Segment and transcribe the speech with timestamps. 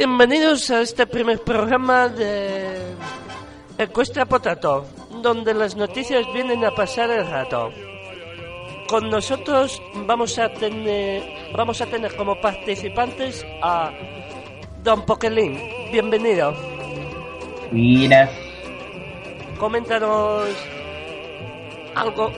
[0.00, 2.94] Bienvenidos a este primer programa de
[3.76, 4.86] Ecuestra Potato,
[5.22, 7.70] donde las noticias vienen a pasar el rato.
[8.88, 11.22] Con nosotros vamos a tener
[11.54, 13.92] vamos a tener como participantes a
[14.82, 15.58] Don Pokelín.
[15.92, 16.54] Bienvenido.
[17.70, 18.30] Buenas.
[19.58, 20.48] Coméntanos
[21.94, 22.32] algo.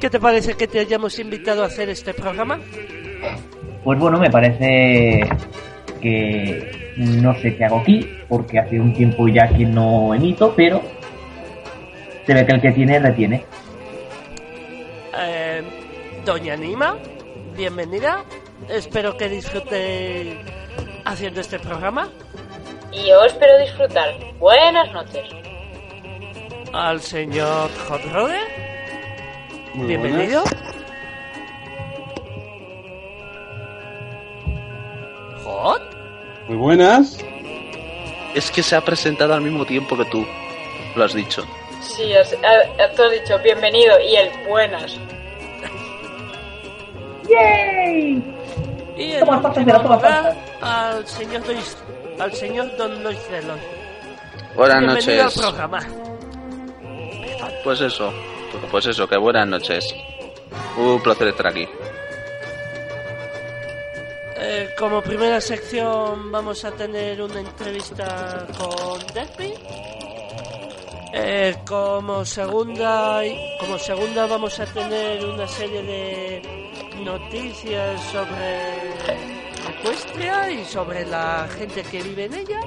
[0.00, 2.58] ¿Qué te parece que te hayamos invitado a hacer este programa?
[3.84, 5.30] Pues bueno, me parece
[6.04, 10.82] que no sé qué hago aquí, porque hace un tiempo ya que no emito, pero
[12.26, 13.44] se ve que el que tiene retiene.
[15.18, 15.62] Eh,
[16.26, 16.96] Doña Nima,
[17.56, 18.22] bienvenida.
[18.68, 20.40] Espero que disfrute
[21.06, 22.10] haciendo este programa.
[22.92, 24.10] Y yo espero disfrutar.
[24.38, 25.26] Buenas noches.
[26.74, 28.40] Al señor Hot Rode,
[29.86, 30.44] bienvenido.
[35.44, 35.93] Hot.
[36.48, 37.18] Muy buenas.
[38.34, 40.26] Es que se ha presentado al mismo tiempo que tú.
[40.96, 41.44] Lo has dicho.
[41.80, 44.98] Sí, has, ha- tú has dicho bienvenido y el buenas.
[47.28, 48.22] ¡Yay!
[48.96, 51.76] y en Toma, pásatela, toma, lugar, al señor Luis,
[52.18, 53.58] al señor Don Luis Celos.
[54.54, 55.38] Buenas Bienvenido noches.
[55.44, 55.80] al programa.
[57.64, 58.12] Pues eso.
[58.70, 59.94] Pues eso, que buenas noches.
[60.76, 61.66] Un placer estar aquí.
[64.36, 69.54] Eh, como primera sección vamos a tener una entrevista con Derby.
[71.16, 73.22] Eh, como segunda
[73.60, 76.64] como segunda vamos a tener una serie de
[77.04, 78.94] noticias sobre
[79.78, 82.60] Ecuestria y sobre la gente que vive en ella.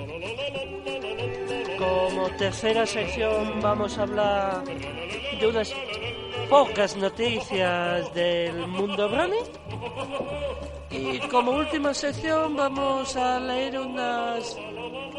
[1.77, 5.73] Como tercera sección vamos a hablar de unas
[6.49, 9.43] pocas noticias del mundo Brony.
[10.89, 14.57] Y como última sección vamos a leer unas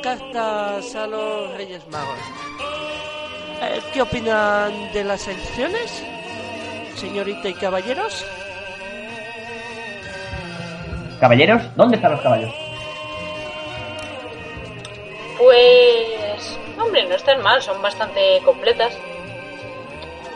[0.03, 2.19] cartas a los Reyes Magos.
[3.61, 6.03] Eh, ¿Qué opinan de las elecciones,
[6.97, 8.25] señorita y caballeros?
[11.21, 12.55] Caballeros, ¿dónde están los caballos?
[15.37, 16.59] Pues...
[16.79, 18.95] Hombre, no están mal, son bastante completas.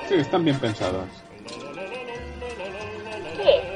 [0.09, 1.22] Sí, están bien pensadas.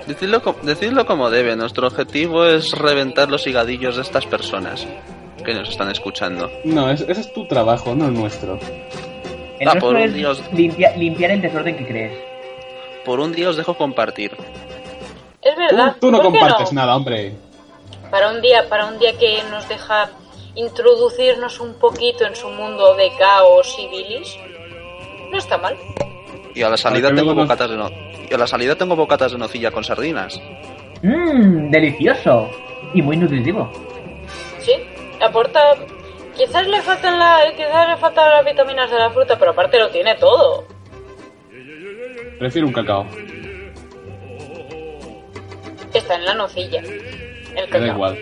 [0.06, 1.56] Decidlo, decidlo como debe.
[1.56, 4.86] Nuestro objetivo es reventar los higadillos de estas personas
[5.44, 6.50] que nos están escuchando.
[6.64, 8.54] No, es- ese es tu trabajo, no el nuestro.
[9.58, 10.42] El Ah, nuestro por un es dios.
[10.52, 12.18] limpia- limpiar el desorden que crees.
[13.04, 14.36] Por un día os dejo compartir.
[15.42, 15.96] Es verdad.
[16.00, 17.34] tú no ¿por qué compartes nada, hombre.
[18.10, 20.10] Para un día, para un día que nos deja
[20.56, 24.36] introducirnos un poquito en su mundo de caos y bilis,
[25.30, 25.76] no está mal.
[26.56, 27.90] Y a la salida tengo bocatas de no...
[28.28, 30.40] Y a la salida tengo bocatas de nocilla con sardinas.
[31.02, 32.50] Mmm, delicioso.
[32.94, 33.70] Y muy nutritivo.
[34.60, 34.72] Sí,
[35.20, 35.60] aporta.
[36.34, 39.90] Quizás le faltan la, quizás le faltan las vitaminas de la fruta, pero aparte lo
[39.90, 40.64] tiene todo.
[42.38, 43.06] Prefiero un cacao.
[45.94, 46.80] Está en la nocilla.
[46.80, 46.86] El
[47.54, 47.86] Me da cacao.
[47.94, 48.18] igual.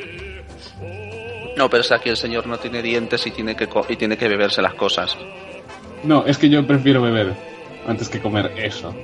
[1.57, 3.97] No, pero es que aquí el señor no tiene dientes y tiene que, co- y
[3.97, 5.17] tiene que beberse las cosas.
[6.03, 7.33] No, es que yo prefiero beber
[7.87, 8.95] antes que comer eso.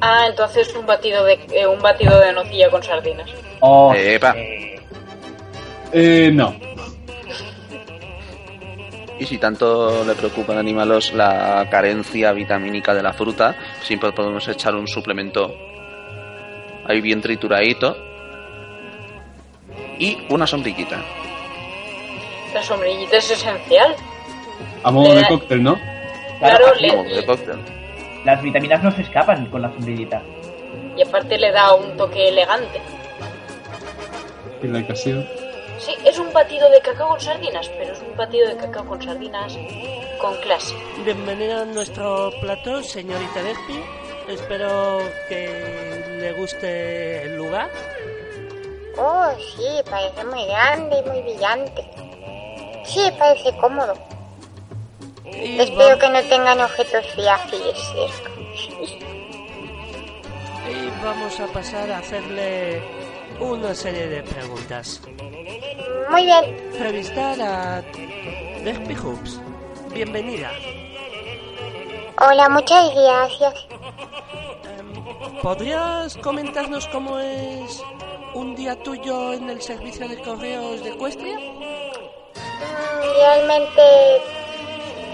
[0.00, 3.30] Ah, entonces un batido de eh, un batido de nocilla con sardinas.
[3.60, 4.34] Oh, Epa.
[4.36, 4.80] eh,
[5.92, 6.54] Eh, no.
[9.18, 14.46] Y si tanto le preocupa al animalos la carencia vitamínica de la fruta, siempre podemos
[14.48, 15.54] echar un suplemento
[16.86, 17.96] ahí bien trituradito
[20.00, 21.00] y una sombrillita.
[22.52, 23.94] La sombrillita es esencial.
[24.82, 25.26] A modo de Eh.
[25.28, 25.78] cóctel, ¿no?
[26.40, 27.58] Claro, claro, le- Como de cóctel.
[28.24, 30.22] Las vitaminas no se escapan con la sombrillita.
[30.96, 32.80] y aparte le da un toque elegante.
[34.62, 35.22] Y la que ha sido.
[35.78, 39.02] Sí, es un batido de cacao con sardinas, pero es un batido de cacao con
[39.02, 39.58] sardinas
[40.20, 40.74] con clase.
[41.04, 43.82] Bienvenida a nuestro plató, señorita Despi.
[44.28, 47.68] Espero que le guste el lugar.
[48.96, 51.84] Oh, sí, parece muy grande y muy brillante.
[52.84, 53.94] Sí, parece cómodo.
[55.24, 57.92] Espero que no tengan objetos frágiles
[60.68, 62.82] y vamos a pasar a hacerle
[63.40, 65.00] una serie de preguntas.
[66.10, 66.44] Muy bien.
[66.72, 67.82] Entrevistar a
[68.62, 69.40] Despi Hoops.
[69.92, 70.50] Bienvenida.
[72.20, 73.66] Hola, muchas gracias.
[74.78, 77.82] Em, ¿Podrías comentarnos cómo es
[78.34, 81.36] un día tuyo en el servicio de correos de Ecuestria?
[81.38, 81.74] Mm,
[83.16, 83.82] Realmente,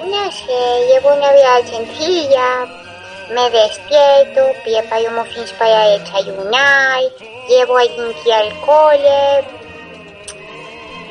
[0.06, 2.66] no sé, llevo una vida sencilla.
[3.30, 7.02] Me despierto, preparo muffins para desayunar,
[7.48, 9.44] llevo a limpiar el cole.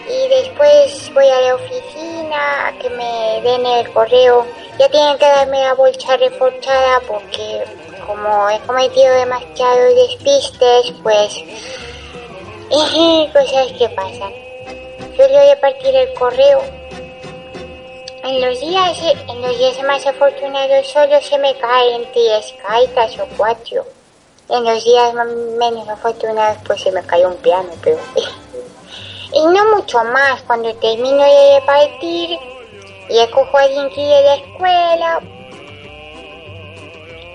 [0.09, 4.45] y después voy a la oficina a que me den el correo.
[4.79, 7.63] Ya tienen que darme la bolsa reforzada porque
[8.05, 11.35] como he cometido demasiados despistes, pues
[13.33, 14.33] cosas que pasan.
[15.15, 16.61] Suelo repartir el correo.
[18.23, 23.27] En los días, en los días más afortunados solo se me caen tres cartas o
[23.37, 23.85] cuatro.
[24.49, 25.13] En los días
[25.57, 27.97] menos afortunados pues se me cae un piano, pero...
[29.33, 30.41] y no mucho más.
[30.43, 32.39] Cuando termino de repartir,
[33.09, 35.21] y cojo a alguien que de la escuela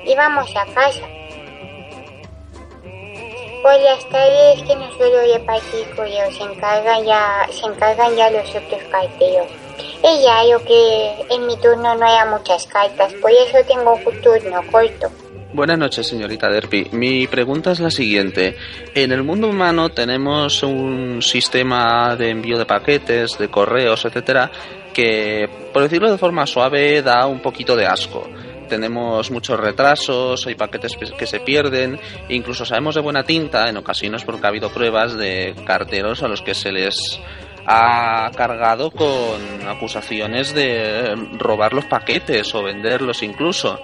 [0.05, 1.03] y vamos a casa.
[3.63, 8.49] Por las tardes que no suelo repartir correos, se encargan ya, se encargan ya los
[8.51, 9.64] otros carteros.
[10.03, 14.61] Ella, yo que en mi turno no haya muchas cartas, por eso tengo un turno
[14.71, 15.11] corto.
[15.55, 16.89] Buenas noches, señorita Derpy.
[16.91, 18.57] Mi pregunta es la siguiente.
[18.93, 24.51] En el mundo humano tenemos un sistema de envío de paquetes, de correos, etcétera,
[24.93, 28.29] que, por decirlo de forma suave, da un poquito de asco.
[28.69, 34.25] Tenemos muchos retrasos, hay paquetes que se pierden, incluso sabemos de buena tinta, en ocasiones
[34.25, 37.21] porque ha habido pruebas de carteros a los que se les
[37.67, 43.81] ha cargado con acusaciones de robar los paquetes o venderlos incluso.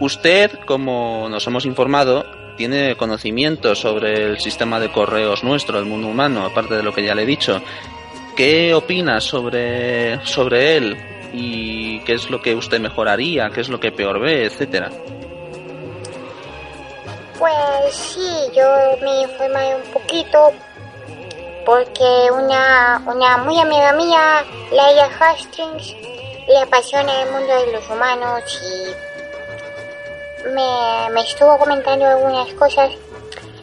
[0.00, 2.24] Usted, como nos hemos informado,
[2.56, 7.04] tiene conocimiento sobre el sistema de correos nuestro, el mundo humano, aparte de lo que
[7.04, 7.60] ya le he dicho.
[8.36, 10.96] ¿Qué opina sobre, sobre él?
[11.32, 13.50] ¿Y qué es lo que usted mejoraría?
[13.50, 14.46] ¿Qué es lo que peor ve?
[14.46, 14.90] Etcétera.
[17.38, 18.64] Pues sí, yo
[19.02, 20.52] me informé un poquito
[21.64, 25.94] porque una, una muy amiga mía, Laia Hastings,
[26.46, 32.90] le apasiona el mundo de los humanos y me, estuvo comentando algunas cosas.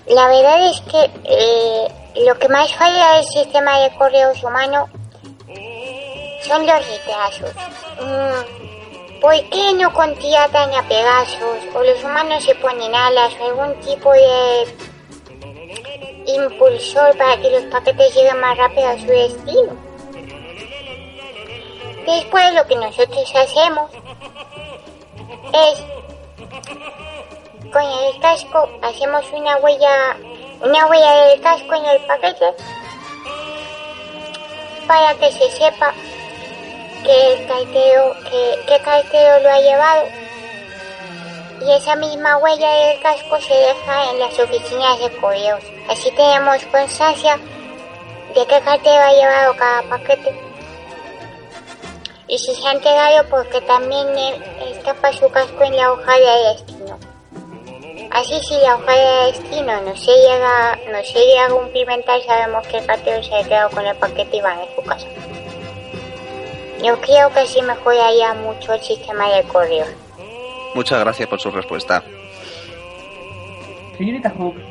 [0.08, 1.88] La verdad es que eh,
[2.26, 4.90] lo que más falla del sistema de correos humano
[6.48, 7.52] son los retrasos.
[8.02, 13.80] Mm, ¿Por qué no contratan a Pegasus o los humanos se ponen alas o algún
[13.82, 14.68] tipo de
[16.44, 19.76] impulsor para que los paquetes lleguen más rápido a su destino?
[22.06, 23.92] Después lo que nosotros hacemos
[25.54, 25.84] es
[27.72, 30.18] con el casco hacemos una huella,
[30.62, 32.46] una huella del casco en el paquete
[34.88, 35.94] para que se sepa
[37.04, 40.08] que el cartero, que, qué cartero lo ha llevado.
[41.68, 45.62] Y esa misma huella del casco se deja en las oficinas de correos.
[45.90, 47.38] Así tenemos constancia
[48.34, 50.34] de qué cartero ha llevado cada paquete.
[52.30, 54.08] Y si se ha enterado porque también
[54.66, 57.00] escapa su casco en la hoja de destino.
[58.12, 62.66] Así si la hoja de destino no se llega, no se llega a cumplimentar, sabemos
[62.68, 65.08] que el cartero se ha quedado con el paquete y va en su casa.
[66.82, 70.07] Yo creo que así mejoraría mucho el sistema de correo.
[70.74, 72.04] Muchas gracias por su respuesta.
[73.98, 74.62] Señorita Hooks,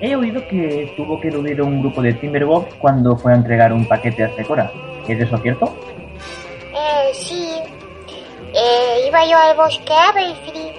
[0.00, 3.86] he oído que tuvo que eludir un grupo de Timberwolves cuando fue a entregar un
[3.86, 4.72] paquete a Secora.
[5.06, 5.74] ¿Es eso cierto?
[6.74, 7.54] Eh, sí.
[8.54, 10.74] Eh, iba yo al bosque Aberfree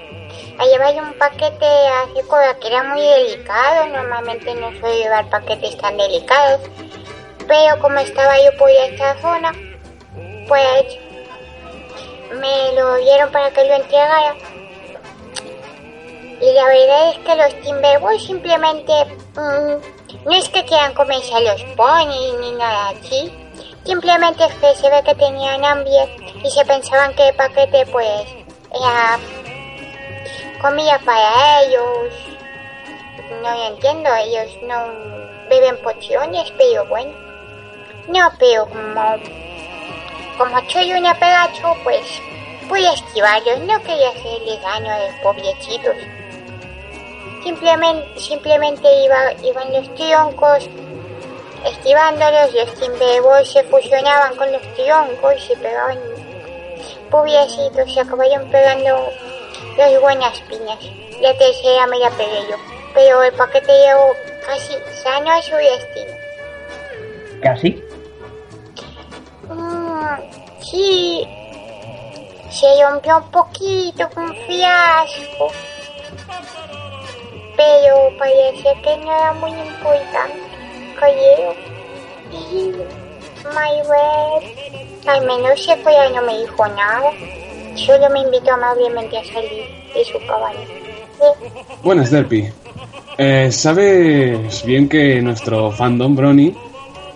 [0.58, 3.88] a llevar un paquete a Secora que era muy delicado.
[3.88, 6.62] Normalmente no suelo llevar paquetes tan delicados.
[7.48, 9.52] Pero como estaba yo por esta zona,
[10.48, 11.00] pues
[12.40, 14.36] me lo dieron para que lo entregara.
[16.42, 18.94] Y la verdad es que los Timberwolves simplemente
[19.36, 23.32] mm, no es que quieran comerse a los ponis ni nada así.
[23.86, 28.26] Simplemente es que se ve que tenían hambre y se pensaban que el paquete pues
[28.72, 29.20] era
[30.62, 32.14] comida para ellos.
[33.42, 35.14] No lo entiendo, ellos no
[35.50, 37.12] beben pociones, pero bueno.
[38.08, 39.18] No, pero como
[40.38, 42.22] como soy una pegacho, pues
[42.68, 45.96] voy a esquivarlos, no quería hacerles daño a los pobrecitos.
[47.44, 50.70] Simplemente, simplemente iba, iban los troncos
[51.66, 56.00] esquivándolos, los timbrebos se fusionaban con los troncos y se pegaban.
[57.10, 59.10] Pobrecitos, se acabaron pegando
[59.78, 60.80] las buenas piñas.
[61.22, 62.56] La tercera me la pegué yo,
[62.94, 64.14] pero el paquete llegó
[64.46, 64.74] casi
[65.04, 66.14] sano a su destino.
[67.42, 67.84] ¿Casi?
[70.60, 71.28] Sí,
[72.50, 75.52] se rompió un poquito con fiasco,
[77.56, 80.40] pero parece que no era muy importante,
[81.00, 81.56] creo.
[82.32, 82.72] Y
[83.54, 87.12] Maybeth, al menos se fue no me dijo nada.
[87.76, 90.60] Solo me invitó amablemente a salir de su caballo.
[91.84, 92.52] Buenas, Derpy.
[93.18, 96.56] Eh, Sabes bien que nuestro fandom Brony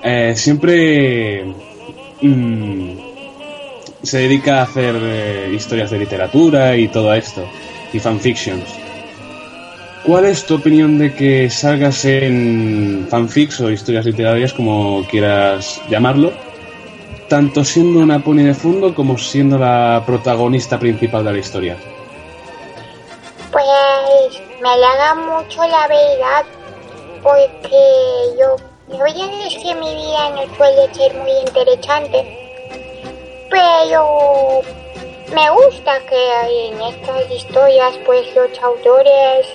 [0.03, 1.46] eh, siempre
[2.22, 2.98] mm,
[4.04, 7.48] se dedica a hacer eh, historias de literatura y todo esto,
[7.94, 8.64] y fanfictions.
[10.04, 16.32] ¿Cuál es tu opinión de que salgas en fanfics o historias literarias, como quieras llamarlo,
[17.28, 21.78] tanto siendo una pony de fondo como siendo la protagonista principal de la historia?
[23.52, 26.46] Pues me halaga mucho la verdad,
[27.22, 27.78] porque
[28.40, 28.56] yo,
[28.89, 32.24] yo ya decir que mi vida no suele ser muy interesante,
[33.50, 34.62] pero
[35.34, 39.48] me gusta que en estas historias pues los autores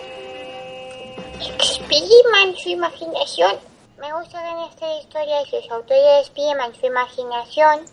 [1.40, 3.56] expriman su imaginación.
[3.98, 7.86] Me gusta que en estas historias los autores expriman su imaginación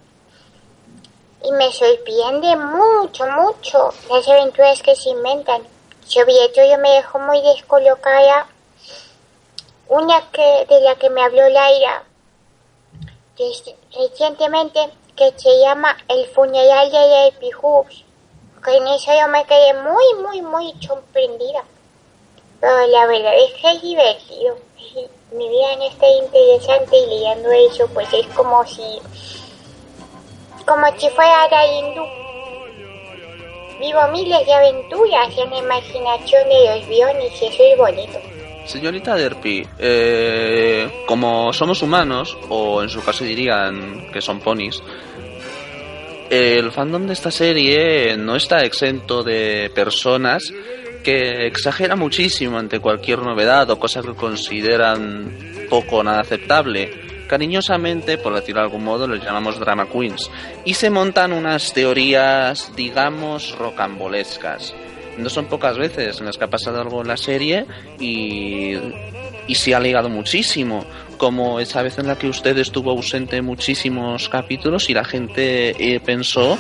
[1.41, 5.61] y me sorprende mucho, mucho las aventuras que se inventan.
[6.05, 8.47] Sobre todo yo me dejo muy descolocada
[9.89, 12.03] una que de la que me habló Laira
[13.95, 18.05] recientemente que se llama El funeral de Hoops.
[18.63, 21.63] Que en eso yo me quedé muy, muy, muy sorprendida.
[22.59, 24.57] Pero la verdad es que es divertido.
[25.31, 29.01] Mi vida no está interesante y leyendo eso pues es como si
[30.65, 32.03] como si fuera hindú.
[33.79, 38.38] Vivo miles de aventuras en la imaginación de los bionis y eso es bonito.
[38.69, 44.79] Señorita Derpy, eh, como somos humanos, o en su caso dirían que son ponis,
[46.29, 50.53] el fandom de esta serie no está exento de personas
[51.03, 57.25] que exagera muchísimo ante cualquier novedad o cosa que consideran poco o nada aceptable.
[57.27, 60.29] Cariñosamente, por decirlo de algún modo, les llamamos drama queens.
[60.63, 64.75] Y se montan unas teorías, digamos, rocambolescas.
[65.19, 67.65] No son pocas veces en las que ha pasado algo en la serie
[67.99, 68.75] y,
[69.47, 70.85] y se ha ligado muchísimo.
[71.17, 75.75] Como esa vez en la que usted estuvo ausente en muchísimos capítulos y la gente
[75.77, 76.57] eh, pensó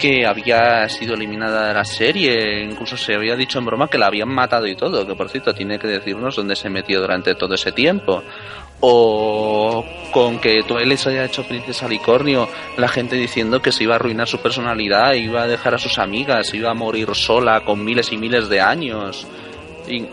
[0.00, 4.06] que había sido eliminada de la serie, incluso se había dicho en broma que la
[4.06, 7.54] habían matado y todo, que por cierto tiene que decirnos dónde se metió durante todo
[7.54, 8.22] ese tiempo.
[8.80, 13.94] O con que Twilight se haya hecho princesa licornio, la gente diciendo que se iba
[13.94, 17.84] a arruinar su personalidad, iba a dejar a sus amigas, iba a morir sola con
[17.84, 19.26] miles y miles de años.
[19.86, 20.06] Eh,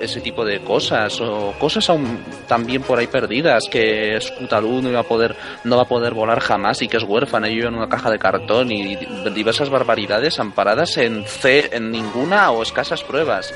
[0.00, 4.98] ese tipo de cosas o cosas aún también por ahí perdidas que Scootaloo no iba
[4.98, 7.76] a poder no va a poder volar jamás y que es huérfana y vive en
[7.76, 8.96] una caja de cartón y
[9.32, 13.54] diversas barbaridades amparadas en C, en ninguna o escasas pruebas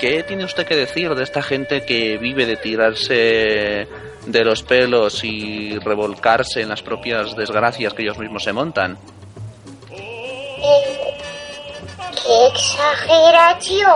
[0.00, 3.88] ¿qué tiene usted que decir de esta gente que vive de tirarse
[4.26, 8.98] de los pelos y revolcarse en las propias desgracias que ellos mismos se montan?
[12.24, 13.88] ¡Qué exageración!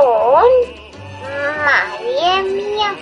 [1.64, 2.94] ¡Madre mía!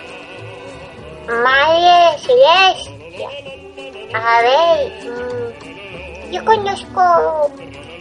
[1.27, 3.29] ¡Madre celestia!
[4.15, 7.51] A ver, mm, yo conozco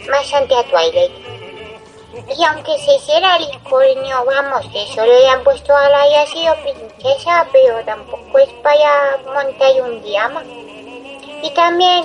[0.08, 1.35] bastante a Twilight.
[2.16, 7.46] Y aunque se hiciera licornio, vamos, solo le han puesto a la haya sido princesa,
[7.52, 10.42] pero tampoco es para montar un diama.
[11.42, 12.04] Y también,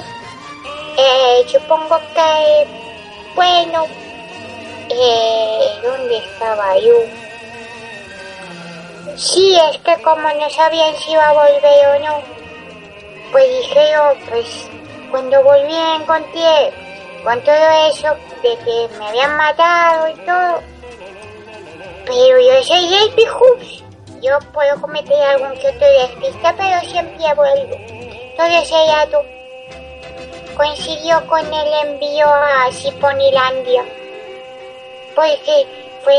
[0.98, 2.68] eh, supongo que,
[3.36, 3.86] bueno,
[4.89, 6.94] eh, ¿dónde estaba yo?
[9.15, 12.22] Sí, es que como no sabían si iba a volver o no,
[13.32, 14.68] pues dije yo, pues
[15.10, 16.91] cuando volví encontré
[17.24, 18.08] con todo eso
[18.42, 20.62] de que me habían matado y todo.
[22.06, 23.28] Pero yo soy J.P.
[23.30, 23.84] Hoops.
[24.22, 27.75] Yo puedo cometer algún que otro despiste, pero siempre vuelvo.
[27.75, 29.08] Entonces ella
[30.56, 33.84] coincidió con el envío a Siponilandia.
[35.16, 35.68] Porque
[36.04, 36.13] fue,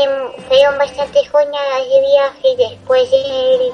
[0.47, 3.71] fueron bastantes jornadas de viaje después de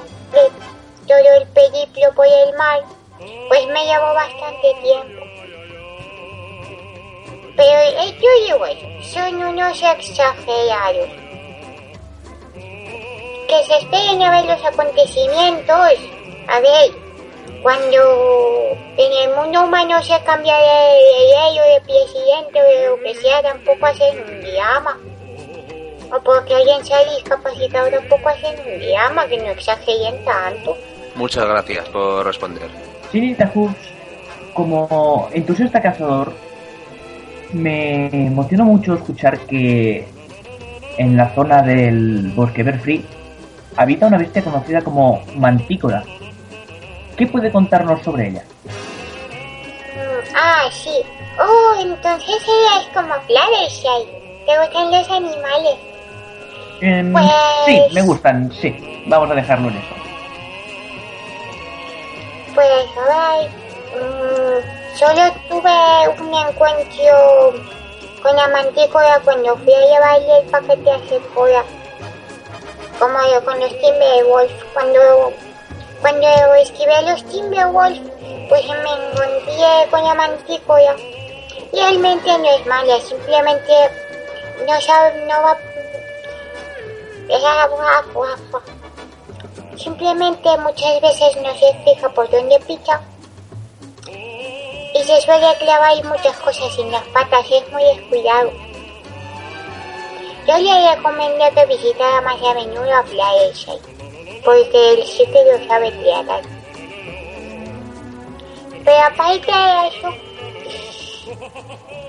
[1.06, 2.80] todo el periplo por el mar.
[3.48, 5.29] Pues me llevó bastante tiempo.
[7.60, 11.10] Pero eh, yo digo eso, son unos exagerados.
[12.54, 15.98] Que se esperen a ver los acontecimientos.
[16.48, 16.90] A ver,
[17.62, 22.96] cuando en el mundo humano se cambia de, ley o de presidente o de lo
[23.02, 24.98] que sea, tampoco hacen un drama.
[26.16, 30.78] O porque alguien se ha discapacitado, tampoco hacen un drama, que no exageren tanto.
[31.14, 32.70] Muchas gracias por responder.
[33.12, 33.72] Sí, Tajus,
[34.54, 36.32] como entusiasta cazador,
[37.52, 40.06] me emocionó mucho escuchar que
[40.98, 43.04] en la zona del bosque Berfree
[43.76, 46.04] habita una bestia conocida como mantícora.
[47.16, 48.42] ¿Qué puede contarnos sobre ella?
[49.94, 50.90] Mm, ah, sí.
[51.38, 54.08] Oh, entonces ella es como Fluttershy.
[54.46, 55.76] ¿Te gustan los animales?
[56.80, 57.26] Em, Pues-
[57.66, 59.02] Sí, me gustan, sí.
[59.06, 59.94] Vamos a dejarlo en eso.
[62.54, 62.66] Pues,
[62.96, 63.50] a ver,
[63.90, 67.54] Mm, solo tuve un encuentro
[68.22, 71.64] con la mantícora cuando fui a llevarle el paquete a Sephora.
[72.98, 74.64] Como yo con los Timberwolves.
[74.74, 75.32] Cuando,
[76.00, 78.00] cuando escribí los Timberwolves,
[78.48, 80.96] pues me encontré con la mantícora.
[81.72, 83.72] Realmente no es mala, simplemente
[84.66, 85.56] no sabe, no va...
[89.76, 93.00] Simplemente muchas veces no se fija por dónde picha
[94.94, 98.50] y se suele clavar muchas cosas en las patas, es muy descuidado.
[100.46, 103.78] Yo le recomiendo que visitara más a menudo a Fluttershy,
[104.44, 106.42] porque sí que lo sabe tratar.
[108.84, 110.08] Pero aparte de eso,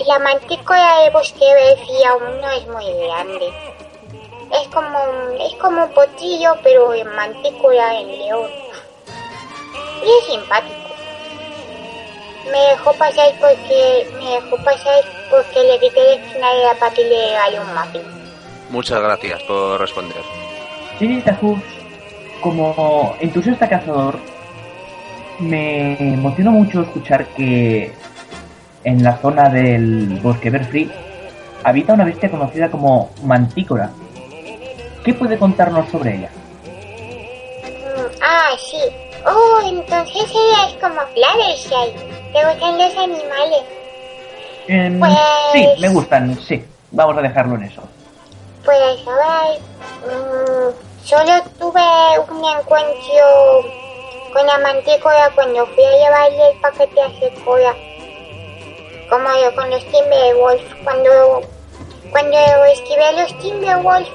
[0.08, 3.54] la mantícora de bosque verde aún no es muy grande.
[4.54, 5.00] Es como,
[5.40, 8.50] es como un potillo, pero en mantícora en león.
[10.04, 10.81] Y es simpático.
[12.50, 16.48] Me dejó pasar porque me dejó pasar porque le quité de esquina
[16.80, 18.02] para que le regalé un muffin.
[18.70, 20.24] Muchas gracias por responder.
[20.98, 21.64] Señorita Hoops,
[22.42, 24.18] como entusiasta cazador,
[25.40, 27.94] me emocionó mucho escuchar que
[28.84, 30.90] en la zona del bosque Berfree
[31.64, 33.92] habita una bestia conocida como mantícora.
[35.04, 36.30] ¿Qué puede contarnos sobre ella?
[37.64, 39.11] Mm, ah, sí.
[39.26, 41.94] Oh, entonces ella es como Fluttershy.
[42.34, 43.64] ¿Te gustan los animales?
[44.68, 45.14] Em, Pues-
[45.54, 46.66] Sí, me gustan, sí.
[46.92, 47.82] Vamos a dejarlo en eso.
[48.66, 49.60] Pues a ver,
[50.06, 53.66] mm, solo tuve un encuentro
[54.34, 57.76] con la mantícora cuando fui a llevarle el paquete a Sephora.
[59.10, 60.64] Como yo con los Timberwolves.
[60.84, 61.42] Cuando,
[62.12, 64.10] cuando escribí los Timberwolves,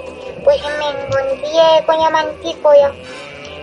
[0.44, 2.92] pues me encontré con la mantícora.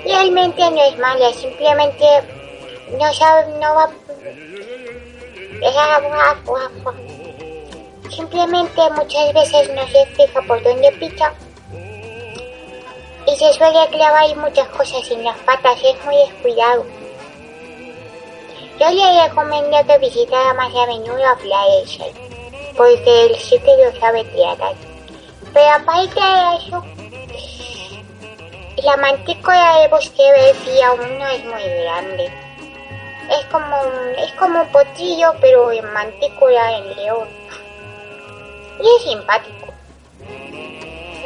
[0.06, 2.06] Realmente no es mala, simplemente
[3.00, 3.90] no sabe, no va...
[8.10, 11.34] Simplemente muchas veces no se fija por dónde picha
[13.26, 16.86] y se suele clavar muchas cosas en las patas, es muy descuidado.
[18.80, 22.12] Yo le recomiendo que visitara más a menudo a Fluttershy,
[22.76, 24.76] porque sí que lo sabe tratar.
[25.54, 26.84] Pero aparte de eso,
[28.82, 32.32] la mantícora de bosque verde aún no es muy grande.
[33.30, 33.76] Es como,
[34.18, 37.28] es como un potillo, pero en mantícora en león.
[38.82, 39.68] Y es simpático.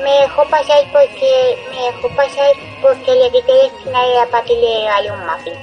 [0.04, 4.00] Me dejó pasar porque, me dejó pasar porque le quité de esquina
[4.32, 5.54] para que le regalé un muffin.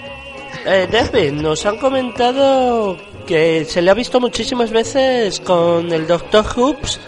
[0.67, 6.45] Eh, Derby, nos han comentado que se le ha visto muchísimas veces con el Dr.
[6.57, 6.99] Hoops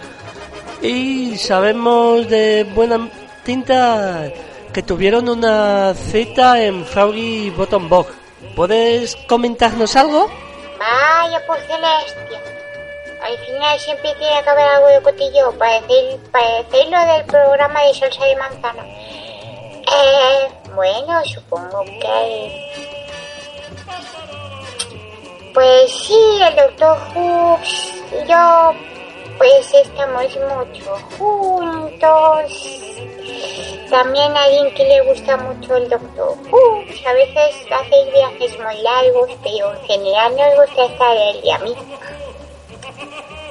[0.82, 3.08] y sabemos de buena
[3.44, 4.30] tinta
[4.76, 8.08] que tuvieron una cita en Froggy Bottom Bog.
[8.54, 10.28] ¿Puedes comentarnos algo?
[10.78, 12.38] Vaya por celestia.
[13.22, 17.24] Al final siempre tiene que haber algo de cotillo para decir, para decir lo del
[17.24, 18.82] programa de salsa de manzana.
[18.84, 22.70] Eh, bueno, supongo que...
[25.54, 28.74] Pues sí, el doctor Hooks y yo,
[29.38, 32.76] pues estamos mucho juntos.
[33.90, 37.06] También a alguien que le gusta mucho el doctor Hooks.
[37.06, 41.58] A veces hace viajes muy largos, pero en general nos gusta estar él y a
[41.58, 41.74] mí.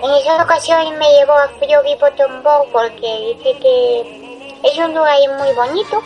[0.04, 1.95] En esa ocasión me llevó a Froggy
[2.43, 6.04] Bog porque dice que es un lugar muy bonito,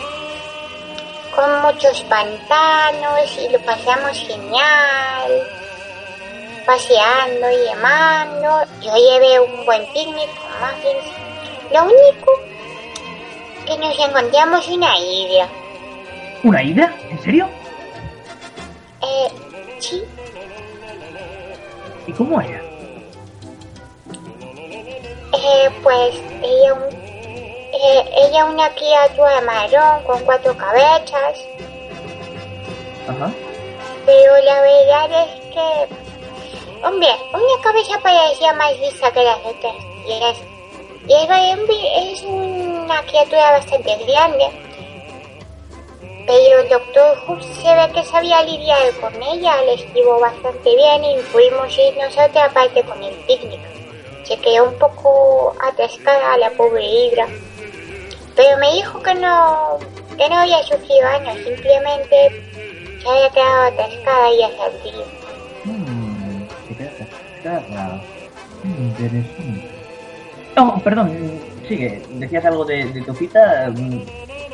[1.36, 5.48] con muchos pantanos y lo pasamos genial,
[6.68, 8.64] paseando y llamando.
[8.82, 11.04] Yo llevé un buen picnic con.
[11.72, 12.59] Lo único
[13.70, 15.48] que nos encontramos una idea.
[16.44, 16.94] ¿Una ida?
[17.10, 17.48] ¿En serio?
[19.02, 19.28] Eh,
[19.80, 20.04] sí,
[22.08, 22.60] ¿Y cómo era?
[25.32, 31.38] Eh, pues ella, un, eh, ella una criatura marrón con cuatro cabezas,
[33.08, 33.32] Ajá.
[34.06, 39.76] pero la verdad es que, hombre, una cabeza parecía más lisa que las otras
[40.08, 40.42] y es,
[41.10, 44.46] y es, ba- es una criatura bastante grande.
[46.28, 51.04] Pero el doctor Hook se ve que sabía lidiar con ella, le esquivó bastante bien
[51.04, 53.60] y pudimos irnos a otra parte con el picnic.
[54.24, 57.28] Se quedó un poco atascada la pobre Hidra.
[58.36, 59.80] Pero me dijo que no,
[60.18, 62.44] que no había sufrido daño, simplemente
[63.02, 65.06] se había quedado atascada y saldría.
[65.66, 66.76] Hmm, se
[68.64, 69.49] Interesante.
[70.60, 72.04] Oh, perdón, sigue.
[72.10, 73.72] Decías algo de, de tu cita.
[73.74, 74.02] mm,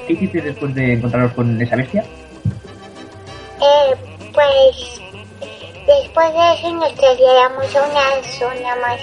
[0.06, 2.06] ¿Qué hiciste después de encontraros con esa bestia?
[3.60, 3.96] Eh,
[4.32, 5.02] pues
[5.88, 9.00] después de eso nos trasladamos a una zona más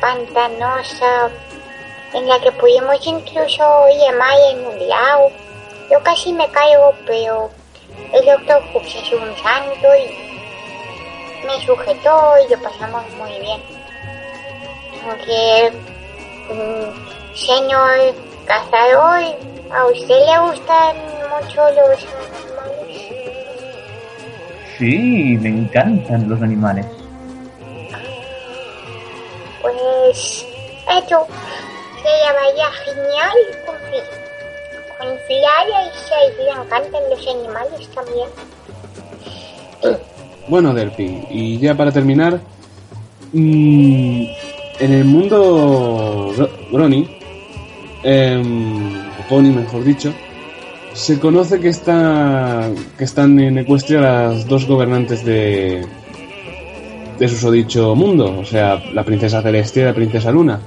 [0.00, 1.30] pantanosa
[2.12, 5.30] en la que pudimos incluso llamar en un lago.
[5.90, 7.50] Yo casi me caigo, pero
[8.12, 13.60] el doctor Hook se hizo un santo y me sujetó y lo pasamos muy bien.
[15.08, 15.72] Aunque,
[17.34, 18.14] señor
[18.46, 19.22] cazador,
[19.72, 20.96] ¿a usted le gustan
[21.30, 23.02] mucho los animales?
[24.78, 26.86] Sí, me encantan los animales.
[29.60, 30.46] Pues
[30.88, 31.26] eso
[32.02, 35.40] se llamaría genial con Fi- con y
[36.08, 38.28] Shade le encantan los animales también.
[40.48, 42.40] Bueno, Derpy, y ya para terminar,
[43.32, 44.24] mm,
[44.84, 47.06] en el mundo Bro- Brony,
[48.02, 50.12] em, o Pony mejor dicho,
[50.92, 52.68] se conoce que, está,
[52.98, 55.86] que están en Ecuestria las dos gobernantes de,
[57.18, 60.60] de susodicho mundo, o sea, la princesa Celestia y la princesa Luna.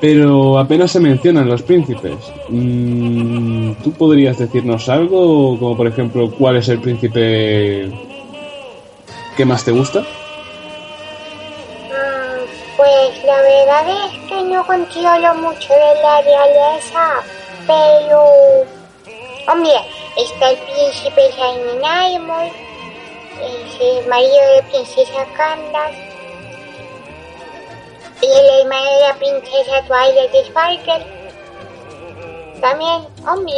[0.00, 2.16] Pero apenas se mencionan los príncipes.
[2.50, 5.58] Mm, ¿Tú podrías decirnos algo?
[5.58, 7.90] Como por ejemplo, ¿cuál es el príncipe
[9.36, 10.04] que más te gusta?
[13.64, 17.22] Verdad es que no controlo mucho de la realeza,
[17.66, 18.66] pero...
[19.46, 19.72] Hombre,
[20.16, 26.10] está el príncipe Shiny Naimon, es el marido de princesa Candace,
[28.22, 31.06] y el hermano de la princesa Twilight Sparkle.
[32.60, 33.52] También, hombre,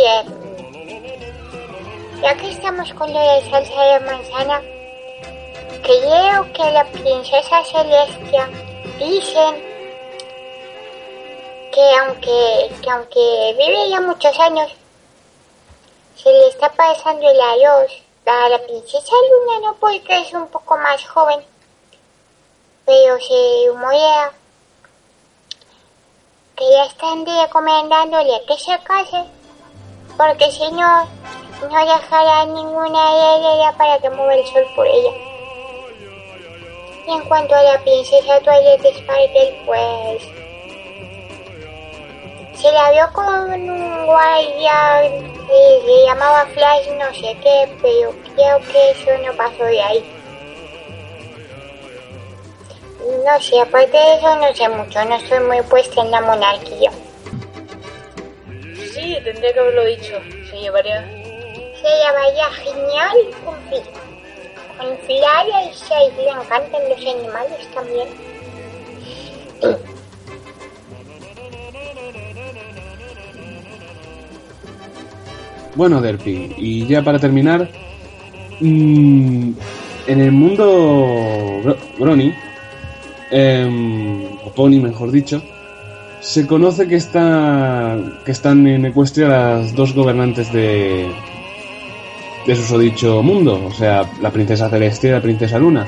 [2.22, 4.62] ya que estamos con lo de salsa de manzana,
[5.82, 8.48] creo que la princesa Celestia
[8.98, 9.75] dicen
[11.76, 14.72] que aunque, que aunque vive ya muchos años,
[16.16, 20.78] se le está pasando el adiós a la princesa Luna, no porque es un poco
[20.78, 21.44] más joven,
[22.86, 24.32] pero se rumorea
[26.56, 29.24] que ya están recomendándole que se case,
[30.16, 31.06] porque si no,
[31.60, 35.12] no dejará ninguna heredera para que mueva el sol por ella.
[37.06, 40.35] Y en cuanto a la princesa Twilight Sparkle, pues
[42.66, 48.58] se la vio con un guardián que se llamaba Flash no sé qué, pero creo
[48.58, 50.12] que eso no pasó de ahí.
[53.24, 56.90] No sé, aparte de eso no sé mucho, no estoy muy puesta en la monarquía.
[58.92, 60.14] Sí, tendría que haberlo dicho.
[60.50, 61.02] Se llevaría.
[61.02, 63.56] Se llamaría genial con.
[64.76, 68.08] Con Filaria y Shade le encantan los animales también.
[75.76, 77.68] Bueno, Derpy, y ya para terminar,
[78.60, 79.50] mm,
[80.06, 82.32] en el mundo Bro- Brony,
[83.30, 85.42] em, o Pony mejor dicho,
[86.20, 91.06] se conoce que, está, que están en Ecuestria las dos gobernantes de,
[92.46, 95.86] de susodicho mundo, o sea, la princesa Celestia y la princesa Luna.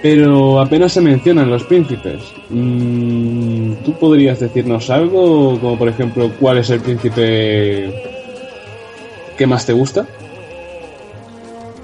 [0.00, 2.20] Pero apenas se mencionan los príncipes.
[2.50, 5.58] Mm, ¿Tú podrías decirnos algo?
[5.60, 7.92] Como por ejemplo, ¿cuál es el príncipe
[9.36, 10.02] que más te gusta?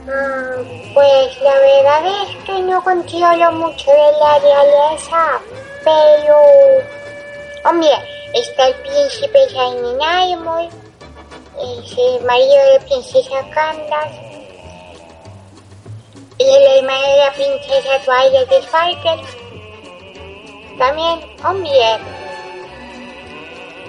[0.07, 5.41] Mm, Pues la verdad es que no controlo mucho de la realeza,
[5.85, 6.37] pero...
[7.65, 7.91] Hombre,
[8.35, 14.21] está el príncipe Shiny Naimon, es el marido de princesa Candace,
[16.39, 19.23] y el hermano de la princesa Twilight Sparkle.
[20.79, 21.71] También, hombre,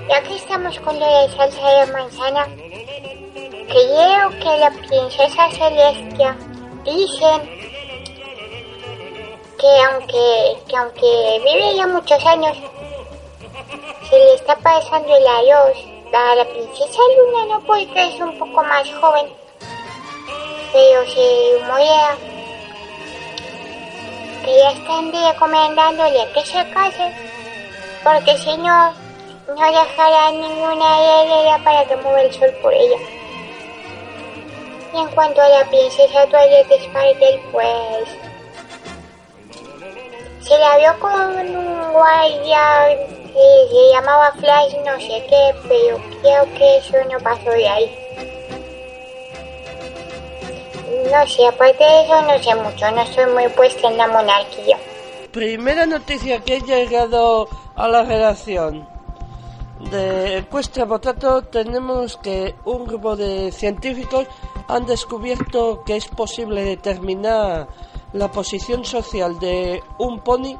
[0.09, 2.47] ya que estamos con lo de salsa de manzana,
[3.69, 6.35] creo que la princesa Celestia
[6.83, 7.59] dicen
[9.59, 12.57] que aunque, que aunque vive ya muchos años,
[14.09, 15.77] se le está pasando el adiós
[16.13, 19.27] a la princesa Luna, no porque es un poco más joven,
[20.73, 22.17] pero se rumorea
[24.43, 27.13] que ya están recomendándole que se case,
[28.03, 28.93] porque si no,
[29.47, 33.18] no dejará ninguna heredera para que mueva el sol por ella.
[34.93, 38.09] Y en cuanto a la princesa Twilight Sparkle, pues
[40.41, 42.97] se la vio con un guardián
[43.27, 47.95] que se llamaba Flash no sé qué, pero creo que eso no pasó de ahí.
[51.11, 54.77] No sé, aparte de eso no sé mucho, no estoy muy puesta en la monarquía.
[55.31, 58.98] Primera noticia que he llegado a la redacción
[59.79, 64.27] de Cuestra Botato tenemos que un grupo de científicos
[64.67, 67.67] han descubierto que es posible determinar
[68.13, 70.57] la posición social de un pony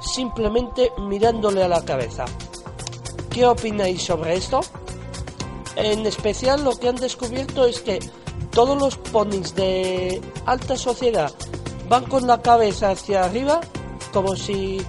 [0.00, 2.24] simplemente mirándole a la cabeza.
[3.30, 4.60] ¿Qué opináis sobre esto?
[5.76, 7.98] En especial lo que han descubierto es que
[8.50, 11.32] todos los ponis de alta sociedad
[11.88, 13.60] van con la cabeza hacia arriba
[14.12, 14.80] como si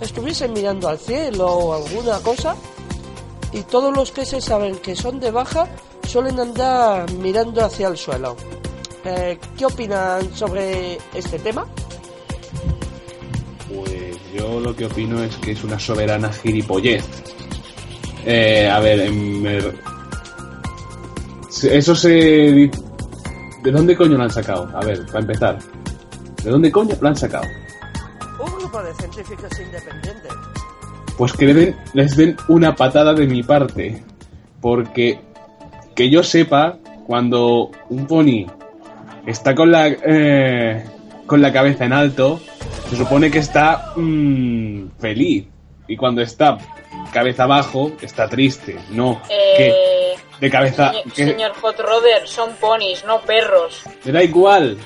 [0.00, 2.54] estuviesen mirando al cielo o alguna cosa
[3.52, 5.66] y todos los que se saben que son de baja
[6.06, 8.36] suelen andar mirando hacia el suelo.
[9.04, 11.66] Eh, ¿Qué opinan sobre este tema?
[13.74, 17.04] Pues yo lo que opino es que es una soberana gilipollez.
[18.26, 19.58] Eh, a ver, em, me-
[21.62, 22.10] eso se...
[23.62, 24.68] ¿De dónde coño lo han sacado?
[24.74, 25.58] A ver, para empezar.
[26.42, 27.46] ¿De dónde coño lo han sacado?
[28.38, 30.32] Un grupo de científicos independientes.
[31.20, 34.02] Pues que le den- les den una patada de mi parte.
[34.62, 35.18] Porque
[35.94, 38.46] que yo sepa, cuando un pony
[39.26, 40.82] está con la, eh,
[41.26, 42.40] con la cabeza en alto,
[42.88, 45.44] se supone que está mm, feliz.
[45.88, 46.56] Y cuando está
[47.12, 48.78] cabeza abajo, está triste.
[48.90, 50.88] No, que Eh, de cabeza...
[50.92, 53.82] señor, que- señor Hot Rodder, son ponis, no perros.
[54.06, 54.78] me da igual.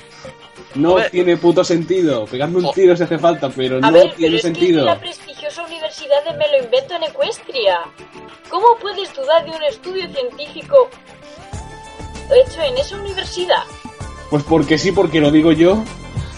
[0.75, 1.11] No A ver.
[1.11, 2.25] tiene puto sentido.
[2.25, 4.55] Pegarme un tiro si hace falta, pero A no ver, pero tiene es que es
[4.55, 4.85] sentido.
[4.85, 7.79] la prestigiosa Universidad de Me lo invento en Ecuestria.
[8.49, 10.89] ¿Cómo puedes dudar de un estudio científico
[12.45, 13.63] hecho en esa universidad?
[14.29, 15.83] Pues porque sí, porque lo digo yo.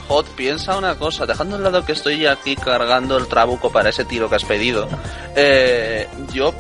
[0.10, 4.06] Hot, piensa una cosa, dejando de lado que estoy aquí cargando el trabuco para ese
[4.06, 4.88] tiro que has pedido,
[5.36, 6.54] eh, yo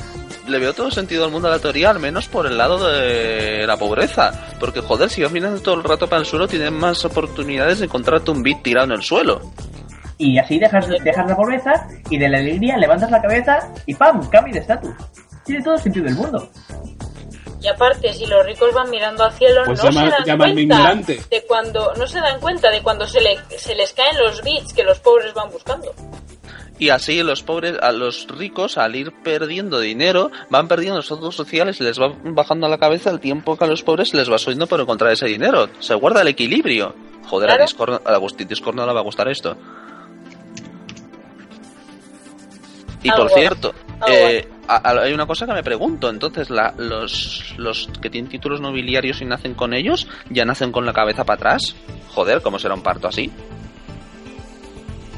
[0.47, 3.65] le veo todo sentido del mundo a la teoría, al menos por el lado de
[3.67, 4.31] la pobreza.
[4.59, 7.85] Porque, joder, si vas mirando todo el rato para el suelo, tienes más oportunidades de
[7.85, 9.41] encontrarte un bit tirado en el suelo.
[10.17, 14.27] Y así dejas, dejas la pobreza y de la alegría levantas la cabeza y ¡pam!
[14.29, 14.91] cambio de estatus.
[15.45, 16.49] Tiene todo el sentido del mundo.
[17.61, 20.61] Y aparte, si los ricos van mirando al cielo, Pues no llama- se dan cuenta
[20.61, 21.21] ignorante.
[21.29, 24.73] de cuando no se dan cuenta de cuando se, le- se les caen los bits
[24.73, 25.91] que los pobres van buscando.
[26.79, 31.81] Y así los pobres, a los ricos, al ir perdiendo dinero, van perdiendo estatus sociales
[31.81, 34.37] y les va bajando a la cabeza el tiempo que a los pobres les va
[34.37, 35.69] subiendo por encontrar ese dinero.
[35.79, 36.93] Se guarda el equilibrio.
[37.25, 37.53] Joder, a.
[37.63, 39.57] Discord, a Discord no le va a gustar esto.
[43.03, 43.73] Y por cierto,
[44.07, 46.09] eh, a- a- hay una cosa que me pregunto.
[46.09, 50.85] Entonces, la- los, los que tienen títulos nobiliarios y nacen con ellos, ¿ya nacen con
[50.85, 51.75] la cabeza para atrás?
[52.09, 53.31] Joder, ¿cómo será un parto así?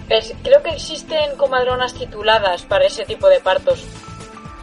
[0.10, 3.84] Es- creo que existen comadronas tituladas para ese tipo de partos.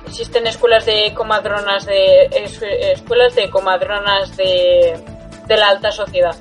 [0.06, 4.98] Existen escuelas de comadronas de es- escuelas de comadronas de,
[5.46, 6.34] de la alta sociedad.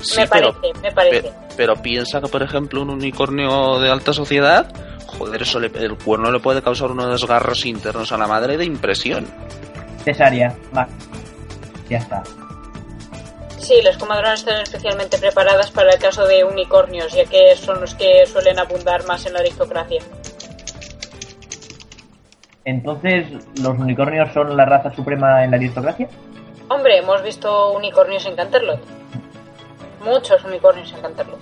[0.00, 1.22] Sí, me pero- parece, me parece.
[1.22, 4.72] Pe- Pero piensa que, por ejemplo, un unicornio de alta sociedad,
[5.06, 8.64] joder, eso le- el cuerno le puede causar unos desgarros internos a la madre de
[8.64, 9.26] impresión.
[10.04, 10.86] Cesárea, va.
[11.88, 12.22] Ya está.
[13.64, 17.94] Sí, las comadronas están especialmente preparadas para el caso de unicornios, ya que son los
[17.94, 20.02] que suelen abundar más en la aristocracia.
[22.66, 23.26] Entonces,
[23.62, 26.10] ¿los unicornios son la raza suprema en la aristocracia?
[26.68, 28.80] Hombre, hemos visto unicornios en Canterlot.
[30.04, 31.40] Muchos unicornios en Canterlot.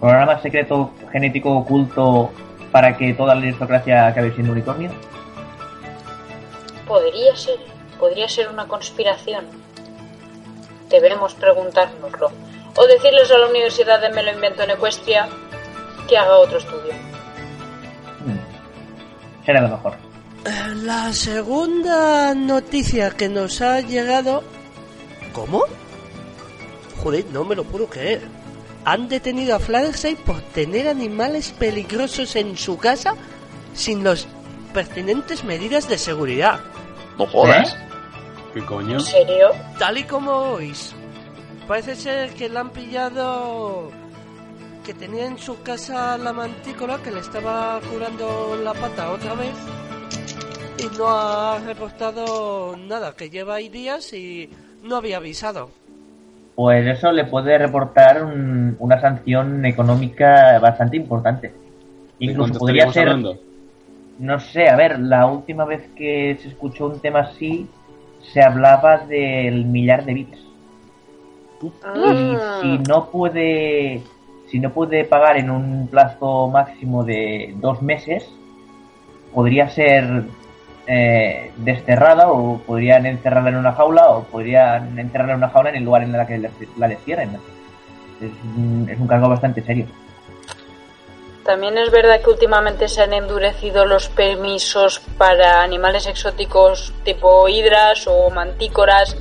[0.00, 2.30] ¿Programa secreto genético oculto
[2.72, 4.90] para que toda la aristocracia acabe siendo unicornio?
[6.88, 7.58] Podría ser,
[7.98, 9.65] podría ser una conspiración.
[10.88, 12.30] Deberemos preguntárnoslo.
[12.76, 15.28] O decirles a la Universidad de Me lo invento en Ecuestria
[16.08, 16.92] que haga otro estudio.
[18.24, 19.44] Hmm.
[19.44, 19.94] Será lo mejor.
[20.76, 24.44] La segunda noticia que nos ha llegado...
[25.32, 25.64] ¿Cómo?
[27.02, 28.22] Joder, no me lo puedo creer.
[28.84, 33.14] Han detenido a Fluttershy por tener animales peligrosos en su casa
[33.74, 34.28] sin las
[34.72, 36.60] pertinentes medidas de seguridad.
[37.18, 37.76] No jodas.
[38.56, 38.94] ¿Qué coño?
[38.94, 39.48] ¿En serio?
[39.78, 40.94] Tal y como oís.
[41.68, 43.90] Parece ser que le han pillado
[44.82, 49.52] que tenía en su casa la mantícola que le estaba curando la pata otra vez
[50.78, 54.48] y no ha reportado nada, que lleva ahí días y
[54.82, 55.68] no había avisado.
[56.54, 61.48] Pues eso le puede reportar un- una sanción económica bastante importante.
[61.48, 63.38] ¿De Incluso podría ser, hablando?
[64.18, 67.68] no sé, a ver, la última vez que se escuchó un tema así,
[68.32, 70.38] se hablaba del millar de bits.
[71.62, 74.02] Y si no puede,
[74.50, 78.28] si no puede pagar en un plazo máximo de dos meses,
[79.34, 80.24] podría ser
[80.86, 85.76] eh, desterrada o podrían encerrarla en una jaula o podrían encerrarla en una jaula en
[85.76, 87.30] el lugar en el que la destierren.
[88.20, 89.86] Es un cargo bastante serio.
[91.46, 98.08] También es verdad que últimamente se han endurecido los permisos para animales exóticos tipo hidras
[98.08, 99.16] o mantícoras.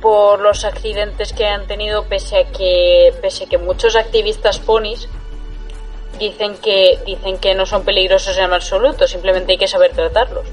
[0.00, 5.10] por los accidentes que han tenido pese a que pese que muchos activistas ponis
[6.18, 10.46] dicen que dicen que no son peligrosos en absoluto, simplemente hay que saber tratarlos.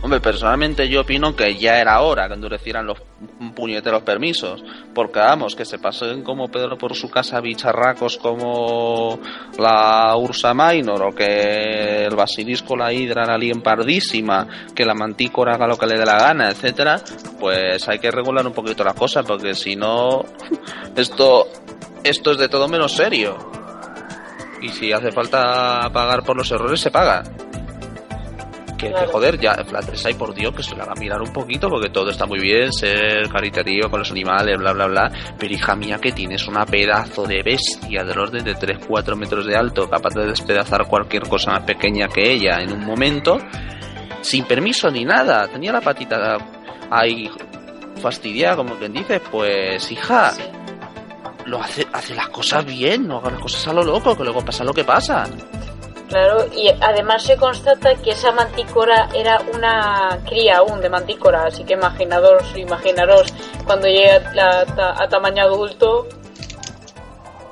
[0.00, 2.98] Hombre, personalmente yo opino que ya era hora que endurecieran los
[3.54, 4.62] puñeteros permisos.
[4.94, 9.18] Porque vamos, que se pasen como Pedro por su casa bicharracos como
[9.58, 15.66] la Ursa Minor o que el basilisco, la hidra, la liempardísima, que la mantícora haga
[15.66, 17.00] lo que le dé la gana, etcétera,
[17.40, 20.24] pues hay que regular un poquito las cosas porque si no,
[20.96, 21.48] esto,
[22.04, 23.36] esto es de todo menos serio.
[24.62, 27.22] Y si hace falta pagar por los errores, se paga
[28.78, 32.10] que, joder, ya Flattershy, por Dios, que se le haga mirar un poquito, porque todo
[32.10, 35.12] está muy bien, ser caritativo con los animales, bla, bla, bla.
[35.38, 39.56] Pero hija mía, que tienes una pedazo de bestia del orden de 3-4 metros de
[39.56, 43.36] alto, capaz de despedazar cualquier cosa más pequeña que ella en un momento,
[44.22, 45.48] sin permiso ni nada.
[45.48, 46.38] Tenía la patita
[46.90, 47.28] ahí
[48.00, 50.32] fastidiada, como quien dice, pues hija.
[51.46, 54.44] Lo hace, hace las cosas bien, no haga las cosas a lo loco, que luego
[54.44, 55.24] pasa lo que pasa.
[56.08, 61.64] Claro, y además se constata que esa mantícora era una cría aún de mantícora, así
[61.64, 63.32] que imaginaros, imaginaros
[63.66, 66.08] cuando llegue a, a- a tamaño adulto,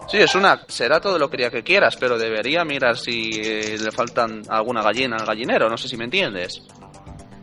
[0.08, 0.62] Sí, es una.
[0.68, 5.16] Será todo lo que que quieras, pero debería mirar si eh, le faltan alguna gallina
[5.16, 5.68] al gallinero.
[5.68, 6.62] No sé si me entiendes.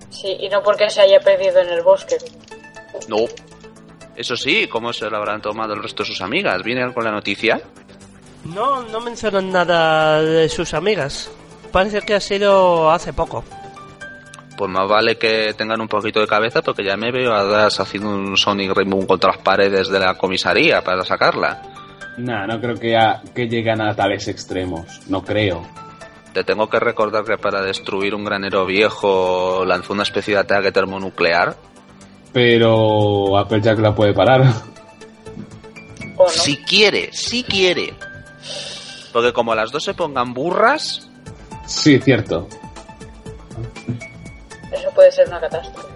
[0.10, 2.15] sí, y no porque se haya perdido en el bosque.
[3.10, 3.17] No.
[4.15, 6.63] Eso sí, ¿cómo se lo habrán tomado el resto de sus amigas?
[6.63, 7.60] ¿Viene con la noticia?
[8.46, 11.32] No, no mencionan nada de sus amigas.
[11.72, 13.44] Parece que ha sido hace poco.
[14.58, 17.80] Pues más vale que tengan un poquito de cabeza porque ya me veo a Das
[17.80, 21.62] haciendo un Sonic Rainbow contra las paredes de la comisaría para sacarla.
[22.18, 24.86] Nah, no creo que, a- que lleguen a tales extremos.
[25.08, 25.66] No creo.
[26.34, 30.72] Te tengo que recordar que para destruir un granero viejo lanzó una especie de ataque
[30.72, 31.56] termonuclear.
[32.32, 34.42] Pero Applejack la puede parar.
[36.18, 36.30] ¿O no?
[36.30, 37.94] Si quiere, si quiere.
[39.12, 41.10] Porque como las dos se pongan burras,
[41.66, 42.48] Sí, cierto.
[44.72, 45.88] Eso puede ser una catástrofe.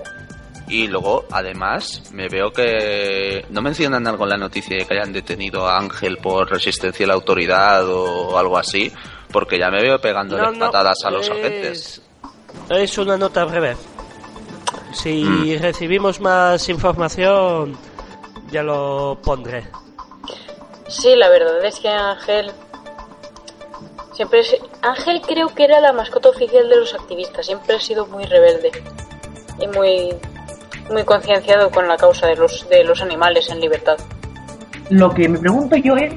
[0.69, 5.13] Y luego, además, me veo que no mencionan algo en la noticia de que hayan
[5.13, 8.91] detenido a Ángel por resistencia a la autoridad o algo así,
[9.31, 12.01] porque ya me veo pegándole No, no, patadas a los es- agentes.
[12.69, 13.77] Es una nota breve.
[14.93, 15.61] Si Mm.
[15.61, 17.77] recibimos más información,
[18.51, 19.67] ya lo pondré.
[20.87, 22.51] Sí, la verdad es que Ángel.
[24.13, 27.45] Siempre es- Ángel creo que era la mascota oficial de los activistas.
[27.45, 28.71] Siempre ha sido muy rebelde.
[29.59, 30.15] Y muy.
[30.91, 33.97] Muy concienciado con la causa de los, de los animales en libertad.
[34.89, 36.13] Lo que me pregunto yo es,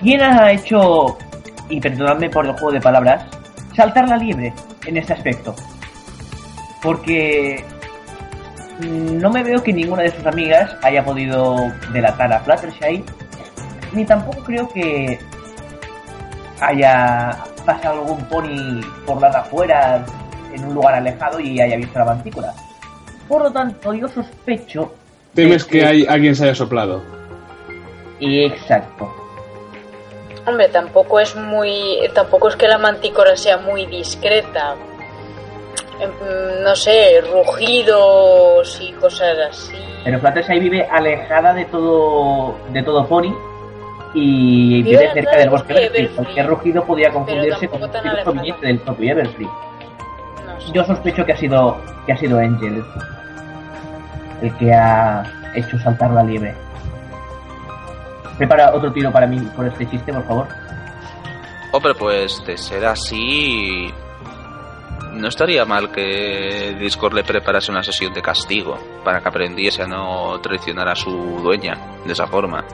[0.00, 1.18] ¿quién ha hecho,
[1.68, 3.22] y perdonadme por el juego de palabras,
[3.76, 4.54] saltar la liebre
[4.86, 5.54] en este aspecto?
[6.80, 7.62] Porque
[8.80, 11.56] no me veo que ninguna de sus amigas haya podido
[11.92, 13.04] delatar a Fluttershy,
[13.92, 15.18] ni tampoco creo que
[16.60, 20.02] haya pasado algún pony por las afueras
[20.52, 22.52] en un lugar alejado y haya visto la mantícora.
[23.28, 24.94] Por lo tanto, yo sospecho...
[25.34, 27.02] Temes que hay, alguien se haya soplado.
[28.20, 29.12] Exacto.
[30.46, 31.98] Hombre, tampoco es muy.
[32.14, 34.76] Tampoco es que la mantícora sea muy discreta.
[36.00, 39.76] Em, No sé, rugidos y cosas así.
[40.04, 43.32] Pero Fluttershy vive alejada de todo de todo pony
[44.14, 45.86] y Vive cerca del bosque Everfree.
[46.00, 46.16] Everfree.
[46.16, 49.48] Cualquier rugido podría confundirse con un rugido proveniente del propio Everfree.
[50.46, 50.72] No sé.
[50.72, 52.84] Yo sospecho que ha sido que ha sido Angel
[54.42, 55.22] el que ha
[55.54, 56.54] hecho saltar la liebre.
[58.38, 60.46] Prepara otro tiro para mí por este chiste, por favor.
[61.72, 63.92] Hombre, pues de ser así,
[65.16, 69.86] no estaría mal que Discord le preparase una sesión de castigo para que aprendiese a
[69.86, 71.10] no traicionar a su
[71.42, 72.64] dueña de esa forma.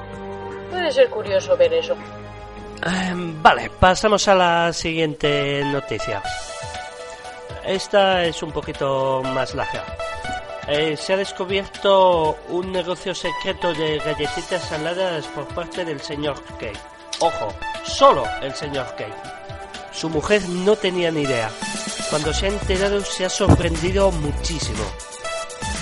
[0.71, 1.97] Puede ser curioso ver eso.
[2.85, 6.23] Em, vale, pasamos a la siguiente noticia.
[7.65, 9.85] Esta es un poquito más larga.
[10.67, 16.79] Eh, se ha descubierto un negocio secreto de galletitas saladas por parte del señor Cake.
[17.21, 19.15] Ojo, solo el señor Cake.
[19.93, 21.51] Su mujer no tenía ni idea.
[22.13, 24.85] Cuando se ha enterado se ha sorprendido muchísimo.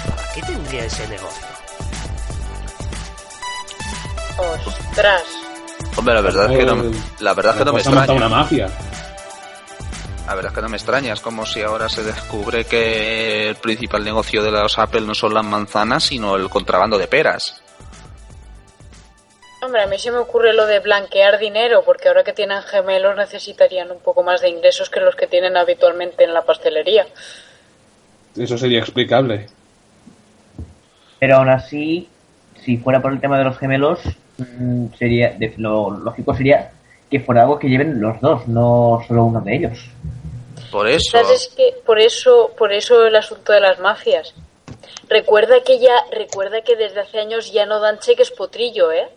[0.08, 1.46] ¿Para qué tendría ese negocio?
[4.38, 5.22] Ostras.
[5.96, 6.84] Hombre, la verdad es que no,
[7.18, 8.12] la verdad es que no me Pues extraña.
[8.12, 8.68] una mafia.
[10.28, 11.12] La verdad es que no me extraña.
[11.14, 15.34] Es como si ahora se descubre que el principal negocio de los Apple no son
[15.34, 17.60] las manzanas, sino el contrabando de peras.
[19.62, 23.14] Hombre, a mí se me ocurre lo de blanquear dinero, porque ahora que tienen gemelos
[23.16, 27.06] necesitarían un poco más de ingresos que los que tienen habitualmente en la pastelería.
[28.36, 29.48] Eso sería explicable.
[31.18, 32.08] Pero aún así,
[32.64, 33.98] si fuera por el tema de los gemelos,
[34.38, 36.72] mm, sería de- lo lógico sería
[37.11, 39.78] que fuera algo que lleven los dos, no solo uno de ellos.
[40.70, 41.18] Por eso.
[41.18, 44.32] Es que por eso, por eso el asunto de las mafias.
[45.08, 49.08] Recuerda que ya, recuerda que desde hace años ya no dan cheques potrillo, ¿eh?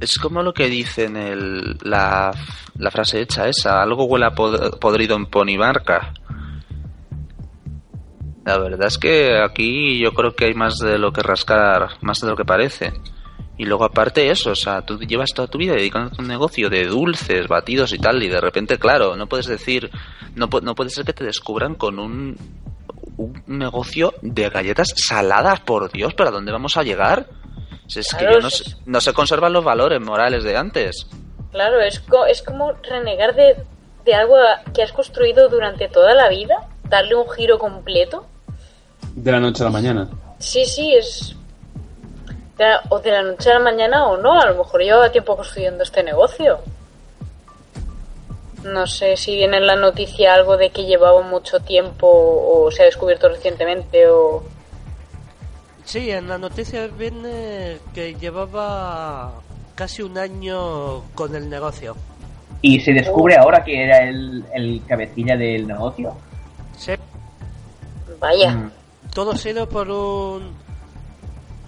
[0.00, 2.30] Es como lo que dicen el, la,
[2.76, 6.12] la frase hecha esa, algo huele a pod- podrido en Ponimarca.
[8.44, 12.20] La verdad es que aquí yo creo que hay más de lo que rascar, más
[12.20, 12.92] de lo que parece.
[13.56, 16.68] Y luego aparte eso, o sea, tú llevas toda tu vida dedicándote a un negocio
[16.68, 19.90] de dulces, batidos y tal, y de repente, claro, no puedes decir,
[20.34, 22.36] no, no puede ser que te descubran con un,
[23.16, 27.28] un negocio de galletas saladas, por Dios, ¿pero a dónde vamos a llegar?
[27.86, 31.06] Si es que Claro, ya no, se, no se conservan los valores morales de antes.
[31.52, 33.56] Claro, es, co- es como renegar de,
[34.04, 34.36] de algo
[34.72, 38.26] que has construido durante toda la vida, darle un giro completo.
[39.14, 40.08] De la noche a la mañana.
[40.38, 41.36] Sí, sí, es...
[42.58, 45.12] de la- o de la noche a la mañana o no, a lo mejor llevaba
[45.12, 46.58] tiempo construyendo este negocio.
[48.64, 52.82] No sé si viene en la noticia algo de que llevaba mucho tiempo o se
[52.82, 54.42] ha descubierto recientemente o...
[55.84, 59.32] Sí, en la noticia viene que llevaba
[59.74, 61.96] casi un año con el negocio.
[62.62, 66.14] Y se descubre ahora que era el, el cabecilla del negocio.
[66.78, 66.92] Sí,
[68.20, 68.70] Vaya, Mm.
[69.12, 70.52] todo ha sido por un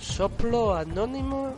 [0.00, 1.52] soplo anónimo.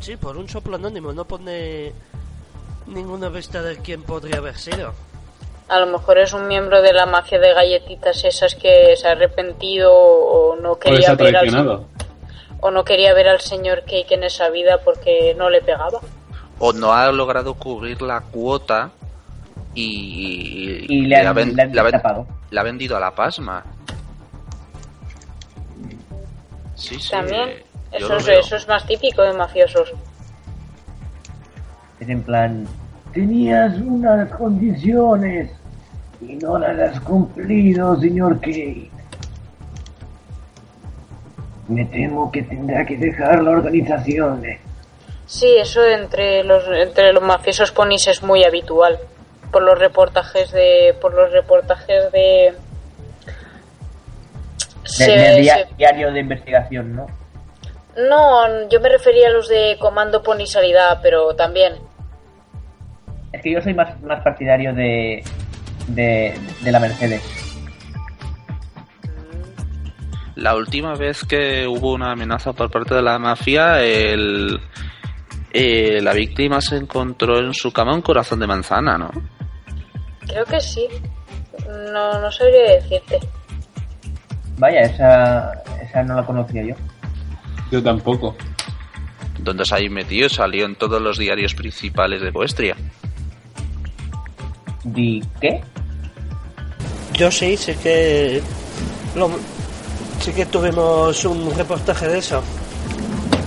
[0.00, 1.92] Sí, por un soplo anónimo, no pone
[2.86, 4.92] ninguna vista de quién podría haber sido.
[5.68, 9.12] A lo mejor es un miembro de la mafia de galletitas esas que se ha
[9.12, 11.86] arrepentido o no quería ver al, traicionado.
[12.60, 16.00] o no quería ver al señor Cake en esa vida porque no le pegaba.
[16.58, 18.90] O no ha logrado cubrir la cuota
[19.74, 23.64] y, Y le han, ha ven- le han ha ven- vendido a la pasma.
[26.74, 27.10] Sí, sí.
[27.10, 27.62] También,
[27.92, 29.92] eso es, eso es más típico de mafiosos.
[32.00, 32.66] Es en plan,
[33.16, 35.50] tenías unas condiciones
[36.20, 38.90] y no las has cumplido, señor Kate.
[41.68, 44.44] Me temo que tendrá que dejar la organización.
[44.44, 44.60] eh.
[45.26, 48.98] Sí, eso entre los entre los mafiosos ponis es muy habitual
[49.50, 52.56] por los reportajes de por los reportajes de De-
[54.84, 57.06] Se- de se- diario de investigación, ¿no?
[57.96, 61.72] No, yo me refería a los de Comando Ponisalidad, pero también.
[63.36, 65.22] Es que yo soy más, más partidario de,
[65.88, 67.22] de, de la Mercedes.
[70.36, 74.58] La última vez que hubo una amenaza por parte de la mafia, el,
[75.52, 79.10] eh, la víctima se encontró en su cama un corazón de manzana, ¿no?
[80.26, 80.86] Creo que sí.
[81.92, 83.18] No, no sabría decirte.
[84.56, 86.74] Vaya, esa, esa no la conocía yo.
[87.70, 88.34] Yo tampoco.
[89.40, 92.76] Donde se ha metido, salió en todos los diarios principales de Boestria.
[94.94, 95.60] ¿Di qué?
[97.14, 98.42] Yo sí, sé que.
[99.14, 99.30] Lo,
[100.20, 102.42] sí que tuvimos un reportaje de eso.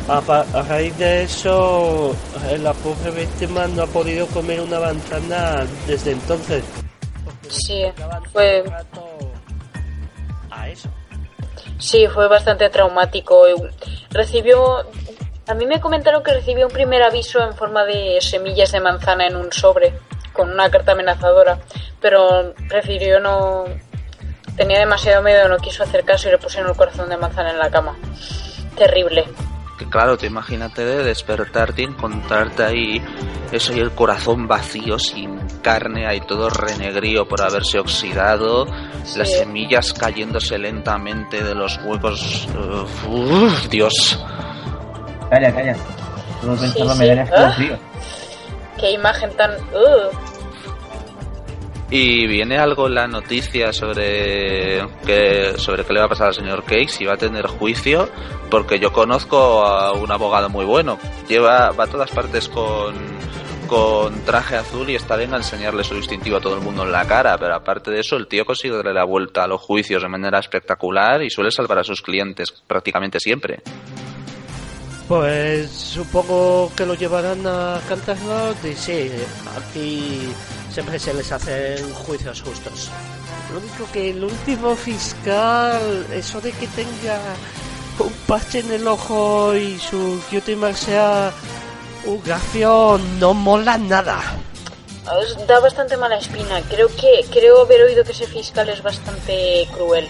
[0.08, 2.16] A, a raíz de eso,
[2.50, 6.64] eh, la pobre víctima no ha podido comer una manzana desde entonces.
[7.48, 7.84] Sí,
[8.34, 8.64] fue,
[10.50, 10.90] A eso.
[11.78, 13.44] sí, fue bastante traumático.
[14.10, 14.80] Recibió,
[15.48, 19.28] a mí me comentaron que recibió un primer aviso en forma de semillas de manzana
[19.28, 19.94] en un sobre,
[20.40, 21.60] con una carta amenazadora,
[22.00, 23.66] pero prefirió no,
[24.56, 27.60] tenía demasiado miedo, no quiso hacer caso y le pusieron el corazón de manzana en
[27.60, 27.98] la cama.
[28.78, 29.26] Terrible.
[29.90, 33.02] Claro, te imagínate de despertarte y encontrarte ahí
[33.52, 38.66] eso y el corazón vacío, sin carne, ahí todo renegrío por haberse oxidado,
[39.04, 39.20] Sí.
[39.20, 42.48] las semillas cayéndose lentamente de los huecos.
[43.08, 44.24] Uf, Dios.
[45.30, 45.76] Calla, calla.
[45.76, 47.00] Sí, pensarlo sí.
[47.00, 47.24] me ¿Ah?
[47.24, 47.89] escalofrío.
[48.80, 49.52] Qué imagen tan...
[51.92, 56.64] Y viene algo la noticia sobre que sobre qué le va a pasar al señor
[56.64, 58.10] Cake si va a tener juicio,
[58.52, 61.00] porque yo conozco a un abogado muy bueno.
[61.28, 62.94] Lleva va a todas partes con
[63.70, 66.92] con traje azul y está bien a enseñarle su distintivo a todo el mundo en
[66.92, 70.02] la cara, pero aparte de eso, el tío consigue darle la vuelta a los juicios
[70.02, 73.62] de manera espectacular y suele salvar a sus clientes prácticamente siempre.
[75.10, 79.10] Pues supongo que lo llevarán a Canterlot y sí,
[79.58, 80.32] aquí
[80.72, 82.92] siempre se les hacen juicios justos.
[83.52, 87.20] Lo único que el último fiscal, eso de que tenga
[87.98, 91.34] un parche en el ojo y su cutie sea
[92.06, 94.22] un gafio no mola nada.
[95.12, 96.62] Os Da bastante mala espina.
[96.70, 100.08] Creo que creo haber oído que ese fiscal es bastante cruel.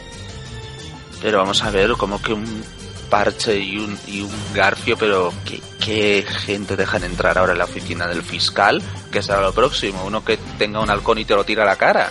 [1.21, 2.78] Pero vamos a ver, como que un
[3.09, 7.65] parche y un, y un garfio, pero ¿qué, ¿qué gente dejan entrar ahora en la
[7.65, 8.81] oficina del fiscal?
[9.11, 11.75] Que será lo próximo, uno que tenga un halcón y te lo tira a la
[11.75, 12.09] cara.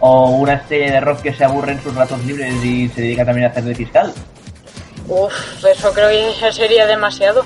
[0.00, 3.24] O una estrella de rock que se aburre en sus ratos libres y se dedica
[3.24, 4.12] también a hacer de fiscal.
[5.08, 7.44] Uf, eso creo que sería demasiado.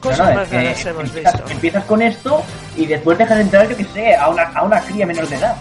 [0.00, 1.50] Cosas No, no, más es que hemos empiezas, visto.
[1.50, 2.42] empiezas con esto
[2.76, 5.56] y después dejas entrar, yo que sé, a una, a una cría menor de edad.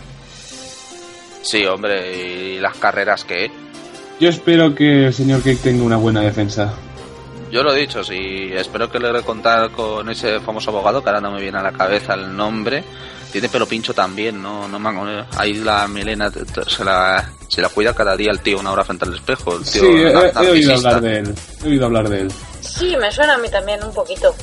[1.41, 2.11] Sí, hombre,
[2.55, 3.49] y las carreras que...
[4.23, 6.73] Yo espero que el señor Cake tenga una buena defensa.
[7.51, 11.19] Yo lo he dicho, sí, espero que logre contar con ese famoso abogado, que ahora
[11.19, 12.85] no me viene a la cabeza el nombre.
[13.33, 14.65] Tiene pelo pincho también, ¿no?
[14.69, 15.89] no me- ahí la
[16.45, 19.57] t- se la, se la cuida cada día el tío una hora frente al espejo.
[19.57, 21.35] El tío Sí, he, he oído hablar de él.
[21.61, 22.31] He oído hablar de él.
[22.61, 24.33] Sí, me suena a mí también un poquito.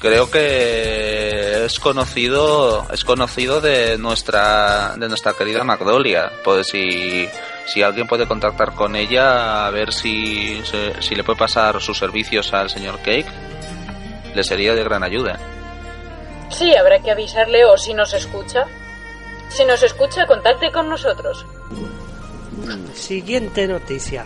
[0.00, 6.30] Creo que es conocido, es conocido de nuestra, de nuestra querida Magdolia.
[6.44, 7.28] Pues si,
[7.66, 11.98] si alguien puede contactar con ella, a ver si, se- si le puede pasar sus
[11.98, 13.26] servicios al señor Cake,
[14.34, 15.38] le sería de gran ayuda.
[16.50, 18.66] Sí, habrá que avisarle o si nos escucha.
[19.48, 21.44] Si nos escucha, contacte con nosotros.
[22.94, 24.24] Siguiente noticia.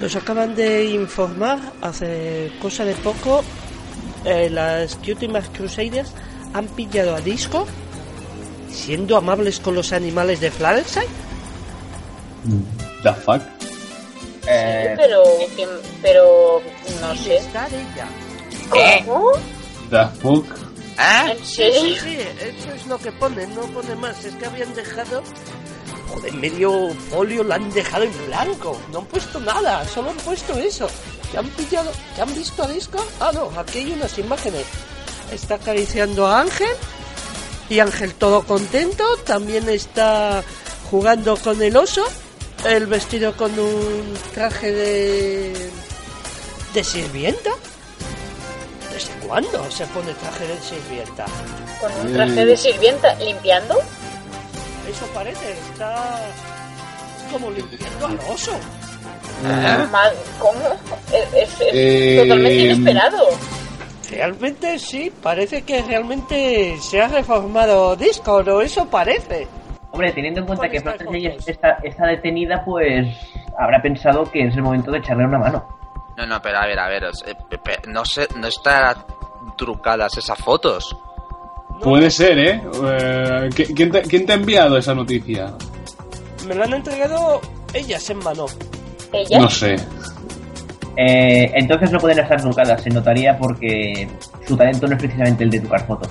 [0.00, 3.42] Nos acaban de informar hace cosa de poco
[4.24, 6.10] eh, las últimas Crusaders
[6.54, 7.66] han pillado a Disco
[8.70, 11.06] siendo amables con los animales de Fluttershy.
[13.02, 13.42] The fuck.
[14.46, 15.22] Eh, Pero,
[16.00, 16.62] pero
[17.00, 17.36] no sé.
[17.36, 18.08] Está ella.
[19.04, 19.32] ¿Cómo?
[19.90, 20.46] The fuck.
[20.96, 21.30] ¿Ah?
[21.30, 24.24] ¿En Sí, sí, sí, eso es lo que pone, no pone más.
[24.24, 25.22] Es que habían dejado.
[26.08, 28.80] Joder, medio folio lo han dejado en blanco.
[28.90, 30.88] No han puesto nada, solo han puesto eso.
[31.32, 31.90] ¿Ya han pillado?
[32.16, 33.04] ¿Ya han visto a Disco?
[33.20, 34.64] Ah, no, aquí hay unas imágenes.
[35.30, 36.70] Está acariciando a Ángel.
[37.68, 39.04] Y Ángel todo contento.
[39.26, 40.42] También está
[40.90, 42.04] jugando con el oso.
[42.64, 45.70] El vestido con un traje de.
[46.74, 47.50] de sirvienta.
[48.92, 51.26] ¿Desde cuándo se pone traje de sirvienta?
[51.80, 53.78] Con un traje de sirvienta limpiando.
[54.88, 56.20] Eso parece, está
[57.30, 58.52] como limpiando al oso.
[59.42, 60.58] Ma- ¿Cómo?
[61.12, 63.28] Es, es- es Eh, totalmente inesperado.
[64.10, 69.46] Realmente sí, parece que realmente se ha reformado Discord, o eso parece.
[69.90, 71.46] hombre, teniendo en cuenta que juntos.
[71.46, 73.06] está, está detenida, pues
[73.58, 75.68] habrá pensado que es el momento de echarle una mano.
[76.16, 78.96] No, no, pero a ver, a ver, eh, pe- pe- no sé, no están
[79.56, 80.96] trucadas esas fotos.
[81.70, 82.60] No, Puede ser, ¿eh?
[82.64, 85.52] Eh, ¿qui- ¿quién, te, quién te ha enviado esa noticia?
[86.46, 87.40] Me la han entregado
[87.74, 88.46] ellas en mano.
[89.12, 89.38] Ella.
[89.38, 89.76] No sé.
[90.96, 94.08] Eh, entonces no pueden estar trucadas, se notaría porque
[94.46, 96.08] su talento no es precisamente el de trucar fotos.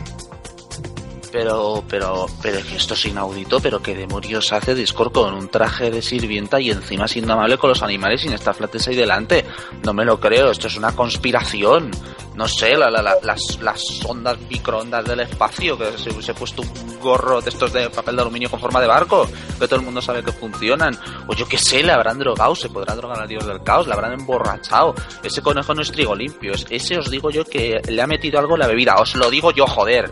[1.39, 5.49] Pero, pero, pero es que esto es inaudito, pero qué demonios hace Discord con un
[5.49, 9.45] traje de sirvienta y encima siendo amable con los animales sin estar flates ahí delante.
[9.83, 11.91] No me lo creo, esto es una conspiración.
[12.33, 16.63] No sé, la- la- la- las, las ondas microondas del espacio, que se hubiese puesto
[16.63, 19.29] un gorro de estos de papel de aluminio con forma de barco,
[19.59, 20.97] que todo el mundo sabe que funcionan.
[21.27, 23.93] O yo qué sé, le habrán drogado, se podrá drogar al dios del caos, le
[23.93, 24.95] habrán emborrachado.
[25.21, 28.39] Ese conejo no es trigo limpio, es- ese os digo yo que le ha metido
[28.39, 30.11] algo en la bebida, os lo digo yo, joder.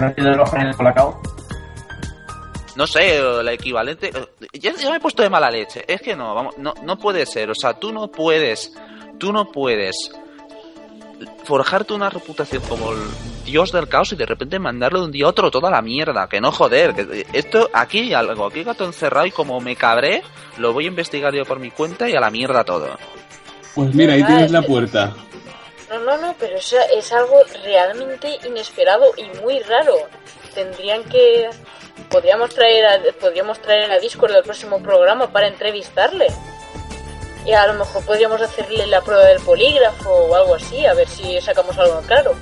[0.00, 1.20] ¿No ha sido el ojo en el colacao?
[2.76, 4.08] no sé, el equivalente.
[4.08, 5.84] eh, Ya, ya me he puesto de mala leche.
[5.86, 7.50] Es que no, vamos, no, no puede ser.
[7.50, 8.72] O sea, tú no puedes,
[9.18, 9.94] tú no puedes
[11.44, 12.98] forjarte una reputación como el
[13.44, 16.26] dios del caos y de repente mandarle de un día a otro toda la mierda.
[16.28, 16.94] Que no joder.
[16.94, 20.22] Que esto, aquí hay algo, aquí hay gato encerrado y como me cabré,
[20.56, 22.88] lo voy a investigar yo por mi cuenta y a la mierda todo.
[23.74, 25.14] Pues mira, ahí Ah, tienes la puerta.
[25.90, 29.94] No, no, no, pero es, es algo realmente inesperado y muy raro.
[30.54, 31.50] Tendrían que...
[32.08, 36.28] Podríamos traer a, podríamos traer a Discord del próximo programa para entrevistarle.
[37.44, 41.08] Y a lo mejor podríamos hacerle la prueba del polígrafo o algo así, a ver
[41.08, 42.34] si sacamos algo claro.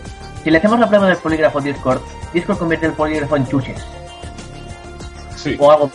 [0.45, 2.01] Si le hacemos la prueba del polígrafo Discord,
[2.33, 3.85] Discord convierte el polígrafo en chuches.
[5.37, 5.57] Sí.
[5.59, 5.91] O algo.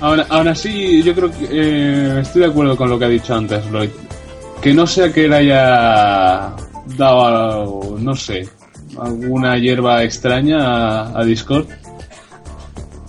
[0.00, 3.34] Aún, aún así, yo creo que eh, estoy de acuerdo con lo que ha dicho
[3.34, 3.90] antes, Lloyd.
[4.62, 6.54] Que no sea que él haya
[6.98, 8.48] dado, no sé,
[8.98, 11.66] alguna hierba extraña a Discord.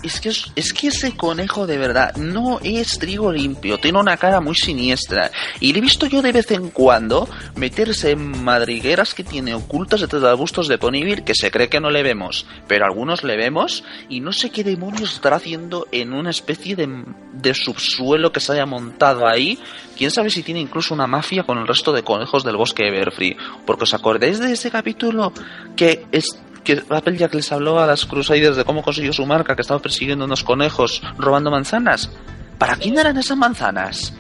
[0.04, 4.42] Es que, es, que ese conejo de verdad no es trigo limpio, tiene una cara
[4.42, 5.32] muy siniestra.
[5.60, 10.02] Y le he visto yo de vez en cuando meterse en madrigueras que tiene ocultas
[10.02, 12.48] detrás de arbustos de Ponyville que se cree que no le vemos.
[12.68, 17.04] Pero algunos le vemos y no sé qué demonios estará haciendo en una especie de,
[17.34, 19.60] de subsuelo que se haya montado ahí.
[19.96, 22.90] Quién sabe si tiene incluso una mafia con el resto de conejos del bosque de
[22.90, 23.38] Everfree.
[23.68, 25.32] Porque os acordáis de ese capítulo
[25.76, 26.26] que es
[26.64, 30.24] que Applejack les habló a las Crusaders de cómo consiguió su marca, que estaba persiguiendo
[30.24, 32.10] unos conejos robando manzanas.
[32.58, 34.14] ¿Para quién eran esas manzanas?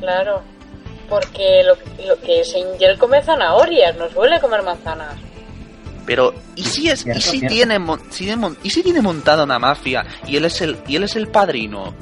[0.00, 0.42] Claro.
[1.08, 5.14] Porque lo, lo que es Angel come zanahorias, no suele comer manzanas.
[6.04, 7.54] Pero, ¿y si es, y si cierto.
[7.54, 7.78] tiene,
[8.10, 8.28] si
[8.64, 11.94] y si tiene montada una mafia y él es el, y él es el padrino?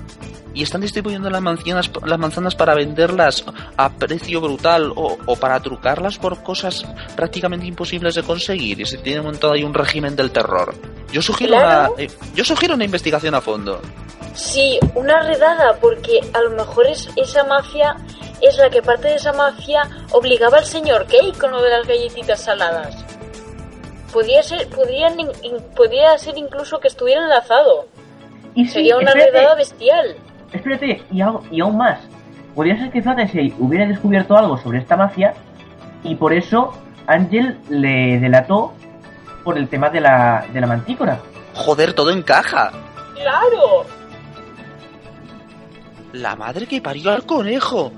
[0.55, 3.45] Y están distribuyendo las manzanas, las manzanas para venderlas
[3.77, 6.85] a precio brutal o, o para trucarlas por cosas
[7.17, 8.81] prácticamente imposibles de conseguir.
[8.81, 10.75] Y se tiene montado ahí un régimen del terror.
[11.11, 11.93] Yo sugiero, Claro.
[11.95, 13.81] una, eh, yo sugiero una investigación a fondo.
[14.35, 17.97] Sí, una redada, porque a lo mejor es, esa mafia
[18.41, 19.83] es la que parte de esa mafia
[20.13, 22.95] obligaba al señor Cake con lo de las galletitas saladas.
[24.13, 25.31] Podría ser, podrían in-
[25.75, 27.87] podría ser incluso que estuviera enlazado.
[28.55, 30.17] Y sí, Sería una redada bestial.
[30.53, 31.99] Espérate, y, algo- y aún más.
[32.55, 35.33] Podría ser que Fluttershy hubiera descubierto algo sobre esta mafia
[36.05, 36.73] y por eso
[37.07, 38.73] Ángel le delató
[39.45, 41.19] por el tema de la, de la mantícora.
[41.55, 42.71] Joder, todo encaja.
[43.15, 43.87] ¡Claro!
[46.13, 47.93] La madre que parió al conejo.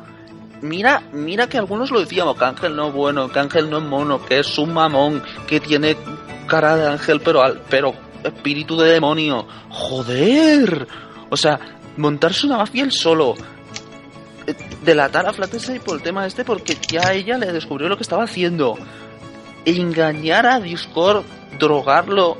[0.62, 3.84] Mira, mira que algunos lo decíamos, que Ángel no es bueno, que Ángel no es
[3.84, 5.96] mono, que es un mamón, que tiene
[6.46, 7.92] cara de ángel pero al- pero
[8.22, 9.46] espíritu de demonio.
[9.68, 10.86] Joder.
[11.28, 11.58] O sea,
[11.96, 13.34] montarse una mafia él solo.
[14.84, 18.24] Delatar a Fluttershy por el tema este porque ya ella le descubrió lo que estaba
[18.24, 18.76] haciendo.
[19.64, 21.24] Engañar a Discord,
[21.58, 22.36] drogarlo,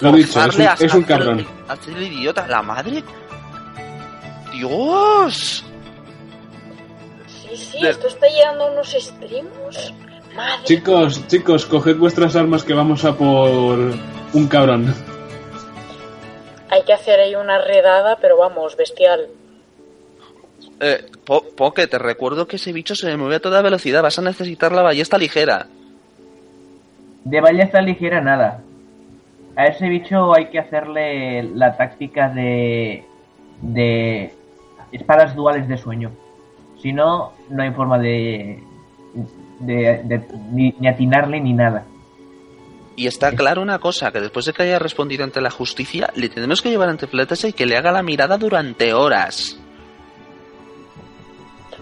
[0.00, 1.46] Lo dicho, es un, a es un hacer- cabrón.
[1.68, 2.46] a hacer el idiota.
[2.46, 3.02] La madre.
[4.52, 5.64] Dios.
[7.26, 9.94] Sí, sí, De- esto está llegando a unos extremos.
[10.34, 10.64] Madre.
[10.64, 13.78] Chicos, chicos, coged vuestras armas que vamos a por
[14.32, 14.94] un cabrón.
[16.70, 19.28] Hay que hacer ahí una redada, pero vamos, bestial.
[20.80, 24.02] Eh, Po- Poke, te recuerdo que ese bicho se mueve a toda velocidad.
[24.02, 25.66] Vas a necesitar la ballesta ligera.
[27.24, 28.60] De ballesta ligera nada.
[29.56, 33.04] A ese bicho hay que hacerle la táctica de
[33.62, 34.34] de
[34.92, 36.10] espadas duales de sueño.
[36.82, 38.62] Si no, no hay forma de,
[39.60, 41.84] de, de- ni, ni atinarle ni nada.
[42.96, 46.30] Y está claro una cosa, que después de que haya respondido ante la justicia, le
[46.30, 49.58] tenemos que llevar ante Fluttershy y que le haga la mirada durante horas.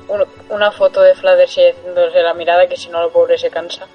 [0.08, 3.86] Un- una foto de Fluttershy haciéndose la mirada que si no, el pobre se cansa.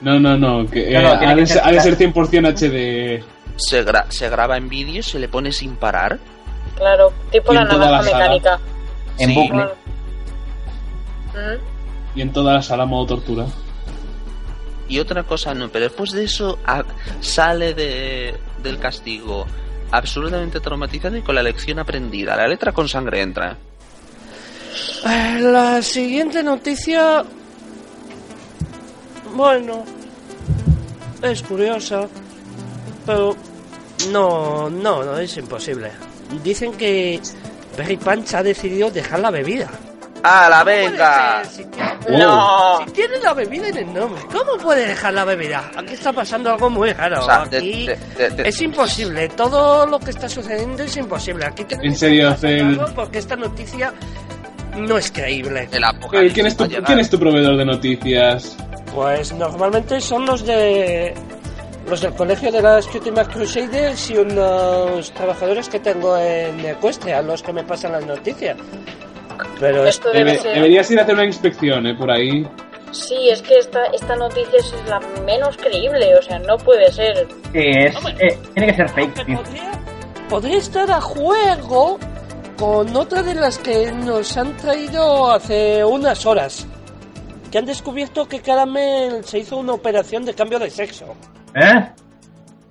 [0.00, 2.46] No, no, no, que, No, eh, no, ha, de que ser, ha de ser 100%
[2.48, 3.24] HD.
[3.56, 6.18] Se, gra- se graba en vídeo, se le pone sin parar.
[6.76, 8.58] Claro, tipo la naranja mecánica.
[9.18, 9.34] En Sí.
[9.34, 9.64] bucle.
[11.34, 12.16] ¿Mm?
[12.18, 13.46] Y en toda la sala modo tortura.
[14.88, 16.58] Y otra cosa no, pero después de eso
[17.20, 19.46] sale de, del castigo
[19.90, 22.36] absolutamente traumatizado y con la lección aprendida.
[22.36, 23.56] La letra con sangre entra.
[25.06, 27.24] Eh, La siguiente noticia.
[29.34, 29.84] Bueno.
[31.22, 32.08] Es curiosa.
[33.06, 33.36] Pero.
[34.10, 35.90] No, no, no es imposible.
[36.42, 37.20] Dicen que
[37.76, 39.70] Berry Punch ha decidido dejar la bebida.
[40.24, 41.44] ¡A la ¿Cómo puede venga!
[41.44, 41.52] ser?
[41.52, 42.78] Si tiene- ¡No!
[42.86, 45.70] Si tiene la bebida en el nombre, ¿cómo puede dejar la bebida?
[45.76, 47.20] Aquí está pasando algo muy raro.
[47.22, 49.28] O sea, Aquí de- de- de- es imposible.
[49.30, 51.44] Todo lo que está sucediendo es imposible.
[51.46, 53.92] Aquí En serio, que hacer- sacarlo porque esta noticia
[54.76, 55.68] no es creíble.
[55.72, 56.66] el Eh, ¿quién, es tu.
[56.68, 58.56] ¿Quién es tu proveedor de noticias?
[58.94, 61.14] Pues normalmente son los de
[61.88, 67.42] los del colegio de las últimas Crusaders y unos trabajadores que tengo en Ecuestria, los
[67.42, 68.56] que me pasan las noticias.
[69.60, 70.54] Pero es Esto debe Debe- ser.
[70.54, 71.94] deberías ir a hacer una inspección, ¿eh?
[71.94, 72.46] Por ahí.
[72.92, 77.26] Sí, es que esta, esta noticia es la menos creíble, o sea, no puede ser.
[77.52, 79.36] Que es, eh, tiene que ser fake, tío.
[79.42, 79.70] podría,
[80.28, 81.98] podría estar a juego
[82.56, 86.66] con otra de las que nos han traído hace unas horas.
[87.50, 91.06] Que han descubierto que Caramel se hizo una operación de cambio de sexo.
[91.54, 91.88] ¿Eh?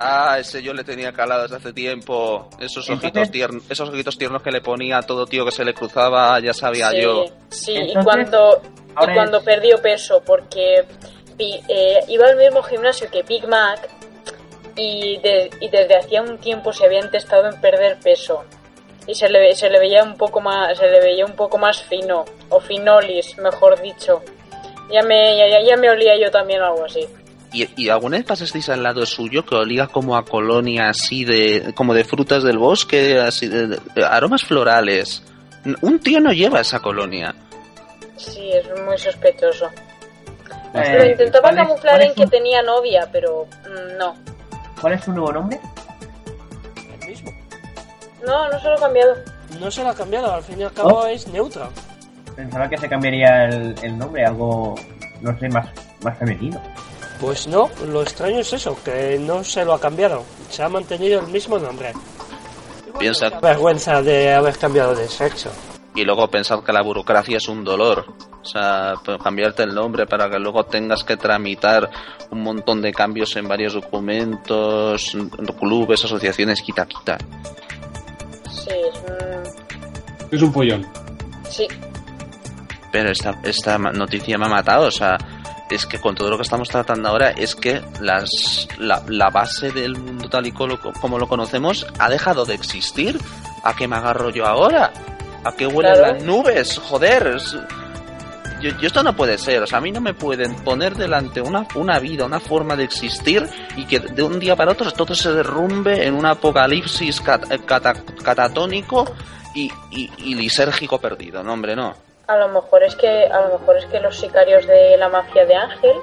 [0.05, 2.49] Ah, ese yo le tenía calado desde hace tiempo.
[2.59, 5.63] Esos Entonces- ojitos tiernos, esos ojitos tiernos que le ponía a todo tío que se
[5.63, 7.25] le cruzaba, ya sabía sí, yo.
[7.49, 10.85] sí, y cuando, y ahora cuando es- perdió peso, porque
[11.39, 13.89] eh, iba al mismo gimnasio que Big Mac
[14.75, 18.43] y, de- y desde hacía un tiempo se había intentado en perder peso.
[19.05, 21.81] Y se le, se le veía un poco más, se le veía un poco más
[21.83, 24.21] fino, o finolis, mejor dicho.
[24.91, 27.05] Ya me, ya, ya- ya me olía yo también algo así.
[27.53, 31.71] ¿Y, y alguna vez pasasteis al lado suyo que olía como a colonia así de,
[31.75, 35.23] como de frutas del bosque, así de, de- aromas florales?
[35.81, 37.33] Un tío no lleva esa colonia.
[38.17, 39.69] Sí, es muy sospechoso.
[40.73, 44.15] Eh, Lo intentaba ¿cuál es- camuflar en que tenía novia, pero mm, no.
[44.81, 45.59] ¿Cuál es su nuevo nombre?
[46.99, 47.31] El mismo.
[48.25, 49.15] No, no se lo he cambiado.
[49.59, 51.05] No se lo ha cambiado, al fin y al cabo ¿Oh?
[51.05, 51.69] es neutra.
[52.35, 54.73] Pensaba que se cambiaría el, el nombre, algo,
[55.21, 55.67] no sé, más,
[56.03, 56.59] más femenino.
[57.23, 60.25] Pues no, lo extraño es eso, que no se lo ha cambiado.
[60.49, 61.93] Se ha mantenido el mismo nombre.
[62.99, 65.49] Piensa Vergüenza de haber cambiado de sexo.
[65.95, 68.05] y luego pensar que la burocracia es un dolor.
[68.41, 71.89] O sea, pues, cambiarte el nombre para que luego tengas que tramitar
[72.29, 75.15] un montón de cambios en varios documentos,
[75.59, 77.17] clubes, asociaciones, quita, quita.
[78.51, 80.85] Sí, es un- Es un pollón.
[81.49, 81.67] sí.
[82.91, 85.17] Pero esta, esta noticia me ha matado, o sea,
[85.73, 89.71] es que con todo lo que estamos tratando ahora es que las, la, la base
[89.71, 93.19] del mundo tal y como, como lo conocemos ha dejado de existir.
[93.63, 94.91] ¿A qué me agarro yo ahora?
[95.45, 96.13] ¿A qué huelen Claro.
[96.13, 96.77] las nubes?
[96.79, 97.55] Joder, es-
[98.61, 101.41] yo, yo esto no puede ser, o sea, a mí no me pueden poner delante
[101.41, 103.45] una, una vida, una forma de existir
[103.75, 108.01] y que de un día para otro todo se derrumbe en un apocalipsis cat- cata-
[108.23, 109.13] catatónico
[109.53, 111.93] y, y, y lisérgico perdido, no hombre, no.
[112.27, 115.45] A lo mejor es que a lo mejor es que los sicarios de la mafia
[115.45, 115.95] de Ángel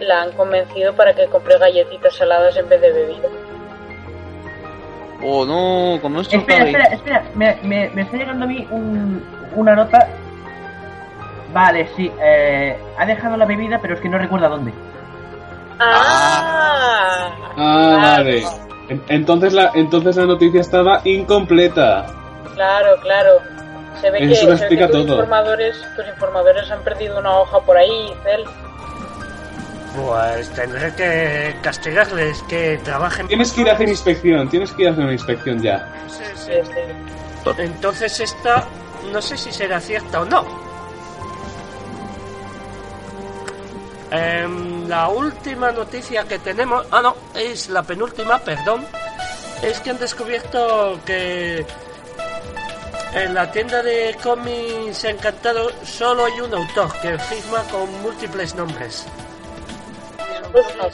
[0.00, 3.28] la han convencido para que compre galletitas saladas en vez de bebida.
[5.24, 7.24] Oh no, como esto Espera, espera, espera.
[7.34, 9.24] Me, me, me está llegando a mí un,
[9.56, 10.06] una nota.
[11.54, 12.12] Vale, sí.
[12.20, 14.72] Eh, ha dejado la bebida, pero es que no recuerda dónde.
[15.78, 18.44] Ah, Ah, vale.
[18.88, 22.06] En- Entonces la, entonces la noticia estaba incompleta.
[22.54, 23.30] claro, claro.
[24.00, 25.12] Se ve que, lo que tus todo.
[25.12, 28.44] informadores, tus informadores han perdido una hoja por ahí, Cel.
[29.96, 33.28] Pues tendré que castigarles que trabajen.
[33.28, 35.90] Tienes que ir a hacer inspección, tienes que ir a hacer una inspección ya.
[36.08, 36.52] Sí, sí.
[36.52, 37.52] Sí, sí.
[37.58, 38.66] Entonces esta
[39.12, 40.44] no sé si será cierta o no.
[44.10, 48.84] Em, la última noticia que tenemos, ah no, es la penúltima, perdón,
[49.62, 51.66] es que han descubierto que
[53.12, 59.04] en la tienda de cómics Encantado solo hay un autor que firma con múltiples nombres.
[60.52, 60.88] No.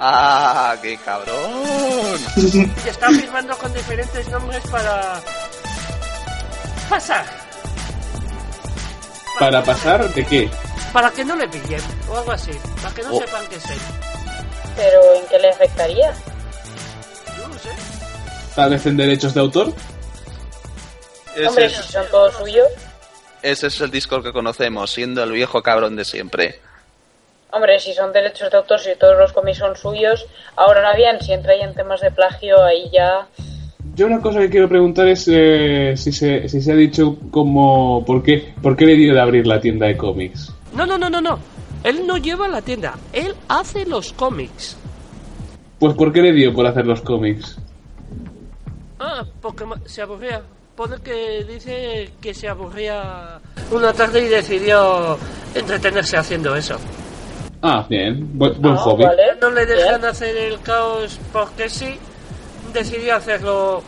[0.00, 2.18] Ah, qué cabrón.
[2.36, 5.20] Y está firmando con diferentes nombres para
[6.90, 7.24] pasar.
[9.38, 10.50] ¿Para pasar de qué?
[10.92, 12.50] Para que no le pillen, o algo así.
[12.82, 13.18] Para que no Oh.
[13.18, 13.78] sepan que es él.
[14.76, 16.12] Pero ¿en qué le afectaría?
[17.38, 17.70] Yo no sé.
[18.54, 19.72] ¿Para defender derechos de autor?
[21.34, 22.68] Ese Hombre, es, si son todos suyos.
[23.42, 26.60] ese es el Discord que conocemos, siendo el viejo cabrón de siempre.
[27.50, 30.26] Hombre, si son derechos de autor, si todos los cómics son suyos.
[30.56, 33.28] Ahora bien, si entra ahí en temas de plagio, ahí ya.
[33.94, 38.04] Yo una cosa que quiero preguntar es eh, si, se, si se ha dicho como...
[38.04, 40.52] ¿por qué, ¿Por qué le dio de abrir la tienda de cómics?
[40.72, 41.38] No, no, no, no, no.
[41.84, 42.94] Él no lleva la tienda.
[43.12, 44.76] Él hace los cómics.
[45.78, 47.56] Pues ¿por qué le dio por hacer los cómics?
[48.98, 50.42] Ah, porque se aburría.
[50.76, 53.38] Pone que dice que se aburría
[53.70, 55.16] una tarde y decidió
[55.54, 56.76] entretenerse haciendo eso.
[57.62, 59.04] Ah, bien, buen, buen Ah, hobby.
[59.04, 59.22] vale.
[59.40, 59.78] No le Bien.
[59.78, 61.96] dejan hacer el caos porque sí.
[62.72, 63.84] Decidió hacerlo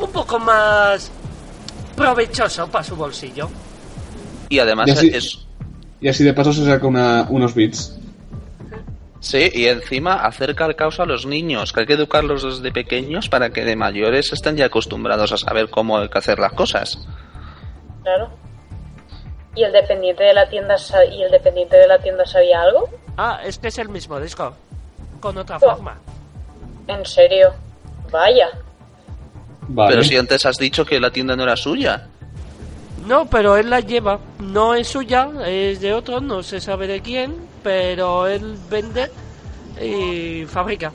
[0.00, 1.10] un poco más
[1.94, 3.48] provechoso para su bolsillo.
[4.48, 5.38] Y además Y así- es...
[6.00, 7.96] Y así de paso se saca una- unos bits.
[9.26, 13.28] Sí, y encima acerca el caos a los niños, que hay que educarlos desde pequeños
[13.28, 16.96] para que de mayores estén ya acostumbrados a saber cómo hay que hacer las cosas.
[18.04, 18.30] Claro.
[19.56, 20.76] ¿Y el dependiente de la tienda
[21.10, 22.88] y el dependiente de la tienda sabía algo?
[23.16, 24.54] Ah, es que es el mismo disco.
[25.18, 25.60] Con otra Oh.
[25.74, 25.98] forma.
[26.86, 27.52] En serio.
[28.12, 28.48] Vaya.
[29.66, 29.90] Vale.
[29.90, 32.06] Pero si antes has dicho que la tienda no era suya.
[33.08, 34.20] No, pero él la lleva.
[34.38, 37.34] No es suya, es de otro, no se sabe de quién,
[37.66, 39.10] pero él vende
[39.82, 40.92] y fabrica.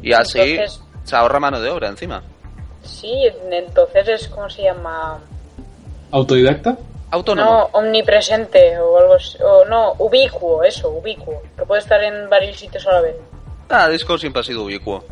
[0.00, 2.22] Y así Entonces- se ahorra mano de obra encima.
[2.82, 3.12] Sí,
[3.50, 5.18] entonces es como se llama.
[6.12, 6.78] ¿Autodidacta?
[7.10, 7.50] Autónomo.
[7.50, 9.36] No, omnipresente o algo así.
[9.42, 11.42] O no, ubicuo, eso, ubicuo.
[11.58, 13.16] Que puede estar en varios sitios a la vez.
[13.68, 15.04] Ah, Discord siempre ha sido ubicuo.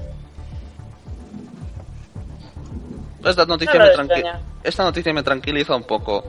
[3.22, 4.40] Esta noticia, No, no me tranqui-.
[4.64, 6.24] Esta noticia me tranquiliza un poco.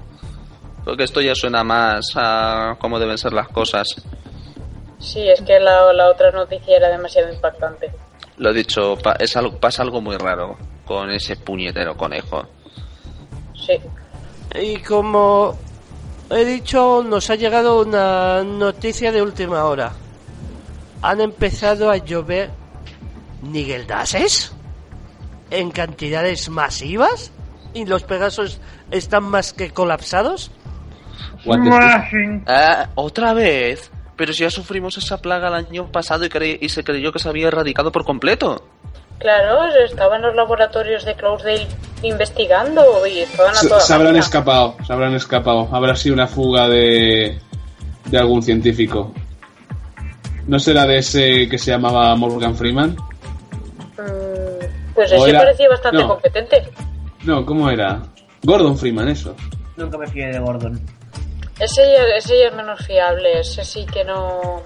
[0.89, 3.87] Porque esto ya suena más a cómo deben ser las cosas.
[4.97, 7.91] Sí, es que la, la otra noticia era demasiado impactante.
[8.37, 12.43] Lo he dicho, pa- es algo, pasa algo muy raro con ese puñetero conejo.
[13.53, 13.79] Sí.
[14.59, 15.55] Y como
[16.31, 19.91] he dicho, nos ha llegado una noticia de última hora.
[21.03, 22.49] Han empezado a llover
[23.43, 24.53] Nigeldases
[25.51, 27.31] en cantidades masivas
[27.75, 28.59] y los Pegasos
[28.91, 30.49] están más que colapsados.
[31.45, 32.43] What the fuck?
[32.47, 33.91] Ah, ¿Otra vez?
[34.15, 37.19] Pero si ya sufrimos esa plaga el año pasado y, cre- y se creyó que
[37.19, 38.65] se había erradicado por completo.
[39.19, 41.67] Claro, estaba en los laboratorios de Cloudesdale
[42.03, 45.67] investigando y estaban a Se, toda se habrán escapado, se habrán escapado.
[45.71, 47.37] Habrá sido una fuga de,
[48.05, 49.13] de algún científico.
[50.47, 52.91] ¿No será de ese que se llamaba Morgan Freeman?
[53.97, 56.07] Mm, pues ese era- parecía bastante no.
[56.09, 56.69] competente.
[57.23, 58.01] No, ¿cómo era?
[58.43, 59.35] Gordon Freeman, eso.
[59.77, 60.79] Nunca me fié de Gordon.
[61.59, 61.81] Ese
[62.17, 64.63] ese ya es menos fiable, ese sí que no...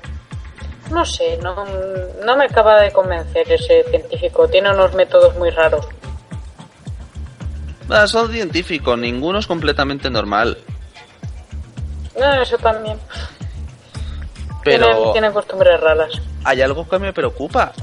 [0.92, 1.66] No sé, no,
[2.24, 4.48] no me acaba de convencer ese científico.
[4.48, 5.88] Tiene unos métodos muy raros.
[7.90, 10.58] Ah, son científicos, ninguno es completamente normal.
[12.20, 13.00] No, eso también.
[14.64, 16.14] Tienen, Pero tienen costumbres raras.
[16.44, 17.74] hay algo que me preocupa.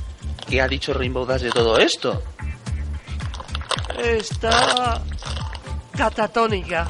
[0.49, 2.23] ¿Qué ha dicho Rainbow Dash de todo esto?
[3.99, 5.01] Está
[5.97, 6.89] catatónica.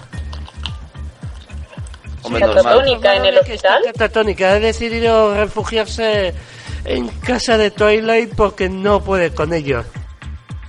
[2.23, 3.17] Hombre, catatónica.
[3.17, 3.93] en el Que está hospital?
[3.93, 4.51] Catatónica.
[4.53, 6.35] Ha decidido refugiarse
[6.85, 9.87] en casa de Twilight porque no puede con ellos.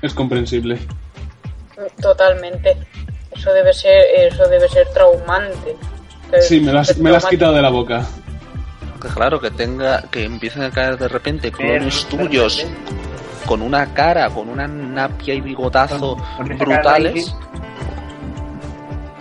[0.02, 0.80] Es comprensible.
[2.02, 2.78] Totalmente.
[3.36, 5.76] Eso debe ser, eso debe ser traumante.
[6.41, 8.06] Sí, me las, me las has quitado de la boca.
[9.02, 12.66] Que claro, que tenga, que empiecen a caer de repente clones tuyos
[13.45, 17.34] con una cara, con una napia y bigotazo Con- con brutales.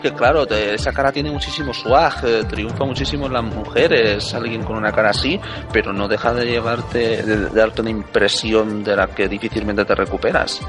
[0.03, 4.77] Que claro, esa cara tiene muchísimo swag, eh, triunfa muchísimo en las mujeres, alguien con
[4.77, 5.39] una cara así,
[5.73, 10.61] pero no deja de llevarte, de, darte una impresión de la que difícilmente te recuperas.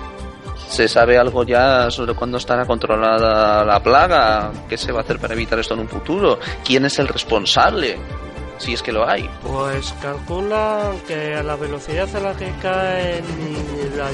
[0.67, 4.51] ¿Se sabe algo ya sobre cuándo estará controlada la plaga?
[4.69, 6.39] ¿Qué se va a hacer para evitar esto en un futuro?
[6.65, 7.97] ¿Quién es el responsable?
[8.57, 9.29] Si es que lo hay.
[9.43, 13.23] Pues calculan que a la velocidad a la que caen
[13.97, 14.09] la-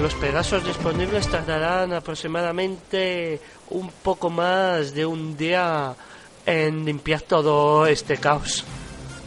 [0.00, 5.94] los Pegasos disponibles tardarán aproximadamente un poco más de un día
[6.46, 8.64] en limpiar todo este caos.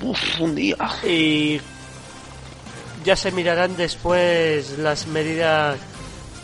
[0.02, 0.76] Uf, un día.
[1.04, 1.62] Y
[3.06, 5.78] ya se mirarán después las medidas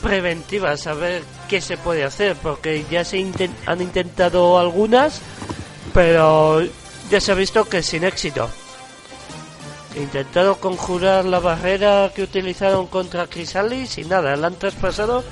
[0.02, 5.22] preventivas a ver qué se puede hacer, porque ya se inten- han intentado algunas,
[5.94, 6.62] pero
[7.10, 8.50] ya se ha visto que sin éxito.
[10.00, 15.26] Intentado conjurar la barrera que utilizaron contra Chrysalis y nada, la han traspasado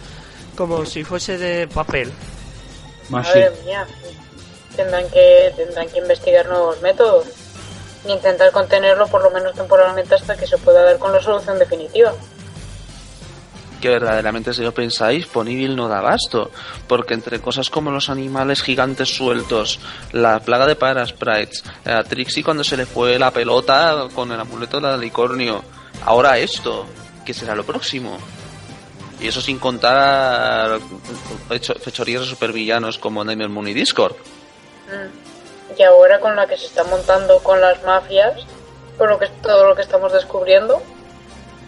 [0.57, 2.11] como si fuese de papel.
[3.07, 3.88] Madre mía.
[4.76, 7.28] Tendrán que, tendrán que investigar nuevos métodos.
[8.05, 11.57] Y intentar contenerlo por lo menos temporalmente hasta que se pueda dar con la solución
[11.57, 12.13] definitiva.
[13.82, 16.51] Que verdaderamente si lo pensáis, Ponyville no da abasto,
[16.88, 19.80] porque entre cosas como los animales gigantes sueltos,
[20.11, 24.80] la plaga de Parasprites, a Trixie cuando se le fue la pelota con el amuleto
[24.80, 25.63] del unicornio,
[26.05, 26.86] ahora esto,
[27.25, 28.17] ¿qué será lo próximo?
[29.19, 30.80] Y eso sin contar
[31.49, 34.13] hecho- fechorías de supervillanos como Nightmare Moon y Discord.
[34.88, 35.78] Mm.
[35.80, 38.34] Y ahora con la que se está montando con las mafias,
[38.97, 40.82] por lo que todo lo que estamos descubriendo,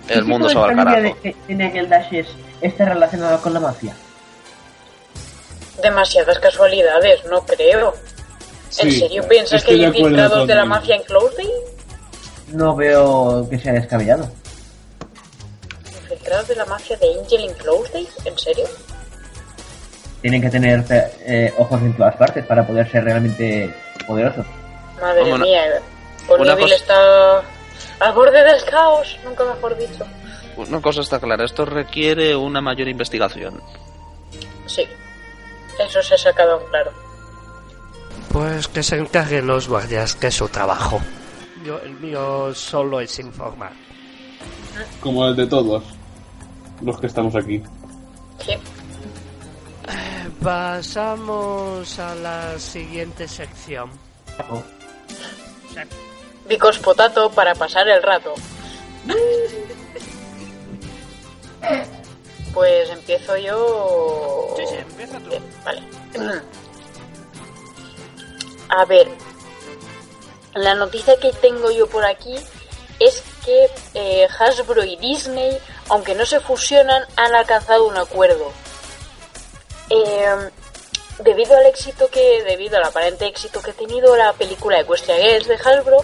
[0.09, 1.01] El mundo se ¿Qué va al carajo.
[1.01, 2.27] de- que tiene el Dash es,
[2.61, 3.95] está relacionado con la mafia?
[5.81, 7.93] demasiadas casualidades, no creo.
[8.79, 10.75] ¿En Sí, serio piensas que estoy hay de acuerdo infiltrados de la contigo.
[10.75, 11.49] mafia en Clothing?
[12.49, 14.29] No veo que sea descabellado.
[16.03, 18.07] ¿Infiltrados de la mafia de Angel in Clothing?
[18.25, 18.65] ¿En serio?
[20.21, 23.73] Tienen que tener eh, ojos en todas partes para poder ser realmente
[24.05, 24.45] poderosos.
[25.01, 25.61] Madre Vamos, mía,
[26.27, 27.41] una Ponyville cosa- está
[27.99, 30.05] al borde del caos, nunca mejor dicho.
[30.57, 33.61] Una cosa está clara, esto requiere una mayor investigación.
[34.65, 34.85] Sí,
[35.79, 36.91] eso se ha sacado en claro.
[38.31, 41.01] Pues que se encarguen los guardias, que es su trabajo.
[41.63, 43.71] Yo, el mío solo es informar.
[44.99, 45.83] Como el de todos
[46.81, 47.61] los que estamos aquí.
[48.45, 48.53] Sí.
[50.41, 53.89] Pasamos a la siguiente sección.
[56.49, 58.33] Vicos Potato para pasar el rato.
[62.53, 64.55] Pues empiezo yo.
[64.57, 65.29] Sí, sí, empieza tú.
[65.29, 65.83] Bien, vale.
[68.69, 69.07] A ver,
[70.55, 72.35] la noticia que tengo yo por aquí
[72.99, 75.57] es que eh, Hasbro y Disney,
[75.89, 78.51] aunque no se fusionan, han alcanzado un acuerdo.
[79.91, 80.49] Eh,
[81.19, 85.17] debido al éxito que, debido al aparente éxito que ha tenido la película de Equestria
[85.17, 86.03] Girls de Hasbro,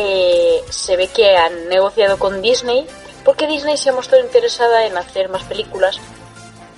[0.00, 2.86] eh, se ve que han negociado con Disney
[3.24, 5.98] porque Disney se ha mostrado interesada en hacer más películas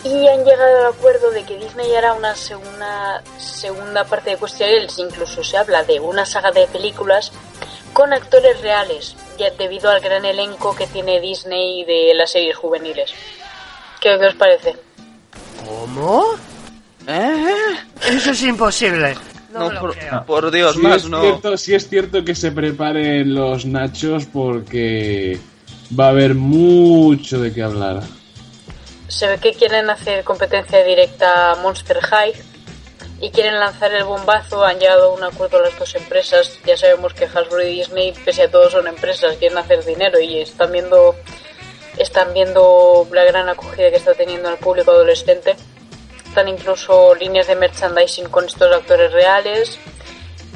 [0.05, 4.99] y han llegado al acuerdo de que Disney hará una segunda, segunda parte de Girls,
[4.99, 7.31] incluso se habla de una saga de películas
[7.93, 13.12] con actores reales, ya debido al gran elenco que tiene Disney de las series juveniles.
[14.01, 14.77] ¿Qué, qué os parece?
[15.66, 16.25] ¿Cómo?
[17.07, 17.77] ¿Eh?
[18.09, 19.14] Eso es imposible.
[19.53, 20.24] No, No, me lo por, creo.
[20.26, 21.20] por Dios, Sí más es, no.
[21.20, 25.38] cierto, sí es cierto que se preparen los nachos porque
[25.98, 28.03] va a haber mucho de qué hablar.
[29.09, 32.32] Se ve que quieren hacer competencia directa a Monster High
[33.20, 36.59] y quieren lanzar el bombazo, han llegado a un acuerdo las dos empresas.
[36.64, 40.38] Ya sabemos que Hasbro y Disney, pese a todo, son empresas, quieren hacer dinero y
[40.38, 41.16] están viendo,
[41.98, 45.57] están viendo la gran acogida que está teniendo el público adolescente.
[46.31, 49.78] Están incluso líneas de merchandising con estos actores reales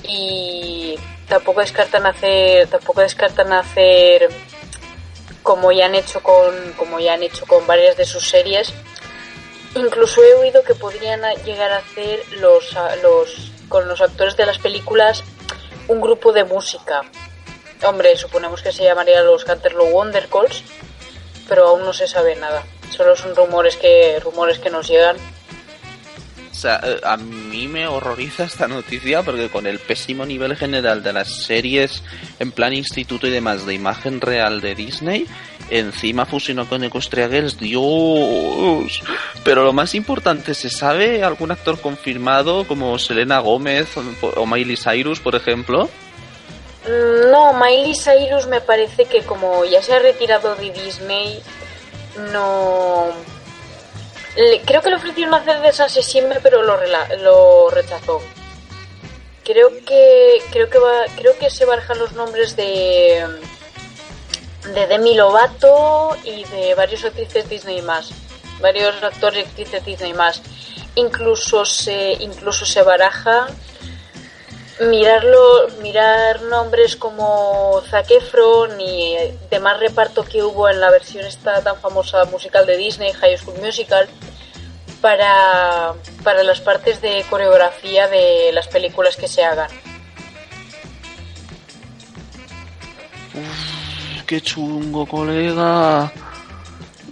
[0.02, 0.98] y
[1.28, 4.28] tampoco descartan hacer, tampoco descartan hacer
[5.42, 8.72] como ya han hecho con, como ya han hecho con varias de sus series
[9.76, 14.58] Incluso he oído que podrían llegar a hacer los, los con los actores de las
[14.58, 15.24] películas
[15.88, 17.02] un grupo de música.
[17.84, 20.62] Hombre, suponemos que se llamaría los Canterlot Wondercalls,
[21.48, 22.62] pero aún no se sabe nada.
[22.90, 25.16] Solo son rumores que rumores que nos llegan
[26.54, 31.02] o sea, eh, a mí me horroriza esta noticia porque con el pésimo nivel general
[31.02, 32.04] de las series
[32.38, 35.26] en plan instituto y demás de imagen real de Disney,
[35.68, 39.02] encima fusionó con Equestria Girls, Dios.
[39.42, 43.88] Pero lo más importante, ¿se sabe algún actor confirmado como Selena Gómez
[44.22, 45.90] o Miley Cyrus, por ejemplo?
[47.32, 51.42] No, Miley Cyrus me parece que como ya se ha retirado de Disney,
[52.32, 53.12] no
[54.64, 55.88] creo que le ofrecieron hacer de San
[56.42, 56.78] pero lo,
[57.18, 58.20] lo rechazó.
[59.44, 63.24] Creo que creo que va, creo que se barajan los nombres de
[64.72, 68.10] de Demi Lovato y de varios actrices Disney más,
[68.60, 70.40] varios actores y actrices Disney más.
[70.94, 73.48] Incluso se incluso se baraja
[74.80, 79.16] mirarlo, mirar nombres como Zac Efron y
[79.50, 83.60] demás reparto que hubo en la versión esta tan famosa musical de Disney, High School
[83.60, 84.08] Musical,
[85.00, 89.70] para, para las partes de coreografía de las películas que se hagan.
[94.26, 96.12] qué chungo, colega.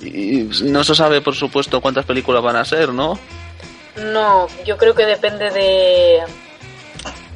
[0.00, 3.18] Y no se sabe, por supuesto, cuántas películas van a ser, ¿no?
[3.96, 6.22] No, yo creo que depende de,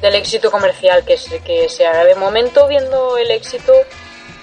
[0.01, 2.03] del éxito comercial que se, que se haga.
[2.03, 3.73] De momento, viendo el éxito,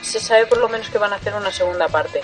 [0.02, 2.20] se sabe por lo menos que van a hacer una segunda parte.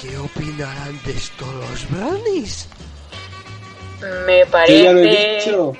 [0.00, 2.68] ¿Qué opinarán de esto los brownies?
[4.26, 4.82] Me parece...
[4.84, 5.72] ya lo he dicho.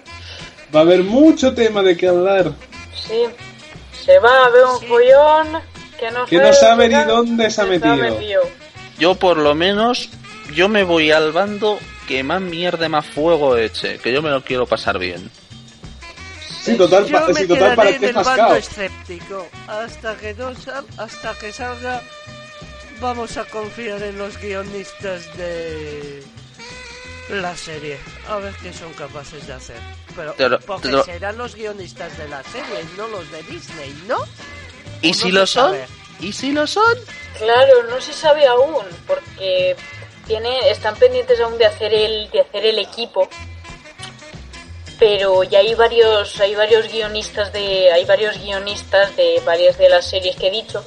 [0.74, 2.52] Va a haber mucho tema de qué hablar.
[2.94, 3.24] Sí.
[4.04, 5.62] Se va a ver un follón
[5.98, 8.42] que no, que no sabe ni dónde se ha metido.
[8.98, 10.08] Yo por lo menos,
[10.54, 14.42] yo me voy al bando que más mierda, más fuego eche, que yo me lo
[14.42, 15.30] quiero pasar bien.
[16.62, 19.48] Sí, total, Yo sí, me total quedaré en parece el bando escéptico.
[19.68, 22.02] Hasta que, no sal- hasta que salga,
[23.00, 26.22] vamos a confiar en los guionistas de
[27.30, 27.98] la serie.
[28.28, 29.76] A ver qué son capaces de hacer.
[30.36, 34.16] Pero, porque serán los guionistas de la serie, no los de Disney, ¿no?
[35.02, 35.72] ¿Y ¿O si lo son?
[35.72, 35.86] sabe?
[36.20, 36.94] ¿Y si lo son?
[37.38, 39.76] Claro, no se sabe aún, porque
[40.26, 43.28] tiene, están pendientes aún de hacer el, de hacer el equipo.
[44.98, 50.06] Pero ya hay varios, hay varios guionistas de, hay varios guionistas de varias de las
[50.06, 50.82] series que he dicho.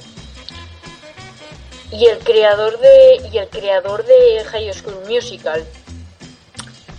[1.92, 5.64] Y el creador de, y el creador de High School Musical,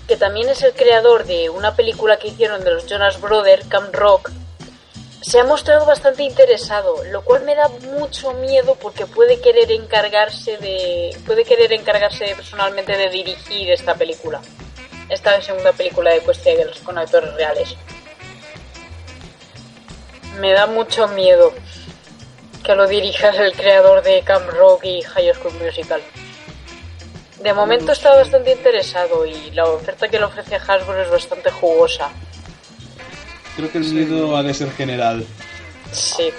[0.07, 3.93] que también es el creador de una película que hicieron de los Jonas Brothers, Camp
[3.93, 4.31] Rock,
[5.21, 10.57] se ha mostrado bastante interesado, lo cual me da mucho miedo porque puede querer encargarse
[10.57, 14.41] de puede querer encargarse personalmente de dirigir esta película.
[15.09, 17.75] Esta segunda película de Cuestia Girls con actores reales.
[20.39, 21.53] Me da mucho miedo
[22.63, 26.01] que lo dirija el creador de Camp Rock y High School Musical.
[27.43, 32.11] De momento está bastante interesado y la oferta que le ofrece Hasbro es bastante jugosa.
[33.61, 35.23] Creo que el miedo ha de ser general.
[35.91, 36.31] Sí.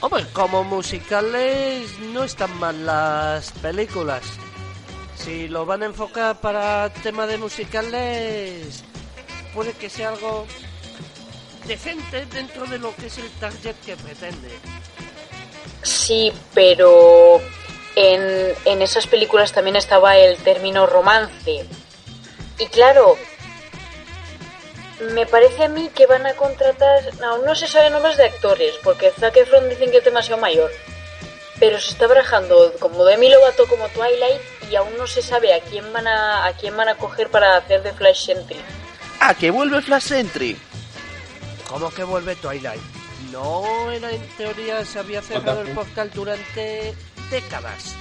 [0.00, 4.22] Hombre, como musicales no están mal las películas.
[5.16, 8.82] Si lo van a enfocar para tema de musicales,
[9.52, 10.46] puede que sea algo
[11.66, 14.48] decente dentro de lo que es el target que pretende.
[15.82, 17.42] Sí, pero
[17.96, 21.66] en, en esas películas también estaba el término romance.
[22.58, 23.18] Y claro,
[25.14, 28.74] me parece a mí que van a contratar, aún no se sabe nombres de actores,
[28.82, 30.70] porque Zac Efron dicen que es demasiado mayor.
[31.58, 34.40] Pero se está barajando como Demi Lovato como Twilight
[34.70, 37.56] y aún no se sabe a quién van a, a quién van a coger para
[37.56, 38.60] hacer de Flash Sentry.
[39.20, 40.56] Ah, que vuelve Flash Entry.
[41.68, 42.82] ¿Cómo que vuelve Twilight?
[43.30, 46.94] No, era en teoría se había cerrado el portal durante
[47.30, 47.94] décadas.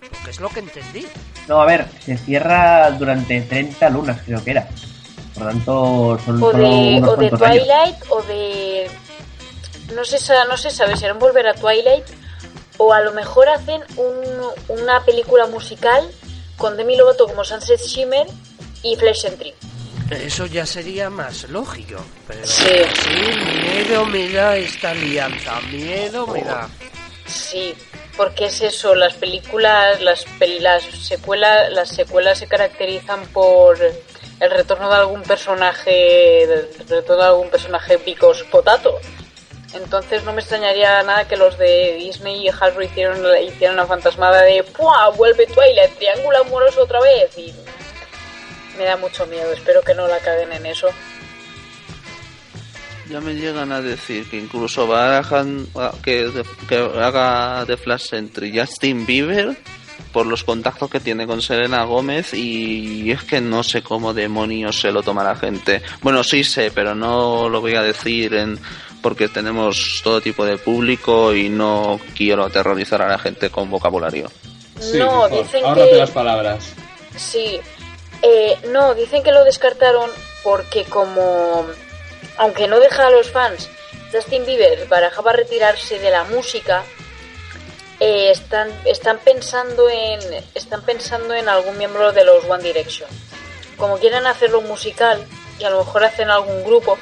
[0.00, 1.06] Porque es lo que entendí.
[1.48, 4.68] No, a ver, se cierra durante 30 lunas, creo que era.
[5.38, 6.64] Por lo tanto, son O de,
[6.98, 7.38] unos o de años.
[7.40, 8.90] Twilight o de...
[9.94, 10.18] No se,
[10.48, 12.04] no se sabe si harán volver a Twilight
[12.76, 16.08] o a lo mejor hacen un- una película musical
[16.56, 18.26] con Demi Lovato como Sunset Shimmer
[18.82, 19.54] y Flesh Entry.
[20.10, 21.96] Eso ya sería más lógico.
[22.26, 22.64] Pero Sí.
[23.62, 25.60] miedo me da esta alianza.
[25.70, 26.68] Miedo me da.
[27.26, 27.74] Sí,
[28.16, 30.24] porque es eso, las películas, las,
[30.60, 33.78] las secuelas, las secuelas se caracterizan por
[34.40, 38.98] el retorno de algún personaje, el retorno de algún personaje picos potato.
[39.74, 44.42] Entonces no me extrañaría nada que los de Disney y Hasbro hicieron, hicieron una fantasmada
[44.42, 45.10] de ¡Pua!
[45.10, 47.36] Vuelve Twilight, triángulo amoroso otra vez.
[47.36, 47.52] Y
[48.78, 50.88] me da mucho miedo, espero que no la caguen en eso.
[53.10, 55.66] Ya me llegan a decir que incluso barajan
[56.02, 56.30] que,
[56.68, 59.56] que haga de Flash Entry Justin Bieber
[60.12, 64.80] por los contactos que tiene con Selena Gómez y es que no sé cómo demonios
[64.80, 65.82] se lo toma la gente.
[66.02, 68.58] Bueno, sí sé, pero no lo voy a decir en
[69.02, 74.30] porque tenemos todo tipo de público y no quiero aterrorizar a la gente con vocabulario.
[74.80, 75.42] Sí, no, mejor.
[75.42, 75.96] dicen Ahórrate que...
[75.96, 76.72] las palabras.
[77.16, 77.60] Sí,
[78.22, 80.10] eh, no, dicen que lo descartaron
[80.42, 81.66] porque como,
[82.38, 83.68] aunque no deja a los fans,
[84.12, 86.84] Justin Bieber barajaba retirarse de la música,
[88.00, 90.20] eh, están, están pensando en,
[90.54, 93.08] están pensando en algún miembro de los One Direction.
[93.76, 95.24] Como quieren hacerlo musical
[95.58, 96.98] y a lo mejor hacen algún grupo,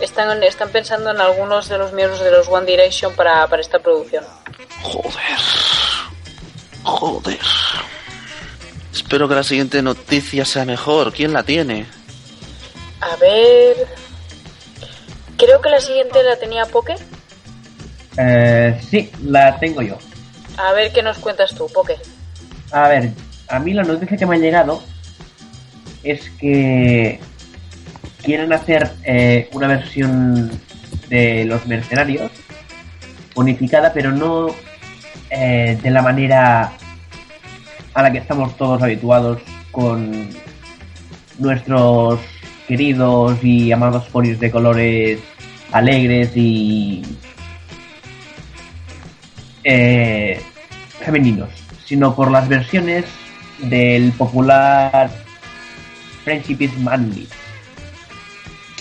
[0.00, 3.78] están, están pensando en algunos de los miembros de los One Direction para, para esta
[3.78, 4.24] producción.
[4.82, 5.38] Joder.
[6.82, 7.40] Joder.
[8.92, 11.12] Espero que la siguiente noticia sea mejor.
[11.12, 11.86] ¿Quién la tiene?
[13.00, 13.86] A ver,
[15.36, 16.94] creo que la siguiente la tenía Poke.
[18.16, 19.98] Eh, sí, la tengo yo.
[20.56, 21.96] A ver qué nos cuentas tú, Poke.
[22.70, 23.12] A ver,
[23.48, 24.82] a mí la noticia que me ha llegado
[26.02, 27.20] es que
[28.22, 30.50] quieren hacer eh, una versión
[31.08, 32.30] de los mercenarios
[33.34, 34.48] unificada, pero no
[35.30, 36.72] eh, de la manera
[37.94, 40.30] a la que estamos todos habituados con
[41.38, 42.20] nuestros
[42.68, 45.18] queridos y amados polis de colores
[45.72, 47.02] alegres y
[49.64, 50.40] eh,
[51.00, 51.50] femeninos,
[51.84, 53.04] sino por las versiones
[53.58, 55.10] del popular
[56.24, 57.28] Friendship is Manly.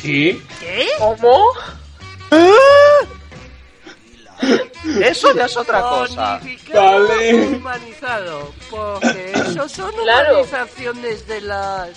[0.01, 0.37] ¿Qué?
[0.59, 0.87] ¿Qué?
[0.99, 1.45] ¿Cómo?
[5.01, 6.41] Eso ya es otra cosa.
[6.73, 7.33] Vale.
[7.55, 8.53] humanizado.
[8.69, 10.41] Porque eso son Claro.
[10.41, 11.89] humanizaciones de las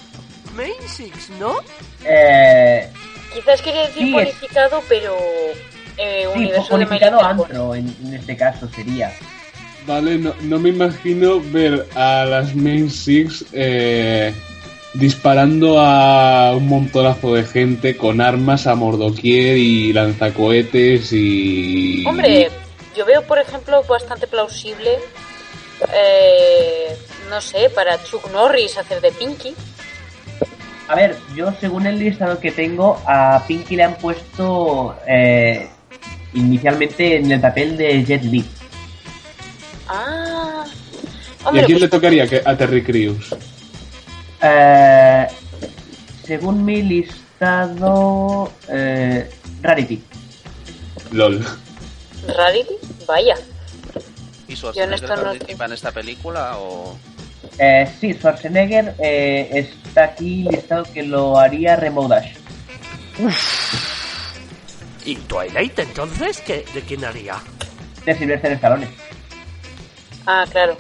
[0.55, 1.59] Main Six, ¿no?
[2.05, 2.89] Eh,
[3.35, 5.17] Quizás quería decir Sí, es- purificado, pero
[5.97, 7.47] eh, sí, universo de unificado Manson.
[7.47, 9.13] antro en, en este caso sería.
[9.87, 14.35] Vale, no, no me imagino ver a las Main Six eh,
[14.95, 22.05] disparando a un montonazo de gente con armas a mordoquier y lanzacohetes y...
[22.05, 22.51] Hombre,
[22.97, 24.99] yo veo, por ejemplo, bastante plausible,
[25.95, 26.97] eh,
[27.31, 29.55] no sé, para Chuck Norris hacer de Pinky.
[30.89, 35.69] A ver, yo según el listado que tengo, a Pinky le han puesto eh,
[36.35, 38.45] inicialmente en el papel de Jet Li.
[39.89, 43.35] Ah, ¿Y hombre, a quién pues- le tocaría que- a Terry Crews?
[44.43, 45.27] Eh,
[46.25, 49.31] según mi listado, eh,
[49.63, 50.03] Rarity.
[51.13, 51.45] LOL.
[52.37, 52.75] Rarity,
[53.07, 53.37] vaya.
[54.49, 56.97] ¿Y Schwarzenegger no participa en esta película o...?
[57.59, 62.33] Eh, sí, Schwarzenegger eh, está aquí listado que lo haría Remote Dash.
[65.07, 66.41] ¿Y Twilight entonces?
[66.41, 67.37] ¿qué, ¿De quién haría?
[68.05, 68.89] De Sylvester Stallone.
[70.27, 70.77] Ah, claro.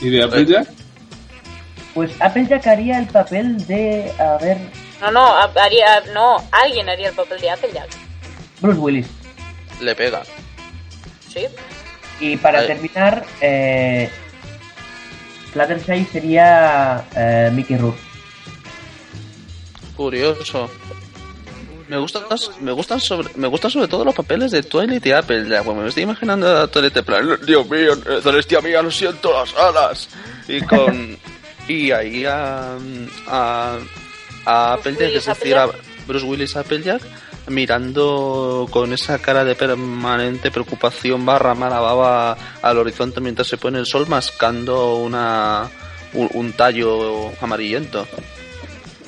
[0.00, 0.68] ¿Y de Applejack?
[1.94, 4.58] Pues Applejack haría el papel de, a ver,
[5.00, 7.88] No, no, ha- haría, no, alguien haría el papel de Applejack.
[8.60, 9.06] Bruce Willis.
[9.80, 10.22] Le pega.
[11.32, 11.46] Sí.
[12.20, 12.66] Y para Ay.
[12.66, 14.10] terminar, eh,
[15.52, 17.98] Fluttershy sería eh, Mickey Rourke.
[19.96, 20.70] Curioso.
[21.88, 22.24] Me gustan,
[22.60, 25.48] me gustan sobre, me gustan sobre todo los papeles de Twilight y Apple.
[25.48, 28.90] Ya, bueno, me estoy imaginando a Twilight en plan, Dios mío, eh, Celestia mía, lo
[28.90, 30.08] siento las alas.
[30.46, 31.16] Y con,
[31.68, 32.76] y ahí a,
[33.26, 33.78] a,
[34.44, 35.70] a Applejack, es decir, a.
[36.06, 37.02] Bruce Willis Applejack,
[37.48, 43.78] mirando con esa cara de permanente preocupación barra mala baba al horizonte mientras se pone
[43.78, 45.68] el sol mascando una,
[46.14, 48.06] un, un tallo amarillento.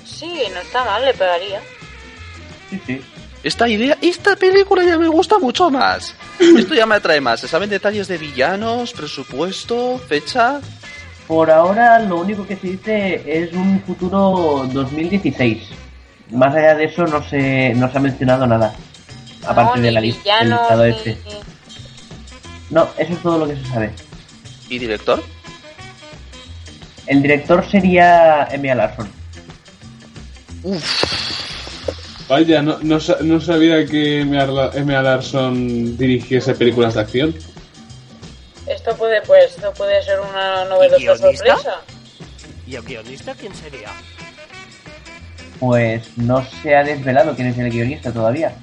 [0.04, 1.62] Sí, no está mal, le pegaría.
[2.70, 3.00] Sí, sí.
[3.42, 6.14] Esta idea, esta película ya me gusta mucho más.
[6.38, 7.40] Esto ya me atrae más.
[7.40, 10.60] ¿Se saben detalles de villanos, presupuesto, fecha?
[11.26, 15.62] Por ahora lo único que se dice es un futuro 2016.
[16.32, 18.74] Más allá de eso no se, no se ha mencionado nada.
[19.46, 21.18] Aparte no, de la lista del villanos, listado ni- este.
[22.68, 23.90] No, eso es todo lo que se sabe.
[24.68, 25.22] ¿Y director?
[27.06, 29.08] El director sería Emia Larson.
[32.30, 35.02] Vaya, no, no, sa- no sabía que M.A.
[35.02, 37.34] Larson dirigiese películas de acción.
[38.68, 41.26] Esto puede, pues, esto puede ser una novedosa guionista?
[41.56, 41.74] sorpresa.
[42.68, 43.88] ¿Y el guionista quién sería?
[45.58, 48.54] Pues no se ha desvelado quién es el guionista todavía.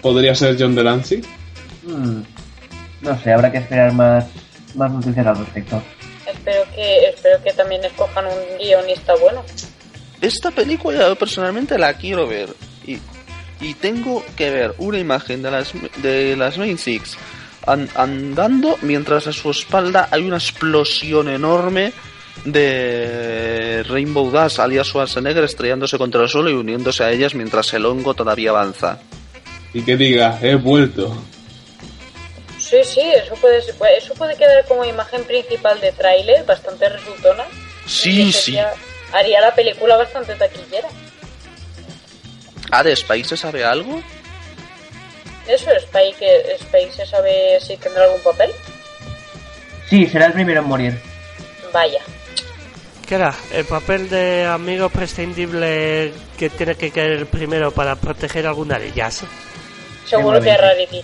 [0.00, 1.22] ¿Podría ser John Delancey?
[1.82, 2.22] Hmm,
[3.00, 4.26] No sé, habrá que esperar más,
[4.76, 5.82] más noticias al respecto.
[6.24, 9.42] Espero que, espero que también escojan un guionista bueno.
[10.20, 12.50] Esta película yo personalmente la quiero ver.
[12.88, 12.98] Y,
[13.60, 17.16] y tengo que ver una imagen de las, de las Main Six
[17.66, 21.92] an- andando mientras a su espalda hay una explosión enorme
[22.44, 27.84] de Rainbow Dash alias Schwarzenegger estrellándose contra el suelo y uniéndose a ellas mientras el
[27.86, 28.98] hongo todavía avanza.
[29.74, 31.14] Y que diga, he vuelto.
[32.58, 36.88] Sí, sí, eso puede, ser- puede- eso puede quedar como imagen principal de tráiler, bastante
[36.88, 37.44] resultona.
[37.86, 38.40] Sí, sí.
[38.40, 38.72] sería-
[39.12, 40.86] Haría la película bastante taquillera.
[42.70, 44.02] ¿Ah, de Space se sabe algo?
[45.46, 48.50] Eso, Spike, que Spike se sabe si tendrá algún papel.
[49.88, 51.00] Sí, será el primero en morir.
[51.72, 52.00] Vaya.
[53.06, 53.34] ¿Qué era?
[53.52, 59.24] El papel de amigo prescindible que tiene que caer primero para proteger alguna de ellas.
[60.04, 61.00] Seguro que es Rarity.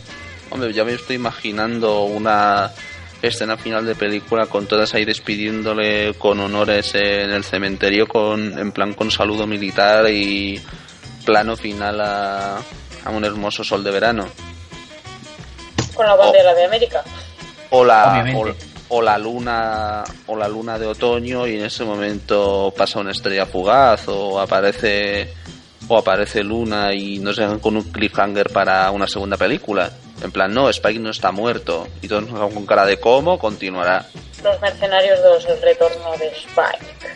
[0.50, 2.70] Hombre, ya me estoy imaginando una
[3.22, 8.70] escena final de película con todas ahí despidiéndole con honores en el cementerio con en
[8.72, 10.60] plan con saludo militar y
[11.24, 12.58] plano final a,
[13.04, 14.26] a un hermoso sol de verano.
[15.94, 17.02] Con la bandera de América.
[17.70, 22.72] O la, o, o la luna o la luna de otoño y en ese momento
[22.76, 25.32] pasa una estrella fugaz o aparece
[25.88, 29.90] o aparece Luna y nos dejan con un cliffhanger para una segunda película.
[30.22, 31.88] En plan, no, Spike no está muerto.
[32.00, 34.06] Y todos nos con cara de cómo continuará.
[34.42, 37.14] Los Mercenarios 2, el retorno de Spike.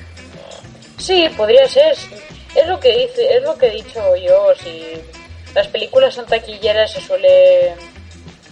[0.99, 1.97] Sí, podría ser.
[2.55, 4.53] Es lo que dice, es lo que he dicho yo.
[4.63, 4.83] Si
[5.55, 7.75] las películas son taquilleras se suele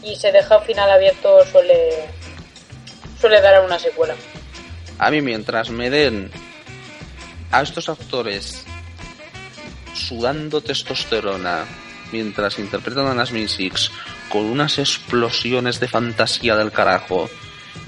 [0.03, 2.09] y se deja un final abierto suele
[3.21, 4.15] suele dar a una secuela.
[4.99, 6.31] A mí mientras me den
[7.51, 8.65] a estos actores
[9.95, 11.65] sudando testosterona
[12.13, 13.91] mientras interpretan a las Six
[14.29, 17.29] con unas explosiones de fantasía del carajo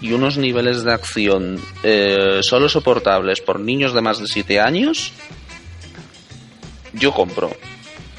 [0.00, 5.12] y unos niveles de acción eh, solo soportables por niños de más de 7 años,
[6.98, 7.50] yo compro.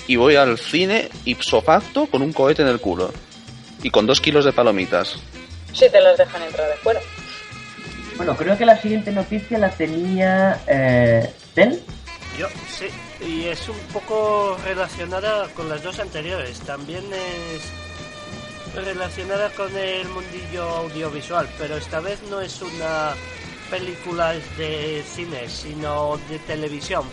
[0.07, 3.11] Y voy al cine ipso facto con un cohete en el culo.
[3.84, 5.15] Y con dos kilos de palomitas.
[5.73, 6.99] Si te las dejan entrar de fuera.
[8.18, 11.81] Bueno, creo que la siguiente noticia la tenía eh, Tel.
[12.38, 12.88] Yo, sí.
[13.26, 16.60] Y es un poco relacionada con las dos anteriores.
[16.61, 17.61] También es
[18.76, 23.14] relacionada con el mundillo audiovisual, pero esta vez no es una
[23.69, 27.03] película de cine, sino de televisión.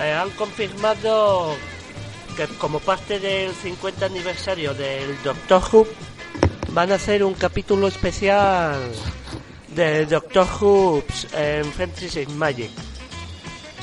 [0.00, 1.54] Eh, han confirmado
[2.36, 5.86] que como parte del 50 aniversario del Doctor Who
[6.72, 8.92] van a hacer un capítulo especial
[9.68, 12.70] de Doctor Who en Fantasy Magic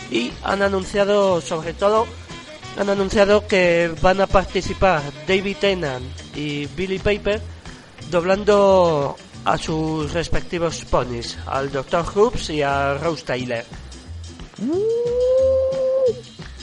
[0.10, 2.06] y han anunciado sobre todo
[2.78, 6.06] han anunciado que van a participar David Tennant
[6.36, 7.42] y Billy Piper
[8.10, 9.16] doblando
[9.46, 12.06] a sus respectivos ponies, al Dr.
[12.06, 13.64] Hoops y a Rose Taylor.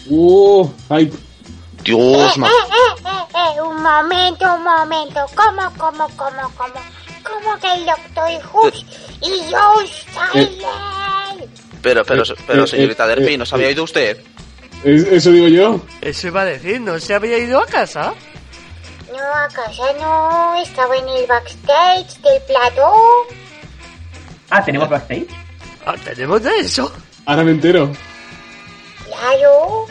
[0.09, 0.69] ¡Uh!
[0.89, 1.13] ¡Ay!
[1.85, 5.21] Dios, Eh, ma- eh, eh, eh, eh, un momento, un momento.
[5.35, 6.81] ¿Cómo, cómo, cómo, cómo?
[7.23, 8.85] ¿Cómo que el Doctor Hoops
[9.23, 10.63] y Joe Silent?
[11.83, 13.71] Pero, pero, Eh, pero eh, señorita eh, eh, ¿no se había eh.
[13.71, 14.19] oído usted?
[14.85, 15.81] ¿Es- ¿Eso digo yo?
[16.01, 18.15] Eso iba a decir, ¿no se había ido a casa?
[19.11, 20.61] No, a casa no.
[20.63, 22.93] Estaba en el backstage del plató.
[24.51, 25.27] Ah, tenemos backstage.
[25.87, 26.93] Ah, tenemos de eso.
[27.27, 27.91] Ahora me entero.
[29.07, 29.87] Claro.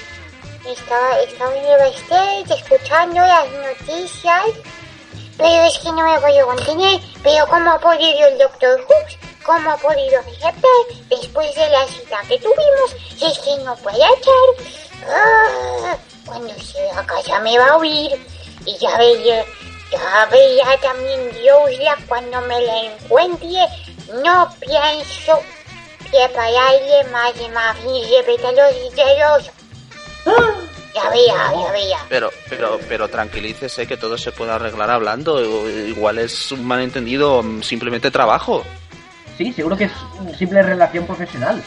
[0.68, 4.46] Estaba, estaba en el backstage escuchando las noticias.
[5.38, 7.00] Pero es que no me voy a contener.
[7.24, 9.18] Pero ¿cómo ha podido el Doctor Hooks?
[9.46, 10.72] ¿Cómo ha podido aceptar
[11.10, 12.96] después de la cita que tuvimos?
[13.16, 15.08] Si es que no puede echar.
[15.10, 18.28] Ah, cuando llegue a casa me va a oír.
[18.66, 19.46] Y ya veía,
[19.90, 23.68] ya veía también Dios ya cuando me la encuentre.
[24.22, 25.40] No pienso
[26.12, 27.78] prepararle más y más
[28.26, 29.57] pétalos y celos.
[30.94, 31.98] Ya veía, ya veía.
[32.10, 35.40] Pero, pero, pero tranquilícese que todo se puede arreglar hablando.
[35.70, 38.64] Igual es un malentendido, simplemente trabajo.
[39.38, 41.62] Sí, seguro que es una simple relación profesional.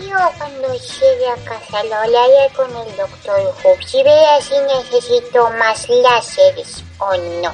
[0.00, 5.50] Yo cuando llegue a casa lo hablaré con el doctor Hoops y vea si necesito
[5.58, 7.52] más láseres o no.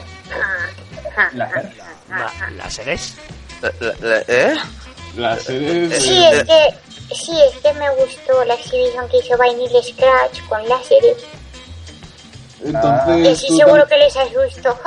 [1.35, 1.73] Láser.
[2.57, 3.15] ¿Láseres?
[3.63, 4.55] Eh, eh, ¿Eh?
[5.17, 6.03] La serie es...
[6.03, 6.69] Sí, es que,
[7.15, 11.17] sí, es que me gustó la exhibición que hizo Vinyl Scratch con la serie.
[12.65, 14.79] Y Entonces, sí, seguro que les asustó.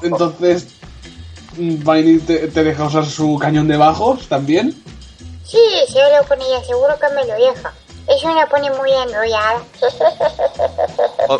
[0.02, 0.68] Entonces,
[1.56, 4.82] Viney te, te deja usar su cañón de bajos también.
[5.44, 5.58] Sí,
[5.88, 7.72] si hablo con ella, seguro que me lo deja.
[8.08, 9.62] Eso me pone muy enrollada.
[11.28, 11.38] Oh,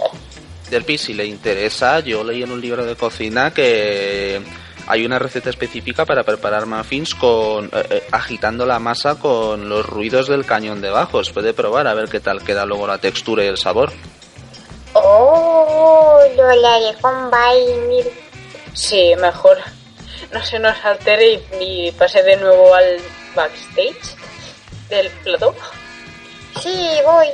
[0.70, 4.40] Derpy, si le interesa, yo leí en un libro de cocina que
[4.86, 9.86] hay una receta específica para preparar muffins con eh, eh, agitando la masa con los
[9.86, 11.30] ruidos del cañón de bajos.
[11.30, 13.92] Puede probar a ver qué tal queda luego la textura y el sabor.
[14.94, 18.06] Oh, lo haré con Vinyl.
[18.74, 19.58] Sí, mejor
[20.32, 22.98] no se nos altere y, y pase de nuevo al
[23.34, 24.16] backstage
[24.88, 25.54] del plató.
[26.60, 27.28] Sí, voy.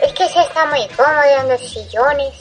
[0.00, 2.34] Es que se está muy cómodo en los sillones.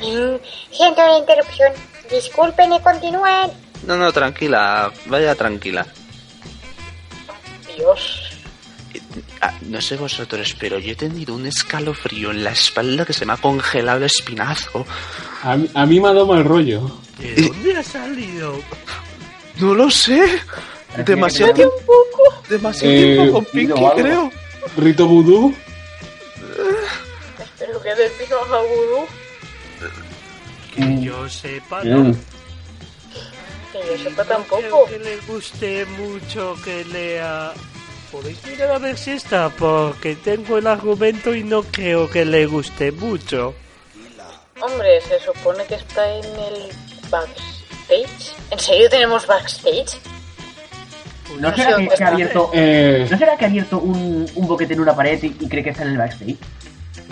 [0.00, 0.36] Mm,
[0.72, 1.72] Siento la interrupción.
[2.10, 3.50] Disculpen y continúen.
[3.86, 5.86] No, no, tranquila, vaya tranquila.
[7.76, 8.26] Dios.
[9.40, 13.24] Ah, no sé vosotros, pero yo he tenido un escalofrío en la espalda que se
[13.24, 14.84] me ha congelado el espinazo.
[15.42, 16.90] A, mí- a mí me ha dado mal rollo.
[17.18, 18.60] ¿De dónde ha salido?
[19.58, 20.40] No lo sé.
[21.06, 21.74] Demasiado tiempo.
[22.48, 23.94] Demasiado Eh, tiempo con Pinky, algo.
[23.94, 24.32] creo.
[24.76, 25.54] Rito vudú.
[27.38, 28.10] Espero que del
[28.44, 29.06] haga vudú.
[30.74, 31.98] Que yo sepa, ¿no?
[32.04, 32.14] Mm.
[33.72, 34.60] Que yo sepa tampoco.
[34.60, 37.52] creo que le guste mucho que lea.
[38.10, 42.46] Podéis mirar a ver si está, porque tengo el argumento y no creo que le
[42.46, 43.54] guste mucho.
[44.60, 46.68] Hombre, se supone que está en el
[47.08, 48.34] backstage.
[48.50, 49.98] ¿En serio tenemos backstage?
[51.38, 54.74] ¿No será que, que ha abierto, Eh, ¿no será que ha abierto un, un boquete
[54.74, 56.36] en una pared y, y cree que está en el backstage?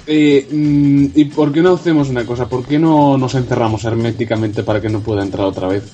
[0.09, 2.49] Eh, mm, ¿Y por qué no hacemos una cosa?
[2.49, 5.85] ¿Por qué no nos encerramos herméticamente para que no pueda entrar otra vez?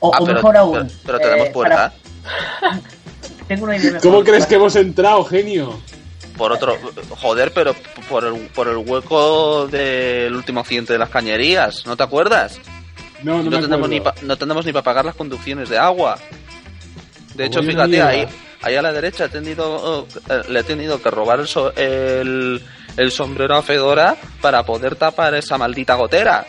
[0.00, 0.72] O, Ah, o pero, mejor aún.
[0.74, 1.92] pero, pero tenemos eh, puerta.
[2.62, 2.80] para-
[3.48, 3.98] Tengo una idea.
[4.00, 5.80] ¿Cómo crees que hemos entrado, genio?
[6.36, 6.76] Por otro.
[7.20, 7.74] Joder, pero
[8.08, 11.84] por el, por el hueco del último accidente de las cañerías.
[11.86, 12.60] ¿No te acuerdas?
[13.24, 15.78] No, no, No, me tenemos, ni pa- no tenemos ni para pagar las conducciones de
[15.78, 16.18] agua.
[17.34, 18.26] De hecho, fíjate, ahí,
[18.62, 21.48] ahí a la derecha he tenido, eh, le he tenido que robar el,
[21.82, 22.62] el,
[22.98, 26.46] el sombrero a Fedora para poder tapar esa maldita gotera.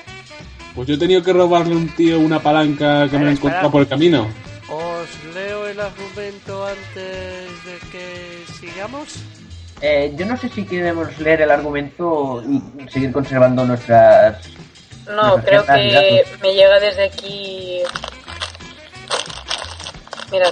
[0.76, 3.34] Pues yo he tenido que robarle a un tío una palanca que me Espera, he
[3.34, 4.27] encontrado por el camino.
[4.69, 9.15] Os leo el argumento antes de que sigamos.
[9.81, 14.38] Eh, yo no sé si queremos leer el argumento y seguir conservando nuestras.
[15.07, 15.93] No, Nuestras creo que
[16.23, 16.39] datos.
[16.41, 17.80] me llega desde aquí.
[20.31, 20.51] Mira.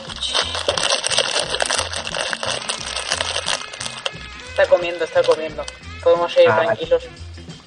[4.50, 5.64] Está comiendo, está comiendo.
[6.04, 6.66] Podemos ir Ah, vale.
[6.68, 7.04] tranquilos.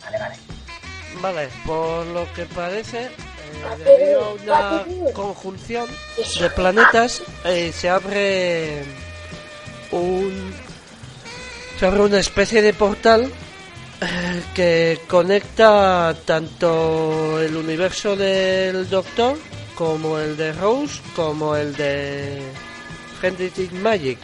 [0.04, 0.36] Vale, vale.
[1.20, 3.10] Vale, por lo que parece, eh,
[3.84, 5.86] debido a una conjunción
[6.38, 8.82] de planetas, eh, se abre
[9.90, 10.54] un.
[11.78, 13.30] Se abre una especie de portal
[14.00, 19.36] eh, que conecta tanto el universo del Doctor
[19.74, 22.42] como el de Rose como el de
[23.22, 24.18] Henry Magic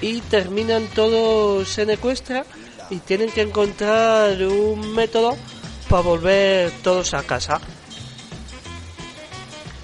[0.00, 2.44] y terminan todos en Ecuestra
[2.90, 5.36] y tienen que encontrar un método
[5.88, 7.60] para volver todos a casa.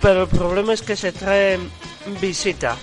[0.01, 1.71] Pero el problema es que se traen
[2.21, 2.77] visita.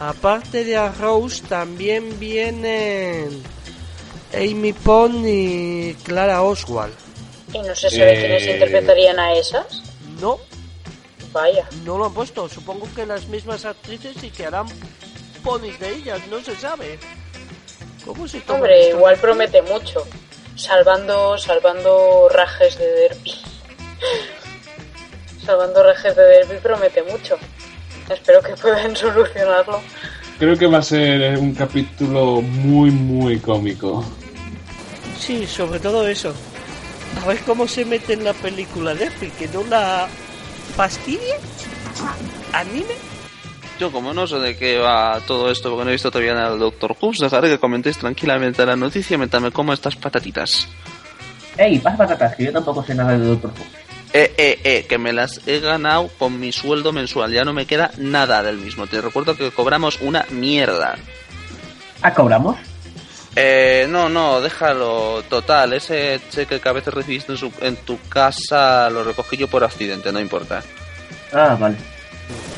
[0.00, 3.42] Aparte de a Rose también vienen
[4.34, 6.92] Amy Pond y Clara Oswald.
[7.52, 8.20] Y no se sabe Eh.
[8.20, 9.82] quiénes interpretarían a esas.
[10.20, 10.38] No,
[11.32, 11.68] Vaya.
[11.84, 12.48] no lo han puesto.
[12.48, 14.66] Supongo que las mismas actrices y que harán
[15.44, 16.98] ponis de ellas, no se sabe.
[18.04, 18.96] ¿Cómo se toma Hombre, esto?
[18.96, 20.06] igual promete mucho.
[20.56, 23.34] Salvando, salvando rajes de derby.
[25.44, 27.36] salvando rajes de derby promete mucho.
[28.08, 29.80] Espero que puedan solucionarlo.
[30.38, 34.04] Creo que va a ser un capítulo muy, muy cómico.
[35.18, 36.34] Sí, sobre todo eso.
[37.22, 40.08] A ver cómo se mete en la película de Effie, que no la
[40.76, 41.36] fastidie,
[42.52, 42.94] anime.
[43.80, 46.50] Yo, como no sé de qué va todo esto, porque no he visto todavía nada
[46.50, 50.68] del Doctor Who, dejaré que comentéis tranquilamente la noticia mientras me como estas patatitas.
[51.56, 53.64] Ey, pasa patatas, que yo tampoco sé nada de Doctor Who.
[54.12, 57.66] Eh, eh, eh, que me las he ganado con mi sueldo mensual, ya no me
[57.66, 58.86] queda nada del mismo.
[58.86, 60.94] Te recuerdo que cobramos una mierda.
[62.00, 62.56] ¿Ah, cobramos?
[63.34, 65.24] Eh, no, no, déjalo.
[65.28, 69.48] Total, ese cheque que a veces recibiste en, su- en tu casa lo recogí yo
[69.48, 70.62] por accidente, no importa.
[71.32, 71.76] Ah, vale.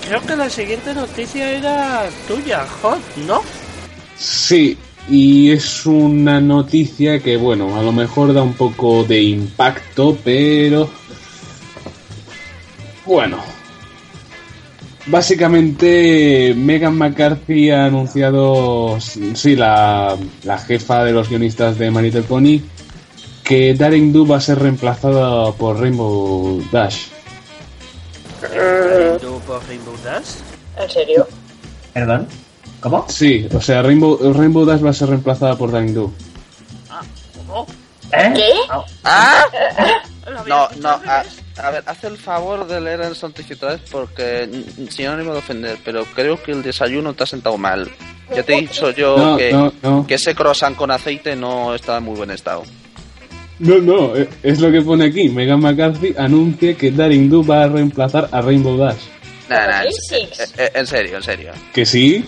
[0.06, 3.42] Creo que la siguiente noticia era tuya, Hot, ¿no?
[4.16, 4.78] Sí,
[5.08, 10.88] y es una noticia que, bueno, a lo mejor da un poco de impacto, pero...
[13.04, 13.38] Bueno.
[15.06, 22.22] Básicamente, Megan McCarthy ha anunciado, sí, la, la jefa de los guionistas de My Little
[22.22, 22.60] Pony,
[23.42, 27.06] que Daring Do va a ser reemplazada por Rainbow Dash.
[29.20, 30.26] ¿Tú Rainbow Dash?
[30.78, 31.26] ¿En serio?
[31.92, 32.26] ¿Perdón?
[32.80, 33.06] ¿Cómo?
[33.08, 36.12] Sí, o sea, Rainbow, Rainbow Dash va a ser reemplazada por Daring Do.
[38.12, 38.32] ¿Eh?
[38.34, 38.52] ¿Qué?
[39.04, 39.44] ¡Ah!
[40.26, 41.00] Había No, no,
[41.58, 44.48] a, ver, haz el favor de leer otra vez porque,
[44.90, 47.56] si no, no me voy a ofender, pero creo que el desayuno te ha sentado
[47.56, 47.90] mal.
[48.34, 50.06] Ya te he dicho yo No, que, no, no.
[50.06, 52.64] que ese croissant con aceite no estaba en muy buen estado.
[53.58, 55.28] No, no, eh, es lo que pone aquí.
[55.28, 58.98] Megan McCarthy anuncia que Daring Do va a reemplazar a Rainbow Dash.
[59.48, 59.88] Nah, nah, en,
[60.58, 61.52] eh, eh, serio, en serio.
[61.72, 62.24] Que sí,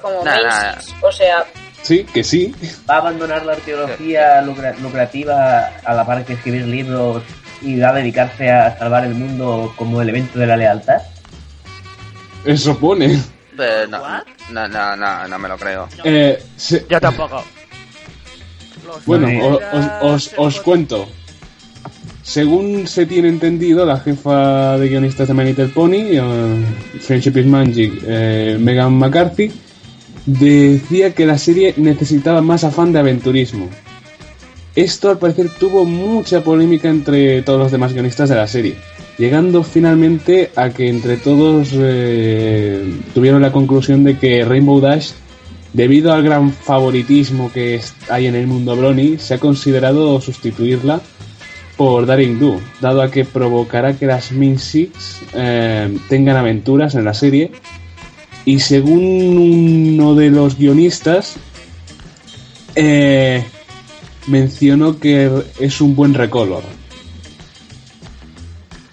[0.00, 0.74] Como Nah.
[1.00, 1.44] O sea,
[1.82, 2.54] sí, que sí.
[2.88, 7.22] ¿Va a abandonar la arqueología lucra- lucrativa a la par que escribir libros
[7.62, 11.02] y va a dedicarse a salvar el mundo como elemento de la lealtad?
[12.44, 13.20] Eso pone.
[13.58, 13.98] Eh, no,
[14.50, 15.88] no, no, no, no me lo creo.
[16.04, 17.42] Eh, se- Yo tampoco.
[18.86, 19.58] Los Bueno,
[20.02, 21.08] os- os cuento.
[22.26, 26.64] Según se tiene entendido, la jefa de guionistas de My Pony, eh,
[26.98, 29.52] Friendship is Magic, eh, Megan McCarthy,
[30.26, 33.70] decía que la serie necesitaba más afán de aventurismo.
[34.74, 38.74] Esto al parecer tuvo mucha polémica entre todos los demás guionistas de la serie,
[39.18, 45.12] llegando finalmente a que entre todos eh, tuvieron la conclusión de que Rainbow Dash
[45.76, 47.78] Debido al gran favoritismo que
[48.08, 51.02] hay en el mundo Brony, se ha considerado sustituirla
[51.76, 57.04] por Daring Do, dado a que provocará que las Min Six eh, tengan aventuras en
[57.04, 57.52] la serie.
[58.44, 61.36] Y según uno de los guionistas,
[62.74, 63.44] eh,
[64.26, 66.62] mencionó que es un buen recolor.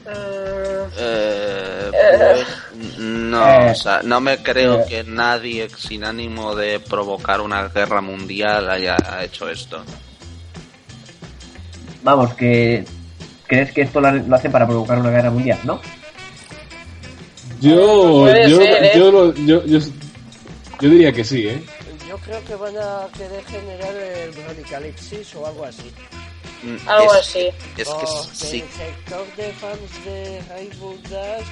[0.06, 4.86] mm, Eh, pues, no, Eh, o sea, no me creo eh.
[4.88, 9.84] que nadie sin ánimo de provocar una guerra mundial haya hecho esto.
[12.04, 12.86] Vamos, que...
[13.48, 15.80] ¿Crees que esto lo lo hace para provocar una guerra mundial, no?
[17.62, 18.92] Yo, yo, ser, ¿eh?
[18.96, 21.64] yo, lo- yo, yo, yo diría que sí, ¿eh?
[22.10, 25.92] Yo creo que van a querer generar el Bronicalipsis o algo así.
[26.64, 27.50] Mm, algo es, así.
[27.78, 31.46] Es que sí, el sector de fans de Rainbow Dash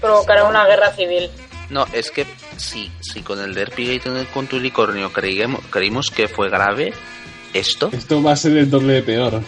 [0.00, 1.30] Provocará una guerra civil.
[1.68, 6.26] no, es que sí, sí, con el Derpy Gate con tu unicornio creímos, creímos que
[6.28, 6.92] fue grave,
[7.54, 9.34] esto, Esto va a ser el doble de peor.
[9.34, 9.42] ¿El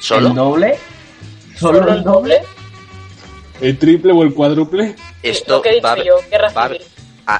[0.00, 0.76] solo, doble?
[1.58, 2.38] ¿Solo, ¿Solo el doble?
[3.60, 4.96] ¿El triple o el cuádruple?
[5.22, 6.16] esto Lo que he dicho va, a- yo,
[6.56, 6.68] va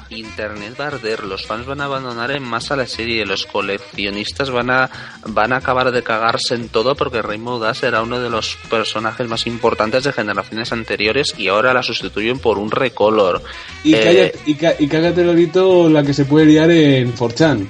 [0.08, 4.48] internet va a arder, los fans van a abandonar en masa la serie, los coleccionistas
[4.50, 4.88] van a
[5.26, 9.28] van a acabar de cagarse en todo porque Rainbow Dash era uno de los personajes
[9.28, 13.42] más importantes de generaciones anteriores y ahora la sustituyen por un recolor.
[13.82, 17.68] Y, Eh, cállate, y, ca- y cágate, Lorito, la que se puede liar en 4chan.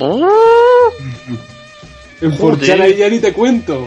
[0.00, 0.90] ¡Oh!
[2.24, 2.58] En Joder.
[2.58, 3.86] 4chan ahí ya ni te cuento.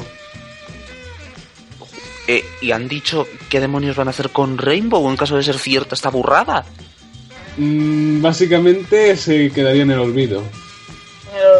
[2.27, 5.57] Eh, y han dicho qué demonios van a hacer con Rainbow en caso de ser
[5.57, 6.65] cierta esta burrada.
[7.57, 10.43] Mm, básicamente se quedaría en el olvido.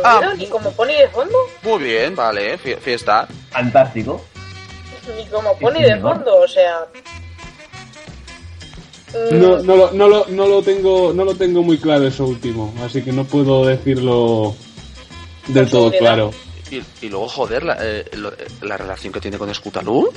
[0.03, 0.33] Ah.
[0.37, 3.27] ni como pony de fondo, Muy bien, vale, fie- fiesta.
[3.51, 4.23] Fantástico.
[5.15, 6.79] ni como pony de fondo, o sea.
[9.13, 12.25] mm, No, no, lo, no, lo, no, lo tengo, no lo tengo muy claro eso
[12.25, 14.55] último, así que no puedo decirlo
[15.47, 16.31] del todo claro.
[16.71, 20.11] Y, y luego, joder, la, eh, lo- la relación que tiene con Scootaloo.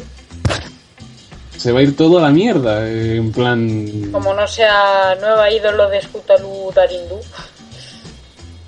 [1.57, 4.11] Se va a ir todo a la mierda, eh, en plan...
[4.11, 7.21] Como no sea nueva ídolo de Scootaloo Darindu.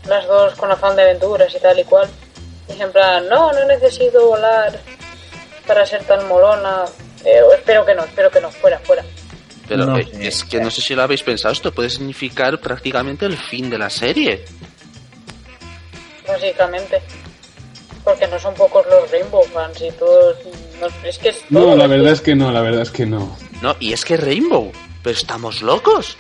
[0.07, 2.09] Las dos con afán de aventuras y tal y cual.
[2.77, 4.79] Y en plan, no, no necesito volar
[5.67, 6.85] para ser tan molona.
[7.25, 9.05] Eh, espero que no, espero que no, fuera, fuera.
[9.69, 13.25] Pero No eh, es que no sé si lo habéis pensado, esto puede significar prácticamente
[13.27, 14.45] el fin de la serie.
[16.29, 17.01] Básicamente.
[18.05, 20.37] Porque no son pocos los Rainbow fans y todos.
[20.81, 23.07] no- es que es No, la que- verdad es que no, la verdad es que
[23.07, 23.37] no.
[23.61, 24.73] No, y es que Rainbow,
[25.03, 26.17] pero estamos locos.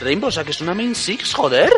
[0.00, 1.70] Rainbow, o sea que es una main six, joder.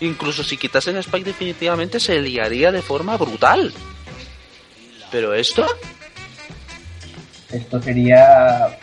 [0.00, 3.72] Incluso si quitasen Spike definitivamente se liaría de forma brutal.
[5.10, 5.66] Pero esto,
[7.50, 8.78] Esto sería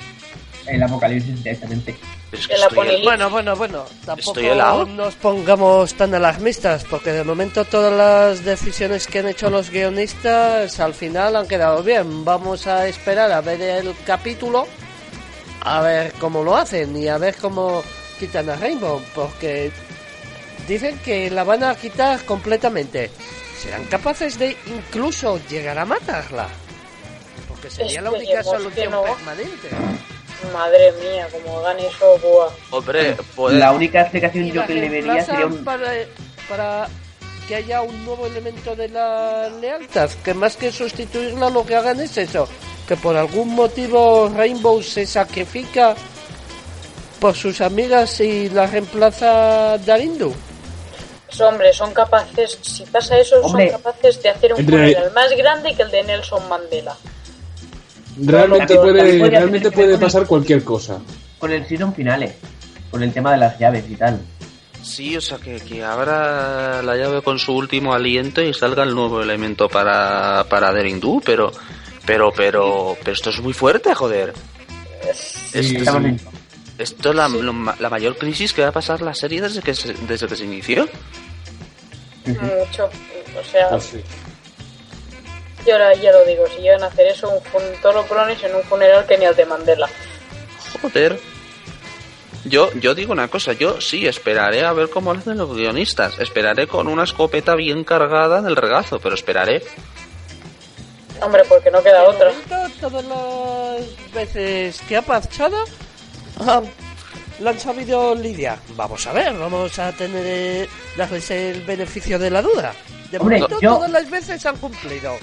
[0.66, 1.96] el apocalipsis directamente.
[2.34, 7.66] Es que estoy Bueno, bueno, bueno, tampoco Estoy nos pongamos tan alarmistas, porque de momento
[7.66, 12.26] todas las decisiones que han hecho los guionistas al final han quedado bien.
[12.26, 14.68] Vamos a esperar a ver el capítulo,
[15.62, 17.84] a ver cómo lo hacen y a ver cómo
[18.20, 19.72] quitan a Rainbow, porque
[20.68, 23.12] dicen que la van a quitar completamente.
[23.62, 26.50] ¿Serán capaces de incluso llegar a matarla?
[27.64, 29.04] que sería la única solución no.
[29.04, 29.70] permanente.
[30.52, 32.50] Madre mía, como hagan eso, buah.
[32.72, 33.60] Hombre, puede...
[33.60, 35.64] La única explicación yo que le vería sería un...
[35.64, 35.92] para,
[36.50, 36.88] para
[37.48, 42.00] que haya un nuevo elemento de la lealtad, que más que sustituirla lo que hagan
[42.00, 42.48] es eso,
[42.88, 45.96] que por algún motivo Rainbow se sacrifica
[47.20, 50.34] por sus amigas y la reemplaza Darindu.
[51.28, 53.72] Pues, hombre, son capaces, si pasa eso, Hombre.
[53.72, 56.96] son capaces de hacer un Entre- funeral más grande que el de Nelson Mandela.
[58.22, 61.00] Realmente puede, realmente puede pasar cualquier cosa.
[61.40, 62.34] Con el season finales.
[62.92, 64.20] Con el tema de las llaves y tal.
[64.84, 68.94] Sí, o sea, que, que abra la llave con su último aliento y salga el
[68.94, 71.52] nuevo elemento para, para Derindu, pero,
[72.06, 74.34] pero, pero, pero esto es muy fuerte, joder.
[75.14, 75.76] Sí, sí.
[75.78, 76.20] en-
[76.78, 79.62] Esto es la, lo ma- la mayor crisis que va a pasar la serie desde
[79.62, 80.88] que se, desde que se inició.
[82.26, 82.86] Mucho.
[83.40, 83.96] O sea, Pues
[85.66, 88.44] yo ahora ya lo digo, si llegan a hacer eso, un fun- todos los bronis
[88.44, 89.88] en un funeral que ni al de Mandela.
[90.82, 91.20] Joder.
[92.46, 96.20] Yo, yo digo una cosa, yo sí esperaré a ver cómo lo hacen los guionistas.
[96.20, 99.64] Esperaré con una escopeta bien cargada en el regazo, pero esperaré.
[101.22, 102.32] Hombre, porque no queda otra.
[102.82, 105.56] todas las veces que ha pasado,
[106.42, 106.62] ah,
[107.40, 108.58] lo han sabido lidiar.
[108.76, 112.74] Vamos a ver, vamos a tener eh, darles el beneficio de la duda.
[113.10, 115.16] De Hombre, momento, yo- todas las veces han cumplido.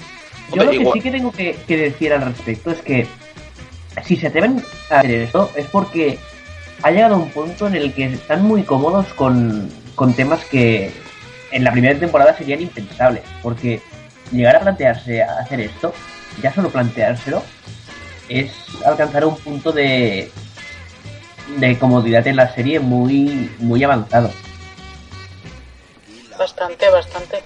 [0.53, 3.07] Yo Hombre, lo que igual- sí que tengo que, que decir al respecto es que
[4.05, 6.17] si se atreven a hacer esto es porque
[6.83, 10.91] ha llegado un punto en el que están muy cómodos con, con temas que
[11.51, 13.23] en la primera temporada serían impensables.
[13.43, 13.81] Porque
[14.31, 15.93] llegar a plantearse a hacer esto,
[16.41, 17.43] ya solo planteárselo,
[18.29, 18.51] es
[18.85, 20.31] alcanzar un punto de,
[21.57, 24.31] de comodidad en la serie muy, muy avanzado.
[26.37, 27.43] Bastante, bastante.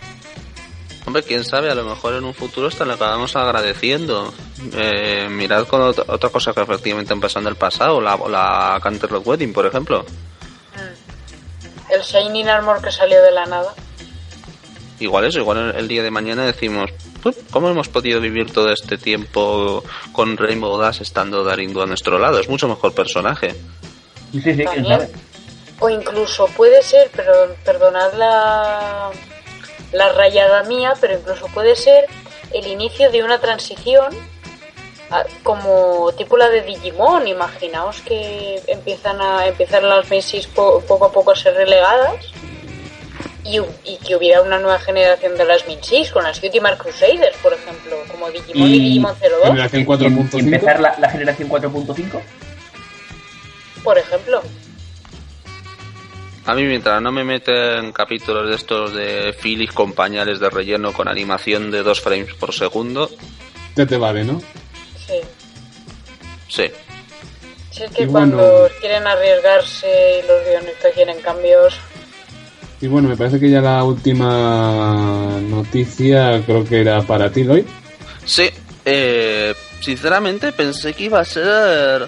[1.06, 4.34] Hombre, quién sabe, a lo mejor en un futuro hasta le acabamos agradeciendo.
[4.74, 8.80] Eh, mirad con ot- otra cosa que efectivamente han pasado en el pasado, la, la
[8.82, 10.04] Canterlot Wedding, por ejemplo.
[11.92, 13.74] El Shining Armor que salió de la nada.
[15.00, 16.90] Igual eso, igual el, el día de mañana decimos,
[17.22, 22.18] "Pues, ¿cómo hemos podido vivir todo este tiempo con Rainbow Dash estando Darindu a nuestro
[22.18, 22.40] lado?
[22.40, 23.54] Es mucho mejor personaje.
[24.32, 25.10] Sí, sí, quién sabe.
[25.80, 27.32] O incluso puede ser, pero
[27.64, 29.12] perdonad la,
[29.96, 32.06] la rayada mía, pero incluso puede ser
[32.54, 34.14] el inicio de una transición
[35.10, 37.28] a- como tipo la de Digimon.
[37.28, 42.16] Imaginaos que empiezan a empiezan las Macy's po- poco a poco a ser relegadas
[43.44, 47.54] y, y que hubiera una nueva generación de las Macy's con las Ultimate Crusaders, por
[47.54, 50.40] ejemplo, como Digimon y, Y- Digimon 02, Generación Y, em- y 4.5.
[50.40, 52.22] empezar la, la generación 4.5.
[53.84, 54.42] por ejemplo.
[56.48, 60.94] A mí mientras no me meten capítulos de estos de Phillies con pañales de relleno
[60.94, 63.10] con animación de 2 frames por segundo,
[63.76, 64.42] Ya te vale, ¿no?
[65.08, 65.16] Sí.
[66.48, 66.64] sí.
[67.72, 71.74] Si es que Y bueno- cuando quieren arriesgarse y los guionistas quieren cambios,
[72.82, 77.64] Y bueno, me parece que ya la última noticia creo que era para ti, Lloyd.
[78.26, 78.50] Sí,
[78.84, 82.08] eh, sinceramente pensé que iba a ser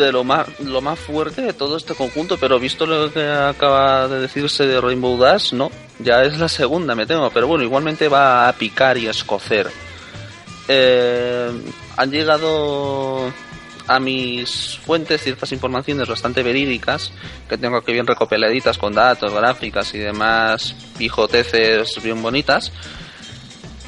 [0.00, 4.08] de lo más, lo más fuerte de todo este conjunto, pero visto lo que acaba
[4.08, 8.08] de decirse de Rainbow Dash, no, ya es la segunda, me temo, pero bueno, igualmente
[8.08, 9.70] va a picar y a escocer.
[10.66, 11.50] Eh,
[11.96, 13.32] han llegado
[13.86, 17.12] a mis fuentes ciertas informaciones bastante verídicas
[17.48, 22.72] que tengo aquí bien recopiladitas con datos, gráficas y demás pijoteces bien bonitas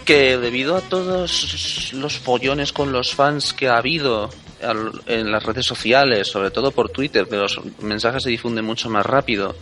[0.05, 4.31] que debido a todos los follones con los fans que ha habido
[4.63, 8.89] al- en las redes sociales, sobre todo por Twitter, que los mensajes se difunden mucho
[8.89, 9.55] más rápido,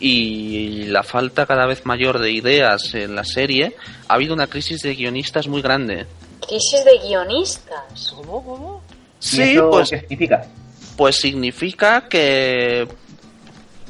[0.00, 3.74] y la falta cada vez mayor de ideas en la serie,
[4.08, 6.06] ha habido una crisis de guionistas muy grande.
[6.46, 8.12] crisis de guionistas.
[8.14, 8.82] ¿Cómo, cómo?
[9.20, 10.46] ¿Y Sí, eso pues, qué significa?
[10.96, 12.86] pues significa que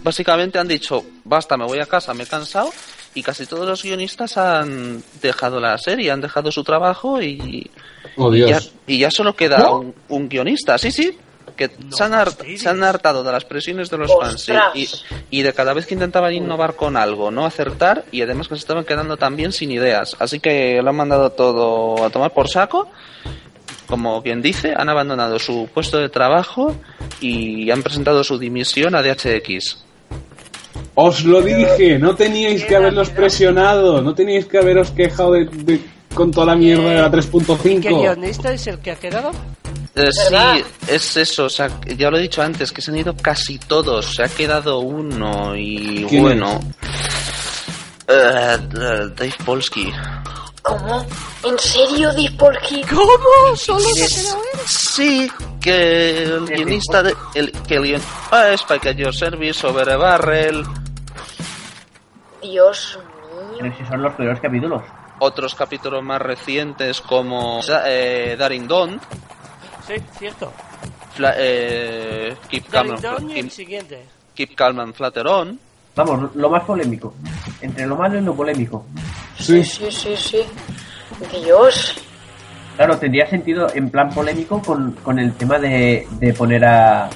[0.02, 2.70] básicamente han dicho, basta, me voy a casa, me he cansado,
[3.14, 7.70] y casi todos los guionistas han dejado la serie, han dejado su trabajo y,
[8.16, 8.72] Oh, y ya, Dios.
[8.86, 11.16] y ya solo queda un, un guionista, sí, sí,
[11.56, 14.88] que se, han hart- se han hartado de las presiones de los fans y,
[15.30, 18.60] y de cada vez que intentaban innovar con algo, no acertar y además que se
[18.60, 20.16] estaban quedando también sin ideas.
[20.20, 22.88] Así que lo han mandado todo a tomar por saco.
[23.86, 26.76] Como quien dice, han abandonado su puesto de trabajo
[27.20, 29.82] y han presentado su dimisión a DHX.
[31.00, 35.80] Os lo dije, no teníais que haberlos presionado, no teníais que haberos quejado de, de-
[36.12, 38.00] con toda la mierda de la ¿Y qué 3.5.
[38.00, 39.30] guionista es el que ha quedado?
[39.94, 43.14] Eh, sí, es eso, o sea, ya lo he dicho antes, que se han ido
[43.16, 46.60] casi todos, se ha quedado uno y ¿Quién bueno.
[48.08, 48.58] Eh, eh,
[49.16, 49.92] Dave Polsky.
[50.62, 51.06] ¿Cómo?
[51.44, 52.82] ¿En serio, Dispolky?
[52.82, 53.56] ¿Cómo?
[53.56, 54.60] ¿Solo se Es- quedó él?
[54.66, 55.30] Sí,
[55.60, 57.14] que el guionista de.
[57.34, 58.02] El, que el guion...
[58.30, 60.64] Ah, Spike Your Service, Over a Barrel,
[62.42, 62.98] Dios
[63.50, 63.58] mío.
[63.60, 64.82] Pero si son los peores capítulos.
[65.20, 69.00] otros capítulos más recientes como eh, Daring Dawn,
[69.86, 70.52] Sí, cierto.
[71.16, 74.04] Fla- eh, Keep, Calm and, el Keep- siguiente.
[74.34, 75.58] Keep Calm and Flutter On.
[75.96, 77.14] Vamos, lo más polémico.
[77.60, 78.84] Entre lo malo y lo polémico.
[79.38, 80.42] Sí, sí, sí, sí.
[81.42, 81.94] Dios.
[82.76, 87.08] Claro, tendría sentido en plan polémico con, con el tema de, de poner a,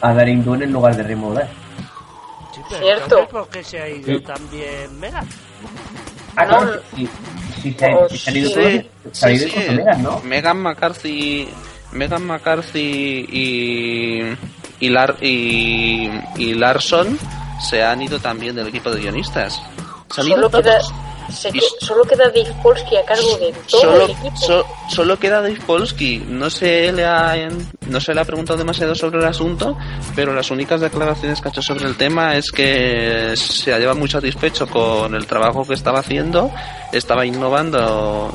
[0.00, 1.48] a Daring Dawn en lugar de Dash.
[2.54, 3.04] Sí, pero Cierto.
[3.04, 4.24] entonces, ¿por qué se ha ido Sí.
[4.24, 5.24] también Mega?
[6.36, 8.50] Ah, No, se, oh, se ido
[9.12, 10.20] se ha ido con Megan, ¿no?
[10.20, 11.48] Megan McCarthy,
[11.92, 14.22] Megan McCarthy y
[14.80, 17.18] y, Lar- y y Larson
[17.68, 19.60] se han ido también del equipo de guionistas.
[20.14, 20.78] Se han ido queda.
[21.32, 24.36] Se Y solo queda Dave Polsky a cargo de todo Solo, el equipo.
[24.36, 26.18] so- solo queda Dave Polsky.
[26.26, 27.48] No se, le ha,
[27.86, 29.76] no se le ha preguntado demasiado sobre el asunto,
[30.16, 34.08] pero las únicas declaraciones que ha hecho sobre el tema es que se lleva muy
[34.08, 36.50] satisfecho con el trabajo que estaba haciendo,
[36.92, 38.32] estaba innovando,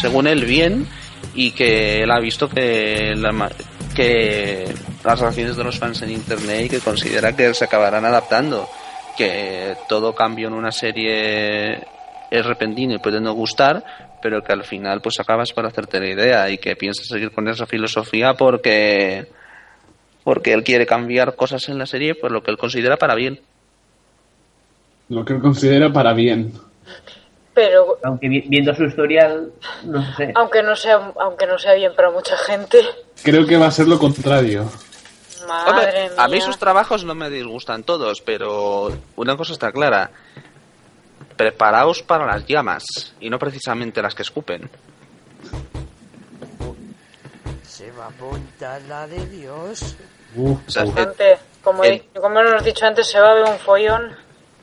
[0.00, 0.88] según él, bien,
[1.34, 3.50] y que él ha visto que, la
[3.94, 4.74] que
[5.04, 8.68] las reacciones de los fans en internet y que considera que se acabarán adaptando.
[9.16, 11.86] Que todo cambio en una serie
[12.30, 13.84] es repentino y puede no gustar,
[14.22, 17.48] pero que al final pues acabas por hacerte la idea y que piensas seguir con
[17.48, 19.26] esa filosofía porque
[20.24, 23.40] porque él quiere cambiar cosas en la serie por lo que él considera para bien.
[25.08, 26.52] Lo que él considera para bien.
[27.54, 29.50] Pero Aunque vi- viendo su historial,
[29.84, 30.32] no sé.
[30.34, 32.80] aunque no sea aunque no sea bien para mucha gente.
[33.22, 34.68] Creo que va a ser lo contrario.
[35.48, 36.10] Madre Hombre, mía.
[36.18, 40.10] a mí sus trabajos no me disgustan todos, pero una cosa está clara.
[41.36, 42.84] Preparaos para las llamas
[43.20, 44.70] y no precisamente las que escupen.
[47.62, 49.96] Se va a apuntar la de Dios.
[50.34, 50.94] Uf, O sea, uf.
[50.94, 51.38] Bastante.
[51.62, 54.12] Como, el- como hemos dicho antes, se va a ver un follón.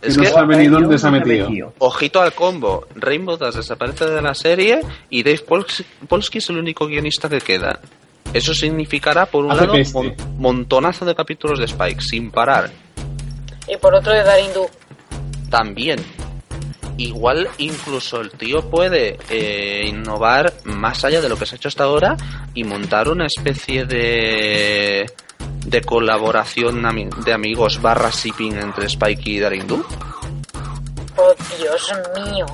[0.01, 1.73] Es Que no sabe ni dónde se ha metido.
[1.79, 6.57] ojito al combo, Rainbow Dash desaparece de la serie y Dave Polsky, Polsky es el
[6.57, 7.79] único guionista que queda.
[8.33, 9.93] Eso significará, por un Hace lado, peste.
[9.97, 12.69] mon- montonazo de capítulos de Spike, sin parar.
[13.67, 14.65] Y por otro de Darindu.
[15.49, 16.03] también.
[16.97, 21.67] Igual incluso el tío puede eh, innovar más allá de lo que se ha hecho
[21.67, 22.17] hasta ahora
[22.53, 25.05] y montar una especie de
[25.65, 26.83] de colaboración
[27.25, 29.83] de amigos barra shipping entre Spike y Darindu.
[31.15, 32.45] Oh, Dios mío.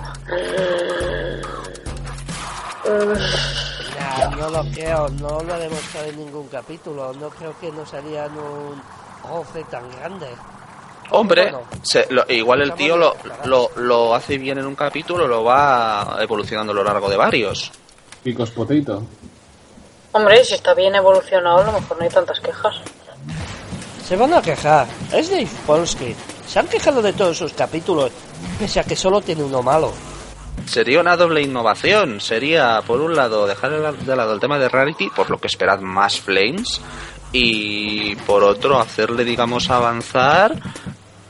[3.99, 7.13] Nah, no lo creo, no lo ha demostrado en ningún capítulo.
[7.13, 8.81] No creo que nos harían un
[9.27, 10.27] roce tan grande.
[11.11, 13.15] Hombre, Bueno, se- lo- igual el tío lo,
[13.45, 17.72] lo, lo hace bien en un capítulo, lo va evolucionando a lo largo de varios.
[18.23, 19.03] Picos potato.
[20.11, 22.76] Hombre, si está bien evolucionado, a lo mejor no hay tantas quejas.
[24.07, 24.88] Se van a quejar.
[25.14, 26.15] Es Dave Polsky.
[26.48, 28.11] Se han quejado de todos sus capítulos,
[28.57, 29.91] pese a que solo tiene uno malo.
[30.65, 32.19] Sería una doble innovación.
[32.19, 35.48] Sería, por un lado, dejar el- de lado el tema de Rarity, por lo que
[35.48, 36.81] esperad más Flames,
[37.31, 40.56] y por otro, hacerle, digamos, avanzar,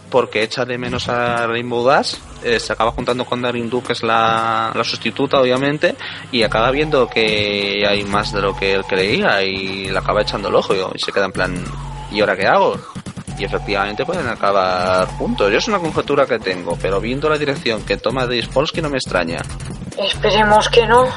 [0.10, 4.04] porque echa de menos a Rainbow Dash, eh, se acaba juntando con Darindu, que es
[4.04, 5.96] la, la sustituta, obviamente,
[6.32, 10.50] y acaba viendo que hay más de lo que él creía, y le acaba echando
[10.50, 11.64] el ojo, y se queda en plan,
[12.12, 12.80] ¿y ahora qué hago?
[13.40, 15.50] y efectivamente pueden acabar juntos.
[15.50, 18.90] Yo es una conjetura que tengo, pero viendo la dirección que toma Dave Polsky no
[18.90, 19.40] me extraña.
[19.98, 21.08] Esperemos que no.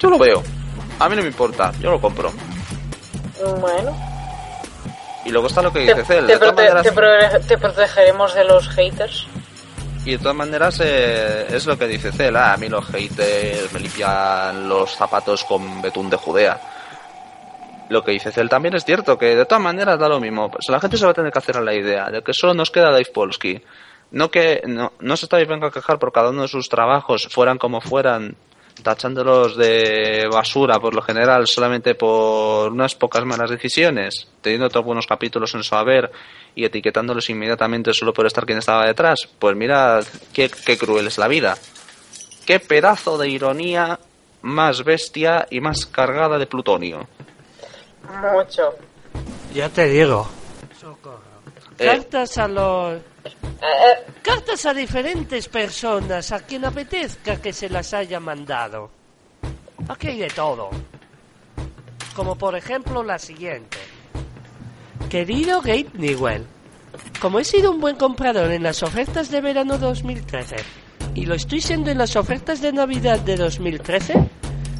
[0.00, 0.42] Yo lo veo.
[0.98, 2.32] A mí no me importa, yo lo compro.
[3.60, 3.96] Bueno,
[5.24, 6.26] Y luego está lo que dice Cel.
[6.26, 9.26] te prote- maneras, te prote- te protegeremos de los haters.
[10.04, 12.36] y de todas maneras eh, es lo que dice Cel.
[12.36, 16.58] Ah, a mí los haters me limpian los zapatos con betún de Judea.
[17.90, 20.50] Lo que dice Cel también es cierto, que de todas maneras da lo mismo.
[20.50, 22.54] Pues la gente se va a tener que hacer a la idea de que solo
[22.54, 23.62] nos queda Dave Polsky.
[24.10, 27.28] No que no, no se está venga a quejar por cada uno de sus trabajos,
[27.30, 28.36] fueran como fueran,
[28.82, 35.06] tachándolos de basura por lo general solamente por unas pocas malas decisiones, teniendo otros buenos
[35.06, 36.10] capítulos en su haber
[36.54, 39.28] y etiquetándolos inmediatamente solo por estar quien estaba detrás.
[39.38, 40.00] Pues mira
[40.32, 41.56] qué, qué cruel es la vida.
[42.46, 43.98] Qué pedazo de ironía
[44.42, 47.08] más bestia y más cargada de plutonio.
[48.32, 48.74] Mucho.
[49.54, 50.28] Ya te digo.
[50.80, 51.22] Socorro.
[51.78, 51.86] Eh.
[51.86, 53.00] Cartas a los...
[54.22, 58.90] Cartas a diferentes personas a quien apetezca que se las haya mandado.
[59.88, 60.70] Aquí hay de todo.
[62.14, 63.78] Como por ejemplo la siguiente.
[65.08, 66.46] Querido Gabe Newell,
[67.20, 70.56] como he sido un buen comprador en las ofertas de verano 2013
[71.14, 74.14] y lo estoy siendo en las ofertas de Navidad de 2013,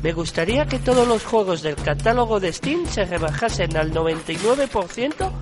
[0.03, 5.33] me gustaría que todos los juegos del catálogo de Steam se rebajasen al 99%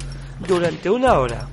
[0.47, 1.48] durante una hora.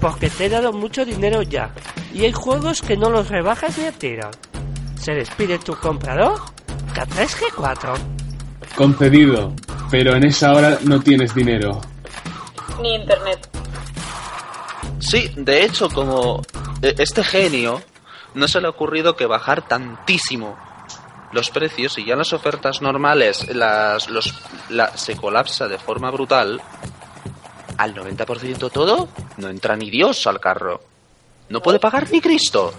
[0.00, 1.72] Porque te he dado mucho dinero ya,
[2.12, 4.30] y hay juegos que no los rebajas ni a tiro.
[5.00, 6.40] Se despide tu comprador,
[6.94, 7.96] K3G4.
[8.76, 9.52] Concedido,
[9.90, 11.80] pero en esa hora no tienes dinero.
[12.82, 13.48] Ni internet.
[14.98, 16.42] Sí, de hecho, como
[16.82, 17.80] eh, este genio
[18.34, 20.56] no se le ha ocurrido que bajar tantísimo
[21.32, 24.34] los precios y ya las ofertas normales las, los,
[24.68, 26.60] la- se colapsa de forma brutal,
[27.78, 29.08] al 90% todo,
[29.38, 30.80] no entra ni Dios al carro.
[31.48, 32.72] No puede pagar ni Cristo.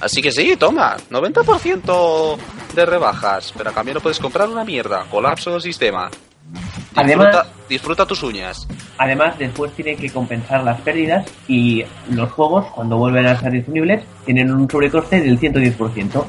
[0.00, 2.36] Así que sí, toma, 90%
[2.74, 5.04] de rebajas, pero a cambio no puedes comprar una mierda.
[5.10, 6.10] Colapso del sistema.
[6.50, 8.66] Disfruta, Además- disfruta tus uñas.
[8.98, 14.02] Además, después tiene que compensar las pérdidas y los juegos, cuando vuelven a ser disponibles,
[14.24, 16.24] tienen un sobrecoste del 110%.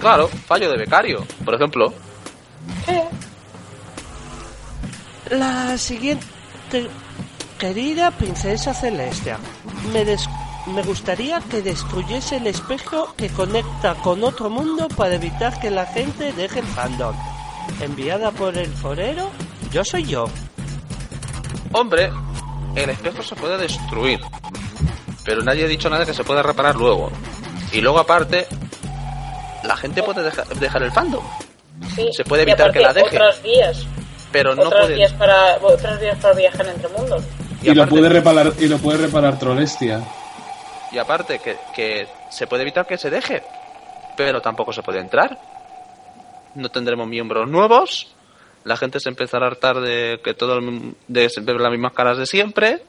[0.00, 1.92] Claro, fallo de becario, por ejemplo.
[5.30, 6.26] La siguiente.
[7.58, 9.38] Querida princesa Celestia,
[9.92, 10.28] me, des-
[10.66, 15.86] me gustaría que destruyese el espejo que conecta con otro mundo para evitar que la
[15.86, 17.14] gente deje el fandom.
[17.80, 19.30] Enviada por el forero,
[19.70, 20.26] yo soy yo.
[21.72, 22.10] Hombre,
[22.74, 24.20] el espejo se puede destruir.
[25.24, 27.10] Pero nadie ha dicho nada que se pueda reparar luego.
[27.72, 28.46] Y luego aparte,
[29.62, 31.22] la gente puede deja- dejar el fandom.
[31.94, 32.08] Sí.
[32.12, 33.16] Se puede evitar que la deje.
[33.16, 33.86] Otras vías.
[34.32, 37.22] Pero no vías para otras vías para viajar entre mundos.
[37.62, 40.00] Y, lo aparte- puede reparar, y lo puede reparar Trolestia.
[40.90, 43.42] Y aparte, que, que se puede evitar que se deje.
[44.16, 45.38] Pero tampoco se puede entrar.
[46.54, 48.08] No tendremos miembros nuevos.
[48.64, 52.18] La gente se empezará a hartar de que todo el- de ver las mismas caras
[52.18, 52.82] de siempre.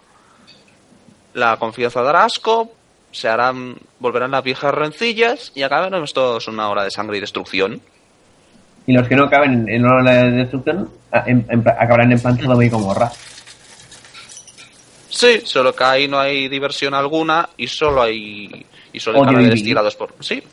[1.34, 2.72] La confianza dará asco.
[3.12, 7.80] Se harán, volverán las viejas rencillas y acabaremos todos una hora de sangre y destrucción.
[8.86, 12.20] Y los que no caben en una ola de destrucción a- en- en- acabarán en
[12.20, 13.12] plan Sodoma y Gomorra.
[15.10, 19.64] Sí, solo que ahí no hay diversión alguna y solo hay y solo hay vi.
[19.64, 20.44] tirados por sí.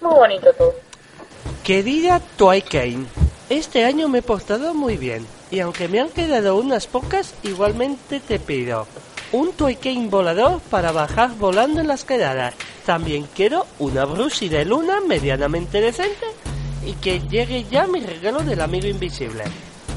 [0.00, 0.74] Muy bonito todo.
[1.64, 3.06] Querida Toy Kane,
[3.48, 8.20] este año me he portado muy bien y aunque me han quedado unas pocas, igualmente
[8.20, 8.86] te pido
[9.32, 12.54] un Toy Kane volador para bajar volando en las quedadas.
[12.86, 16.26] También quiero una Brucey de luna medianamente decente
[16.84, 19.44] y que llegue ya mi regalo del amigo invisible.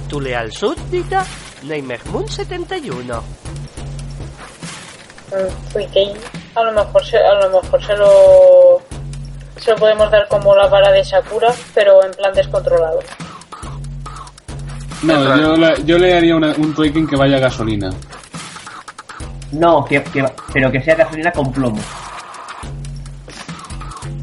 [0.10, 1.26] Tu leal súbdita,
[1.64, 3.24] Neymer Moon 71.
[5.32, 8.82] Mm, a lo mejor se, a lo mejor se lo
[9.60, 13.00] se lo podemos dar como la vara de Sakura, pero en plan descontrolado.
[15.02, 17.90] No, yo, la- yo le haría una- un Toyken que vaya a gasolina.
[19.52, 21.82] No, que, que- pero que sea gasolina con plomo.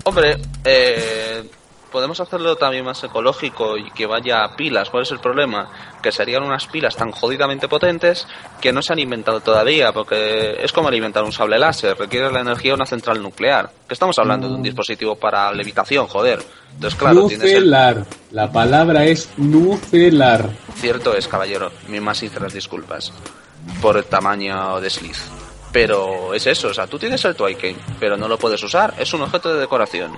[0.04, 1.44] Hombre, eh,
[1.92, 4.90] podemos hacerlo también más ecológico y que vaya a pilas.
[4.90, 5.70] ¿Cuál es el problema?
[6.02, 8.26] Que serían unas pilas tan jodidamente potentes
[8.60, 12.40] que no se han inventado todavía, porque es como alimentar un sable láser, requiere la
[12.40, 13.70] energía de una central nuclear.
[13.86, 16.40] Que estamos hablando de un dispositivo para levitación, joder.
[16.74, 17.54] Entonces, claro, tienes el...
[17.60, 18.04] nucelar.
[18.32, 20.48] La palabra es nucelar.
[20.74, 23.12] Cierto es, caballero, mis más sinceras disculpas
[23.80, 25.16] por el tamaño de Slith.
[25.72, 29.12] Pero es eso, o sea, tú tienes el Twilight, pero no lo puedes usar, es
[29.14, 30.12] un objeto de decoración.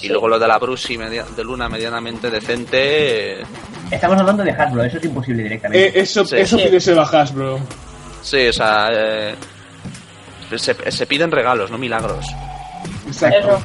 [0.00, 3.46] Y luego lo de la Bruce media- de luna medianamente decente, eh,
[3.90, 5.86] Estamos hablando de Hasbro, eso es imposible directamente.
[5.88, 6.36] Eh, eso Sí.
[6.36, 6.64] eso Sí.
[6.68, 7.60] pide bajas, bro.
[8.22, 9.34] sí, o sea, eh,
[10.56, 12.26] se, se piden regalos, no milagros.
[13.06, 13.38] Exacto.
[13.38, 13.62] Eso.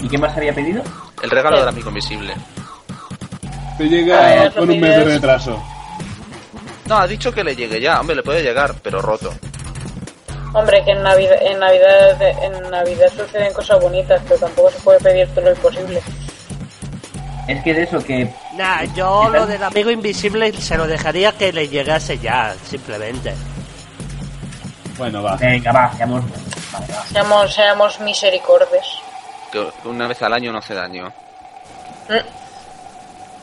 [0.00, 0.82] ¿Y qué más había pedido?
[1.22, 1.60] El regalo Sí.
[1.60, 2.34] del amigo invisible.
[3.78, 5.62] Te llega con un mes de retraso.
[6.92, 9.32] No, ha dicho que le llegue ya, hombre, le puede llegar, pero roto.
[10.52, 15.00] Hombre, que en Navidad, en Navidad, en Navidad suceden cosas bonitas, pero tampoco se puede
[15.00, 16.02] pedir todo lo imposible.
[17.48, 21.50] Es que de eso que Nah, yo lo del amigo invisible se lo dejaría que
[21.50, 23.32] le llegase ya, simplemente.
[24.98, 25.36] Bueno, va.
[25.36, 26.72] Venga, va, seamos buenos.
[26.72, 27.06] Vale, va.
[27.06, 28.84] Seamos, seamos misericordes.
[29.50, 31.10] Que una vez al año no hace daño.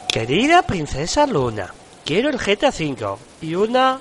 [0.07, 1.73] Querida princesa Luna,
[2.05, 3.99] quiero el GTA V y una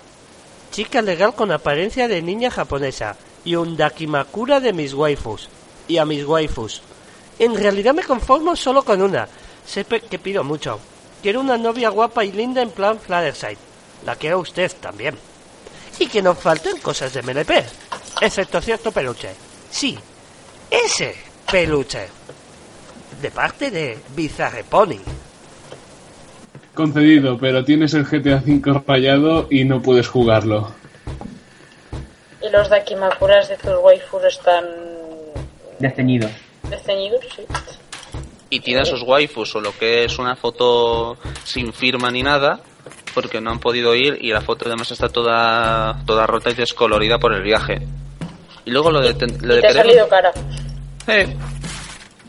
[0.70, 5.48] chica legal con apariencia de niña japonesa y un Dakimakura de mis waifus
[5.86, 6.82] y a mis waifus.
[7.38, 9.28] En realidad me conformo solo con una.
[9.66, 10.80] Sé que pido mucho.
[11.22, 13.58] Quiero una novia guapa y linda en plan Flutterside.
[14.04, 15.16] La quiero usted también.
[15.98, 17.50] Y que no falten cosas de MLP,
[18.20, 19.30] excepto cierto peluche.
[19.70, 19.98] Sí,
[20.70, 21.14] ese
[21.50, 22.08] peluche.
[23.20, 25.00] De parte de Bizarre Pony.
[26.82, 30.70] Concedido, pero tienes el GTA V rayado y no puedes jugarlo.
[32.40, 34.64] Y los dakimakuras de tus waifus están
[35.80, 36.30] Desteñidos.
[36.70, 37.42] desteñidos, sí.
[38.50, 42.60] Y tiene sus waifus, o lo que es una foto sin firma ni nada,
[43.12, 47.18] porque no han podido ir y la foto además está toda, toda rota y descolorida
[47.18, 47.82] por el viaje.
[48.64, 50.30] Y luego lo de, ten- lo Y de te ha salido cara.
[51.08, 51.26] Eh.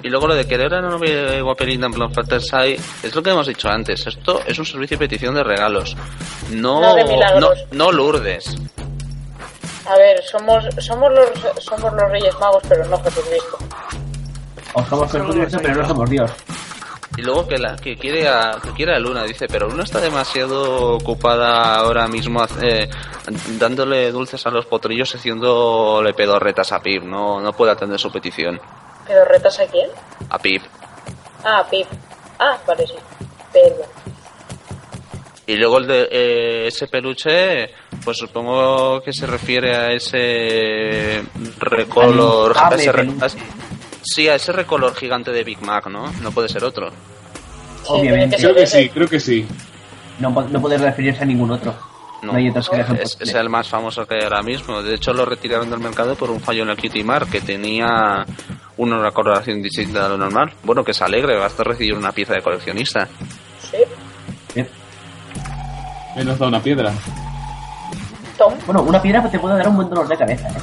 [0.01, 3.31] Y luego lo de querer a una novia guaperita en plan Fantasy es lo que
[3.31, 4.07] hemos dicho antes.
[4.07, 5.95] Esto es un servicio de petición de regalos.
[6.51, 7.03] No, No de
[7.39, 8.55] no, no Lourdes.
[9.85, 13.57] A ver, somos somos los somos los Reyes Magos, pero no Jesucristo.
[14.73, 16.31] O somos Jesucristo, pero no somos Dios.
[17.17, 19.99] Y luego que la que quiere a, que quiere a Luna, dice, pero Luna está
[19.99, 22.89] demasiado ocupada ahora mismo eh,
[23.59, 28.09] dándole dulces a los potrillos y haciéndole pedorretas a Pip, no, no puede atender su
[28.11, 28.61] petición.
[29.09, 29.89] ¿Pero retas a quién?
[30.29, 30.61] A Pip.
[31.43, 31.87] Ah, Pip.
[32.39, 32.93] Ah, vale, sí.
[33.51, 33.87] Perdón.
[35.47, 37.71] Y luego el de eh, ese peluche,
[38.05, 41.23] pues supongo que se refiere a ese
[41.59, 42.55] recolor.
[42.55, 43.25] Al a ese re- peluche.
[43.25, 43.29] a-
[44.03, 46.11] sí, a ese recolor gigante de Big Mac, ¿no?
[46.21, 46.91] No puede ser otro.
[46.91, 48.37] Sí, Obviamente.
[48.37, 49.47] Creo que sí, creo que sí.
[50.19, 51.73] No, no puede referirse a ningún otro.
[52.21, 54.83] No, hay otros que es, es el más famoso que hay ahora mismo.
[54.83, 58.25] De hecho, lo retiraron del mercado por un fallo en el Cutie Mark que tenía
[58.79, 60.53] una coloración distinta de lo normal.
[60.63, 63.07] Bueno, que es alegre, basta recibir una pieza de coleccionista.
[63.61, 63.77] Sí.
[64.53, 64.65] Sí.
[66.15, 66.91] Me nos da una piedra.
[68.37, 68.53] Tom.
[68.65, 70.53] Bueno, una piedra te puede dar un buen dolor de cabeza, ¿eh?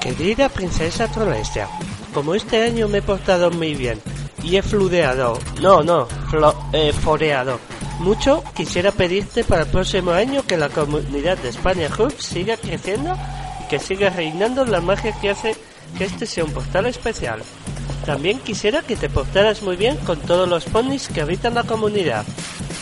[0.00, 1.68] Querida princesa Trolestia,
[2.12, 4.00] como este año me he portado muy bien
[4.42, 7.60] y he fludeado, no, no, flo- eh, foreado
[8.00, 13.16] mucho, quisiera pedirte para el próximo año que la comunidad de España Hub siga creciendo
[13.64, 15.56] y que siga reinando la magia que hace
[15.96, 17.42] que este sea un portal especial.
[18.04, 22.24] También quisiera que te portaras muy bien con todos los ponis que habitan la comunidad.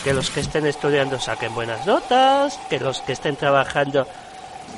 [0.04, 4.06] Que los que estén estudiando saquen buenas notas, que los que estén trabajando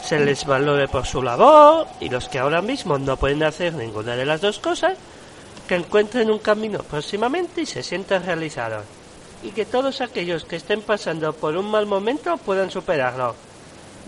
[0.03, 4.17] se les valore por su labor y los que ahora mismo no pueden hacer ninguna
[4.17, 4.99] de las dos cosas,
[5.69, 8.85] que encuentren un camino próximamente y se sientan realizados.
[9.45, 13.37] Y que todos aquellos que estén pasando por un mal momento puedan superarlo.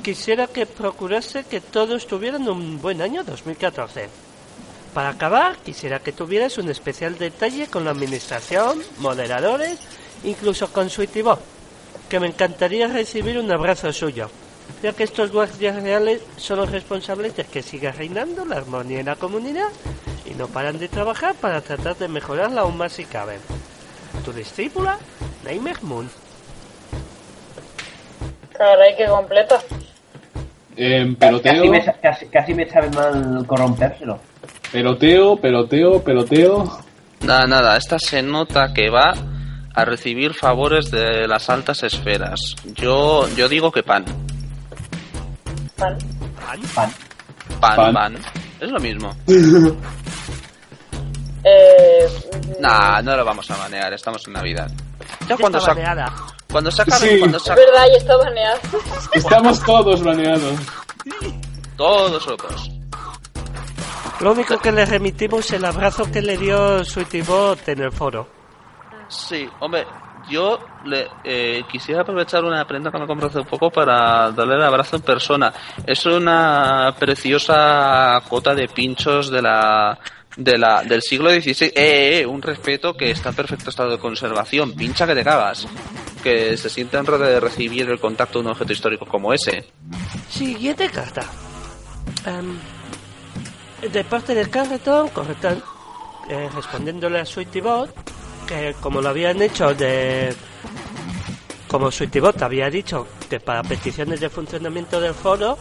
[0.03, 4.09] Quisiera que procurase que todos tuvieran un buen año 2014.
[4.93, 9.79] Para acabar, quisiera que tuvieras un especial detalle con la administración, moderadores,
[10.23, 11.41] incluso con Sweetybot,
[12.09, 14.31] que me encantaría recibir un abrazo suyo,
[14.83, 19.07] ya que estos guardias reales son los responsables de que siga reinando la armonía en
[19.07, 19.69] la comunidad
[20.25, 23.39] y no paran de trabajar para tratar de mejorarla aún más si cabe.
[24.25, 24.99] Tu discípula,
[25.45, 26.24] Nightmare Moon.
[28.57, 29.59] Caray, que completa.
[30.77, 34.19] Em, Casi peloteo, me, sa- casi, casi me sabe mal corrompérselo.
[34.73, 36.81] peloteo, peloteo, peloteo.
[37.21, 39.15] Nada, nada, esta se nota que va
[39.75, 42.39] a recibir favores de las altas esferas.
[42.75, 44.05] Yo, yo digo que pan.
[45.77, 45.97] Pan.
[46.75, 46.91] Pan.
[47.61, 47.95] Pan, Pan.
[47.95, 48.17] pan.
[48.61, 49.11] Es lo mismo.
[51.47, 52.07] Eh,
[52.59, 54.71] Nah, no lo vamos a banear, estamos en Navidad.
[55.29, 56.13] Ya cuando, está baneada.
[56.51, 57.19] cuando sacan, Sí.
[57.19, 58.59] cuando Es verdad, ya está baneado.
[59.13, 60.59] Estamos todos baneados.
[61.77, 62.71] todos locos.
[64.21, 68.29] Lo único que le remitimos es el abrazo que le dio Sweetybot en el foro.
[69.09, 69.85] Sí, hombre,
[70.31, 74.63] yo le eh, quisiera aprovechar una prenda que me compré hace poco para darle el
[74.63, 75.53] abrazo en persona.
[75.87, 79.99] Es una preciosa cota de pinchos de la
[80.37, 81.67] de la del siglo XVI.
[81.67, 84.75] Eh, eh, eh, un respeto que está en perfecto estado de conservación.
[84.75, 85.67] Pincha que te cagas.
[86.23, 89.65] Que se sienta en de recibir el contacto de un objeto histórico como ese.
[90.29, 91.23] Siguiente carta.
[92.27, 92.59] Em,
[93.91, 95.57] de parte del carretón, correcta,
[96.29, 97.91] eh, respondiéndole a Sweetybot,
[98.47, 100.35] que como lo habían hecho de...
[101.69, 105.59] Como Sweetybot había dicho que para peticiones de funcionamiento del foro,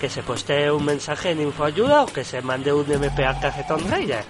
[0.00, 3.80] que se postee un mensaje en InfoAyuda o que se mande un MP al carretón
[3.90, 4.24] Raider.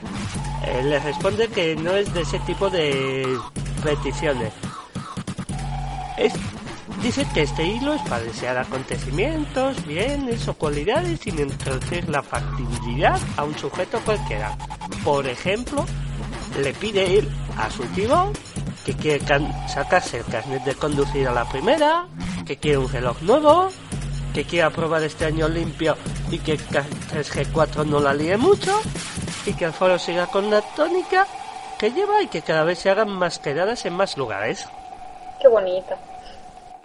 [0.66, 3.38] Él le responde que no es de ese tipo de
[3.82, 4.52] peticiones.
[6.16, 6.32] Es-
[7.02, 13.18] dice que este hilo es para desear acontecimientos, bienes o cualidades sin introducir la factibilidad
[13.36, 14.56] a un sujeto cualquiera.
[15.04, 15.84] Por ejemplo,
[16.62, 17.28] le pide él
[17.58, 18.32] a su tío
[18.84, 19.24] que quiere
[19.68, 22.06] sacarse el carnet de conducir a la primera,
[22.46, 23.68] que quiere un reloj nuevo,
[24.36, 25.96] que quiere aprobar este año limpio
[26.30, 28.82] y que 3G4 no la líe mucho,
[29.46, 31.26] y que el foro siga con la tónica
[31.78, 34.68] que lleva y que cada vez se hagan más quedadas en más lugares.
[35.40, 35.96] Qué bonita.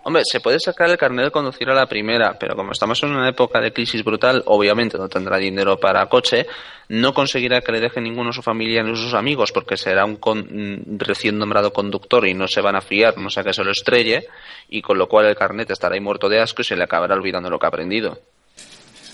[0.03, 3.11] Hombre, se puede sacar el carnet de conducir a la primera, pero como estamos en
[3.11, 6.48] una época de crisis brutal, obviamente no tendrá dinero para coche,
[6.90, 10.40] no conseguirá que le deje ninguno su familia ni sus amigos, porque será un con-
[10.49, 13.69] mm, recién nombrado conductor y no se van a fiar, no sea que se lo
[13.72, 14.28] estrelle,
[14.69, 17.14] y con lo cual el carnet estará ahí muerto de asco y se le acabará
[17.14, 18.18] olvidando lo que ha aprendido.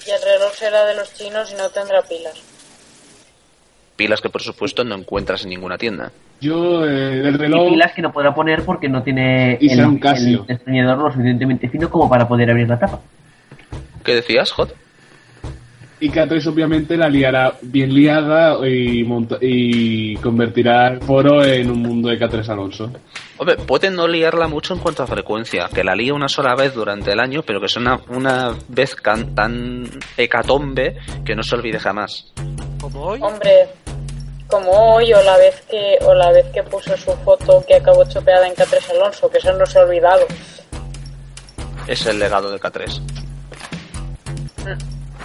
[0.05, 2.41] Y el reloj será de los chinos y no tendrá pilas.
[3.97, 6.11] Pilas que por supuesto no encuentras en ninguna tienda.
[6.39, 7.69] Yo, eh, del Y reloj.
[7.71, 10.41] pilas que no podrá poner porque no tiene Y el, un Casio.
[10.41, 12.99] el destornillador lo suficientemente fino como para poder abrir la tapa.
[14.05, 14.73] ¿Qué decías, Hot?
[15.99, 21.81] Y K3 obviamente la liará bien liada y, monta- y convertirá el foro en un
[21.81, 22.91] mundo de K3 Alonso.
[23.39, 26.75] Hombre, puede no liarla mucho en cuanto a frecuencia, que la lía una sola vez
[26.75, 29.85] durante el año, pero que es una, una vez can- tan
[30.17, 32.31] hecatombe que no se olvide jamás.
[32.83, 33.67] Hombre,
[34.47, 38.05] como hoy o la vez que o la vez que puso su foto que acabó
[38.05, 40.25] chopeada en K3 Alonso, que eso no se ha olvidado.
[41.87, 43.01] Es el legado de K3.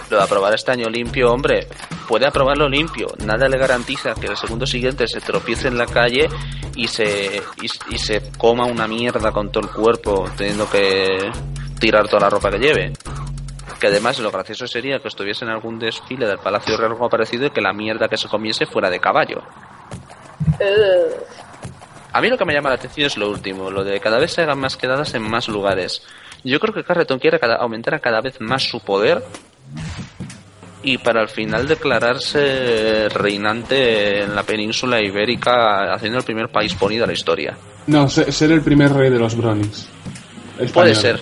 [0.09, 1.67] Lo de aprobar este año limpio, hombre,
[2.07, 3.07] puede aprobarlo limpio.
[3.25, 6.29] Nada le garantiza que el segundo siguiente se tropiece en la calle
[6.75, 11.31] y se, y, y se coma una mierda con todo el cuerpo, teniendo que
[11.79, 12.93] tirar toda la ropa que lleve.
[13.83, 17.09] Que además lo gracioso sería que estuviese en algún desfile del Palacio Real o algo
[17.09, 19.41] parecido y que la mierda que se comiese fuera de caballo.
[22.13, 24.31] A mí lo que me llama la atención es lo último, lo de cada vez
[24.31, 26.01] se hagan más quedadas en más lugares.
[26.45, 29.21] Yo creo que Carleton quiere cada- aumentar a cada vez más su poder
[30.81, 37.01] y para al final declararse reinante en la península ibérica, haciendo el primer país ponido
[37.01, 37.57] de la historia.
[37.87, 39.87] No, se- ser el primer rey de los Brownies.
[40.73, 41.21] Puede ser.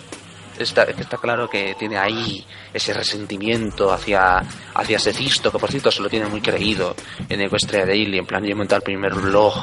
[0.61, 4.43] Está, está claro que tiene ahí ese resentimiento hacia,
[4.75, 6.95] hacia Secisto, que por cierto se lo tiene muy creído
[7.29, 9.53] en Equestria Daily, en plan, yo he montado el primer blog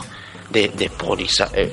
[0.51, 1.71] de, de polis a, eh,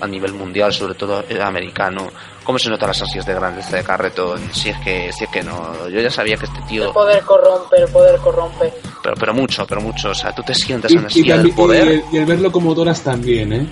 [0.00, 2.08] a nivel mundial, sobre todo eh, americano.
[2.42, 4.40] ¿Cómo se notan las ansias de grandeza de Carreton?
[4.52, 7.22] Si es que, si es que no, yo ya sabía que este El tío, poder
[7.24, 8.72] corrompe, el poder corrompe.
[9.02, 11.86] pero, pero mucho, pero mucho, o sea, tú te sientes en también- del poder.
[11.86, 13.66] y el, y el verlo como Doras también, ¿eh?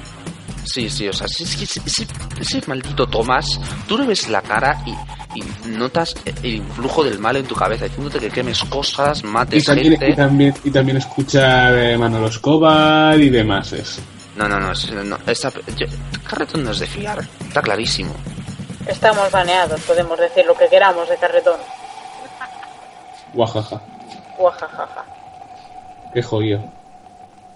[0.64, 2.06] Sí, sí, o sea, sí, sí, sí,
[2.40, 3.46] ese maldito Tomás,
[3.86, 7.84] tú le ves la cara y, y notas el influjo del mal en tu cabeza,
[7.84, 10.10] diciéndote que quemes cosas, Y mates también, gente.
[10.10, 13.72] y también, y también escuchar eh, Manolo Escobar y demás.
[13.72, 14.00] Es.
[14.36, 14.72] No, no, no,
[15.04, 15.86] no esa, yo-
[16.28, 18.14] Carretón no es de fiar, está clarísimo.
[18.86, 21.60] Estamos baneados, podemos decir lo que queramos de carretón.
[23.32, 23.80] Guajaja.
[24.38, 25.04] Guajajaja.
[26.12, 26.64] Qué jodido.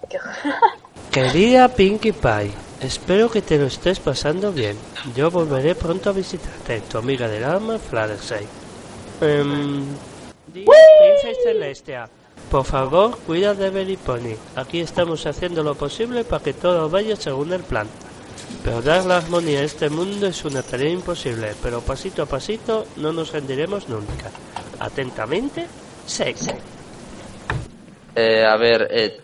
[0.09, 0.17] Qué-
[1.11, 4.77] Querida Pinkie Pie, espero que te lo estés pasando bien.
[5.15, 8.45] Yo volveré pronto a visitarte, tu amiga del alma, Fluttershy.
[9.21, 9.83] Em,
[10.53, 12.09] di- Princesa Celestia,
[12.49, 14.35] por favor, cuida de Berry Pony.
[14.55, 17.87] Aquí estamos haciendo lo posible para que todo vaya según el plan.
[18.63, 22.85] Pero dar la armonía a este mundo es una tarea imposible, pero pasito a pasito
[22.97, 24.31] no nos rendiremos nunca.
[24.79, 25.67] Atentamente,
[26.05, 26.47] Sex.
[28.15, 29.19] Eh, a ver, eh,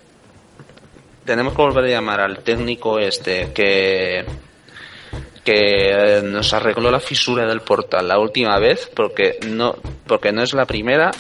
[1.26, 4.26] tenemos que volver a llamar al técnico este que
[5.44, 9.76] que eh, nos arregló la fisura del portal la última vez porque no
[10.08, 11.12] porque no es la primera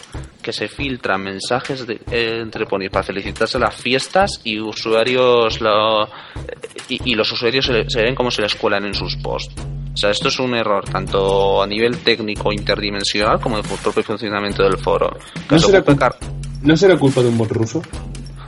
[0.41, 6.05] que se filtran mensajes de, eh, entre ponis para felicitarse las fiestas y usuarios lo,
[6.87, 9.55] y, y los usuarios se, se ven como se les cuelan en sus posts.
[9.95, 14.61] O sea, esto es un error tanto a nivel técnico interdimensional como de propio funcionamiento
[14.61, 15.17] del foro.
[15.49, 16.15] ¿No se será,
[16.61, 17.81] ¿No será culpa de un bot ruso?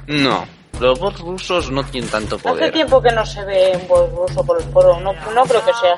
[0.07, 0.45] no,
[0.79, 2.71] los bots rusos no tienen tanto Hace poder.
[2.73, 5.73] tiempo que no se ve un bot ruso por el foro, no, no creo que
[5.73, 5.97] sea.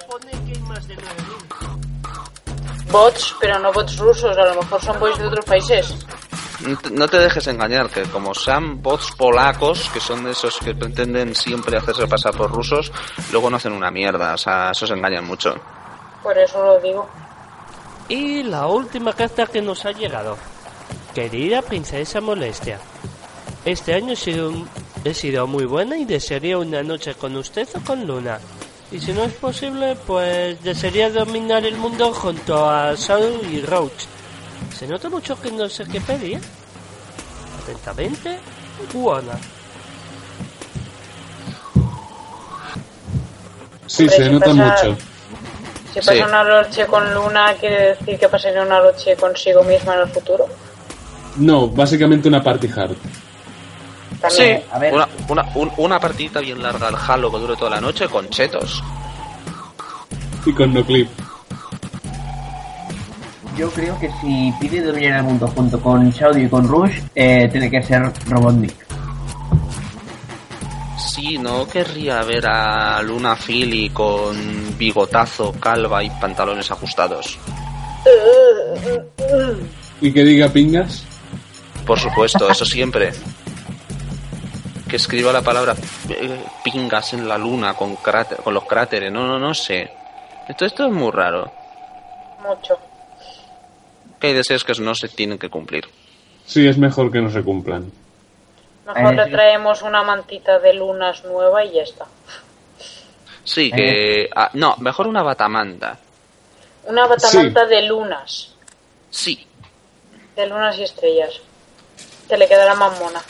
[2.91, 5.93] Bots, pero no bots rusos, a lo mejor son bots de otros países.
[6.91, 11.35] No te- dejes engañar, que como sean bots polacos, que son de esos que pretenden
[11.35, 12.91] siempre hacerse pasar por rusos,
[13.31, 15.55] luego no hacen una mierda, o sea, esos engañan mucho.
[16.23, 17.07] Por eso lo digo.
[18.09, 20.37] Y la última carta que nos ha llegado.
[21.13, 22.79] Querida princesa molestia,
[23.71, 24.69] este año he sido, un-
[25.03, 28.39] he sido muy buena y desearía una noche con usted o con Luna.
[28.91, 34.05] Y si no es posible, pues desearía dominar el mundo junto a Saul y Roach.
[34.75, 36.39] Se nota mucho que no sé qué pedir.
[37.63, 38.39] Atentamente,
[38.91, 39.33] Juana.
[43.87, 44.97] Sí, Hombre, se si nota pasa- mucho.
[45.93, 46.05] Si Sí.
[46.05, 50.07] pasa una noche con Luna, ¿quiere decir que pasaría una noche consigo misma en el
[50.09, 50.47] futuro?
[51.37, 52.95] No, básicamente una party hard.
[54.21, 54.57] También.
[54.61, 54.93] Sí, a ver.
[54.93, 58.27] Una, una, un- una partidita bien larga al Halo que dure toda la noche con
[58.29, 58.83] chetos.
[60.45, 61.09] Y con no clip.
[63.57, 67.49] Yo creo que si pide dominar el mundo junto con Shadow y con Rush, eh,
[67.51, 68.73] tiene que ser Robotnik.
[70.97, 77.37] Sí, no querría ver a Luna Philly con bigotazo, calva y pantalones ajustados.
[80.01, 81.03] ¿Y que diga pingas?
[81.85, 83.11] Por supuesto, eso siempre.
[84.89, 85.75] Que escriba la palabra
[86.09, 89.11] eh, pingas en la luna con, cráter- con los cráteres.
[89.11, 89.89] No, no, no sé.
[90.47, 91.51] Esto, esto es muy raro.
[92.41, 92.77] Mucho.
[94.19, 95.85] Que hay deseos que no se tienen que cumplir.
[96.45, 97.91] Sí, es mejor que no se cumplan.
[98.87, 102.05] Mejor Eh, le traemos una mantita de lunas nueva y ya está.
[103.43, 104.27] Sí, que...
[104.35, 105.97] ah, no, mejor una batamanta.
[106.85, 108.55] Una batamanta de lunas.
[109.11, 109.45] Sí.
[110.35, 111.39] De lunas y estrellas.
[112.27, 113.21] Que le quedará más mona.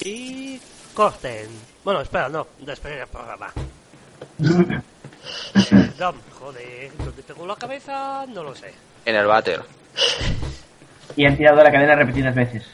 [0.00, 0.60] Y
[0.96, 1.46] corten.
[1.84, 3.52] Bueno, espera, no, despedir el programa.
[5.70, 8.24] Perdón, joder, ¿dónde tengo la cabeza?
[8.26, 8.72] No lo sé.
[9.04, 9.60] En el váter.
[11.14, 12.64] Y han tirado la cadena repetidas veces.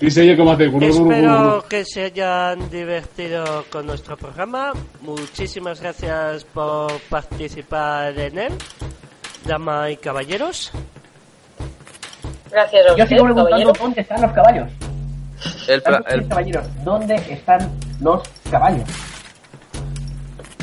[0.00, 0.66] Y se oye cómo hace...
[0.66, 4.72] Espero que se hayan divertido con nuestro programa.
[5.00, 8.52] Muchísimas gracias por participar en él,
[9.44, 10.70] dama y caballeros.
[12.50, 13.72] Gracias a Yo sigo preguntando caballero.
[13.78, 14.70] dónde están los caballos.
[15.66, 17.70] El, el- caballeros, ¿dónde están
[18.00, 18.88] los caballos?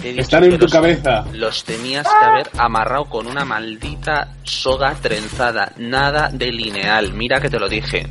[0.04, 1.26] Están en tu los- cabeza.
[1.34, 5.72] Los tenías que haber amarrado con una maldita soga trenzada.
[5.78, 7.14] Nada de lineal.
[7.14, 8.06] Mira que te lo dije.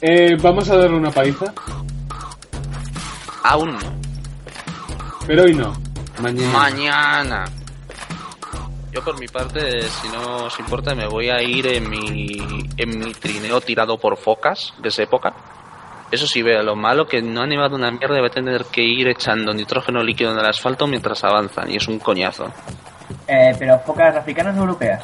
[0.00, 1.46] Eh, vamos a darle una paliza,
[3.42, 3.78] Aún no.
[5.26, 5.72] pero hoy no.
[6.20, 6.52] Mañana.
[6.52, 7.44] Mañana.
[8.92, 12.38] Yo por mi parte, si no os importa, me voy a ir en mi,
[12.76, 15.34] en mi trineo tirado por focas de esa época.
[16.14, 18.66] Eso sí, vea, lo malo que no ha nevado una mierda y va a tener
[18.66, 22.52] que ir echando nitrógeno líquido en el asfalto mientras avanzan, y es un coñazo.
[23.26, 25.02] Eh, pero focas africanas o europeas.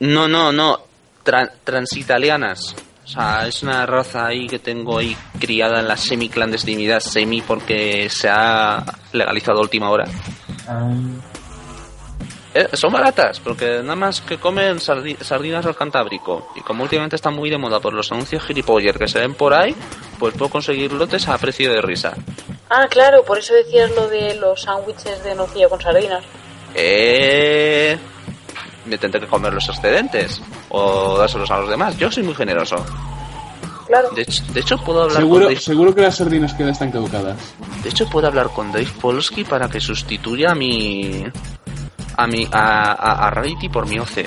[0.00, 0.78] No, no, no,
[1.24, 2.74] tra- transitalianas.
[3.04, 8.08] O sea, es una raza ahí que tengo ahí criada en la semi-clandestinidad, semi porque
[8.08, 8.82] se ha
[9.12, 10.06] legalizado a última hora.
[10.66, 10.88] Ah,
[12.54, 16.48] Eh, son baratas, porque nada más que comen sardi- sardinas al cantábrico.
[16.54, 19.52] Y como últimamente está muy de moda por los anuncios gilipollas que se ven por
[19.52, 19.74] ahí,
[20.20, 22.14] pues puedo conseguir lotes a precio de risa.
[22.70, 26.24] Ah, claro, por eso decías lo de los sándwiches de nocilla con sardinas.
[26.74, 27.98] Eh...
[28.86, 31.96] Me tendré que comer los excedentes o dárselos a los demás.
[31.96, 32.76] Yo soy muy generoso.
[33.86, 34.10] Claro.
[34.10, 36.90] De hecho, de hecho puedo hablar Seguro, con Dave, seguro que las sardinas que están
[36.90, 37.36] caducadas.
[37.82, 41.24] de hecho puedo hablar con Dave Polsky para que sustituya a mi
[42.16, 44.26] a mi a, a, a Rarity por mi OC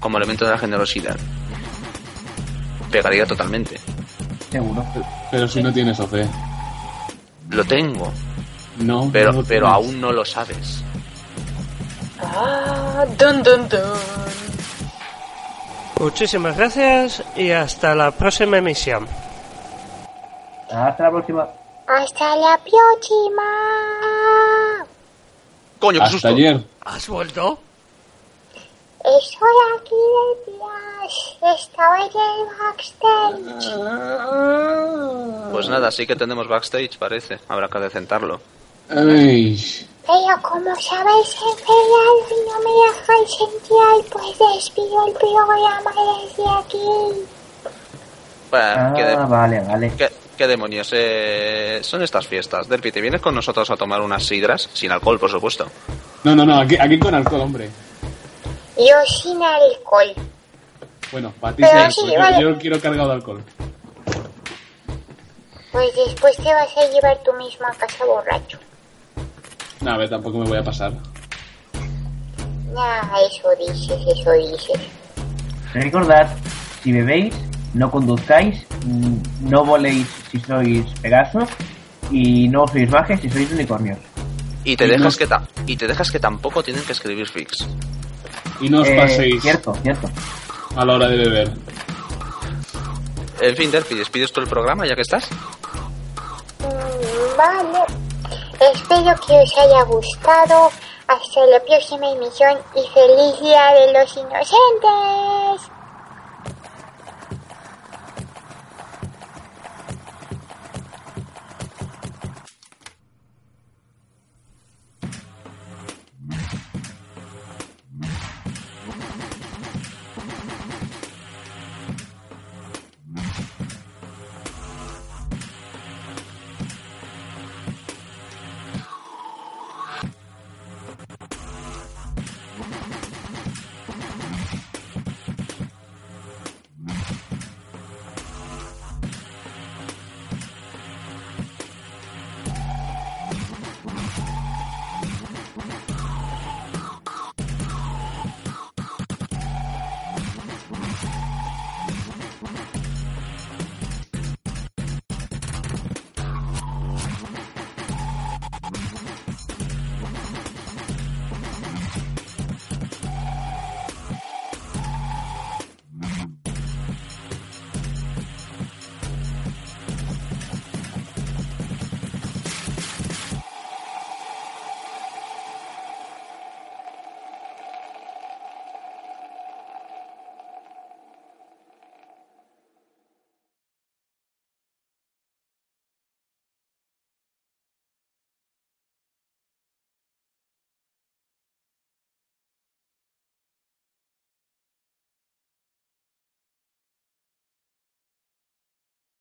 [0.00, 1.16] como elemento de la generosidad.
[2.90, 3.80] Pegaría totalmente.
[4.50, 4.84] seguro.
[5.30, 6.12] Pero si no tienes OC.
[7.50, 8.12] Lo tengo,
[8.78, 9.72] No, pero, no pero tienes.
[9.72, 10.82] aún no lo sabes.
[12.20, 13.80] Ah, dun dun dun.
[16.00, 19.06] Muchísimas gracias y hasta la próxima emisión.
[20.70, 21.48] Hasta la próxima.
[21.86, 23.42] Hasta la próxima.
[25.84, 26.28] Coño, qué Hasta susto.
[26.28, 26.60] ayer.
[26.82, 27.58] ¿Has vuelto?
[29.04, 29.94] Estoy aquí
[30.46, 31.12] detrás.
[31.60, 32.10] Estaba en el
[32.58, 33.74] backstage.
[35.52, 37.38] Pues nada, sí que tenemos backstage, parece.
[37.48, 38.40] Habrá que decentarlo.
[38.88, 39.58] Ay,
[40.06, 45.90] Pero como sabéis enfermado y no me dejáis entrar, pues despido el programa
[46.24, 46.86] desde aquí.
[48.50, 49.92] Bueno, ¿qué, de- Ah, vale, vale.
[50.34, 50.90] Qué demonios?
[50.92, 52.68] Eh, son estas fiestas.
[52.68, 54.68] Delphi, ¿te vienes con nosotros a tomar unas sidras?
[54.72, 55.66] Sin alcohol, por supuesto.
[56.24, 57.70] No, no, no, aquí, aquí con alcohol, hombre.
[58.76, 60.12] Yo sin alcohol.
[61.12, 62.42] Bueno, para ti sí, pues vale.
[62.42, 63.44] yo, yo quiero cargado de alcohol.
[65.70, 68.58] Pues después te vas a llevar tú mismo a casa borracho.
[69.80, 70.92] No, a ver, tampoco me voy a pasar.
[72.72, 74.80] Nah, eso dices, eso dices.
[75.72, 76.28] Recordad,
[76.82, 77.34] si bebéis,
[77.74, 78.64] no conduzcáis,
[79.40, 81.48] no voléis si sois Pegasos
[82.10, 83.98] y no sois bajes si sois unicornios.
[84.64, 87.28] Y te Y dejas no- que ta- y te dejas que tampoco tienen que escribir
[87.28, 87.66] fix.
[88.60, 90.08] Y no os Eh, paséis Cierto, cierto.
[90.76, 91.52] a la hora de beber.
[93.40, 95.28] En fin, Delphi, despides tú el programa ya que estás.
[96.60, 97.84] Mm, Vale.
[98.72, 100.70] Espero que os haya gustado.
[101.06, 105.70] Hasta la próxima emisión y feliz día de los inocentes.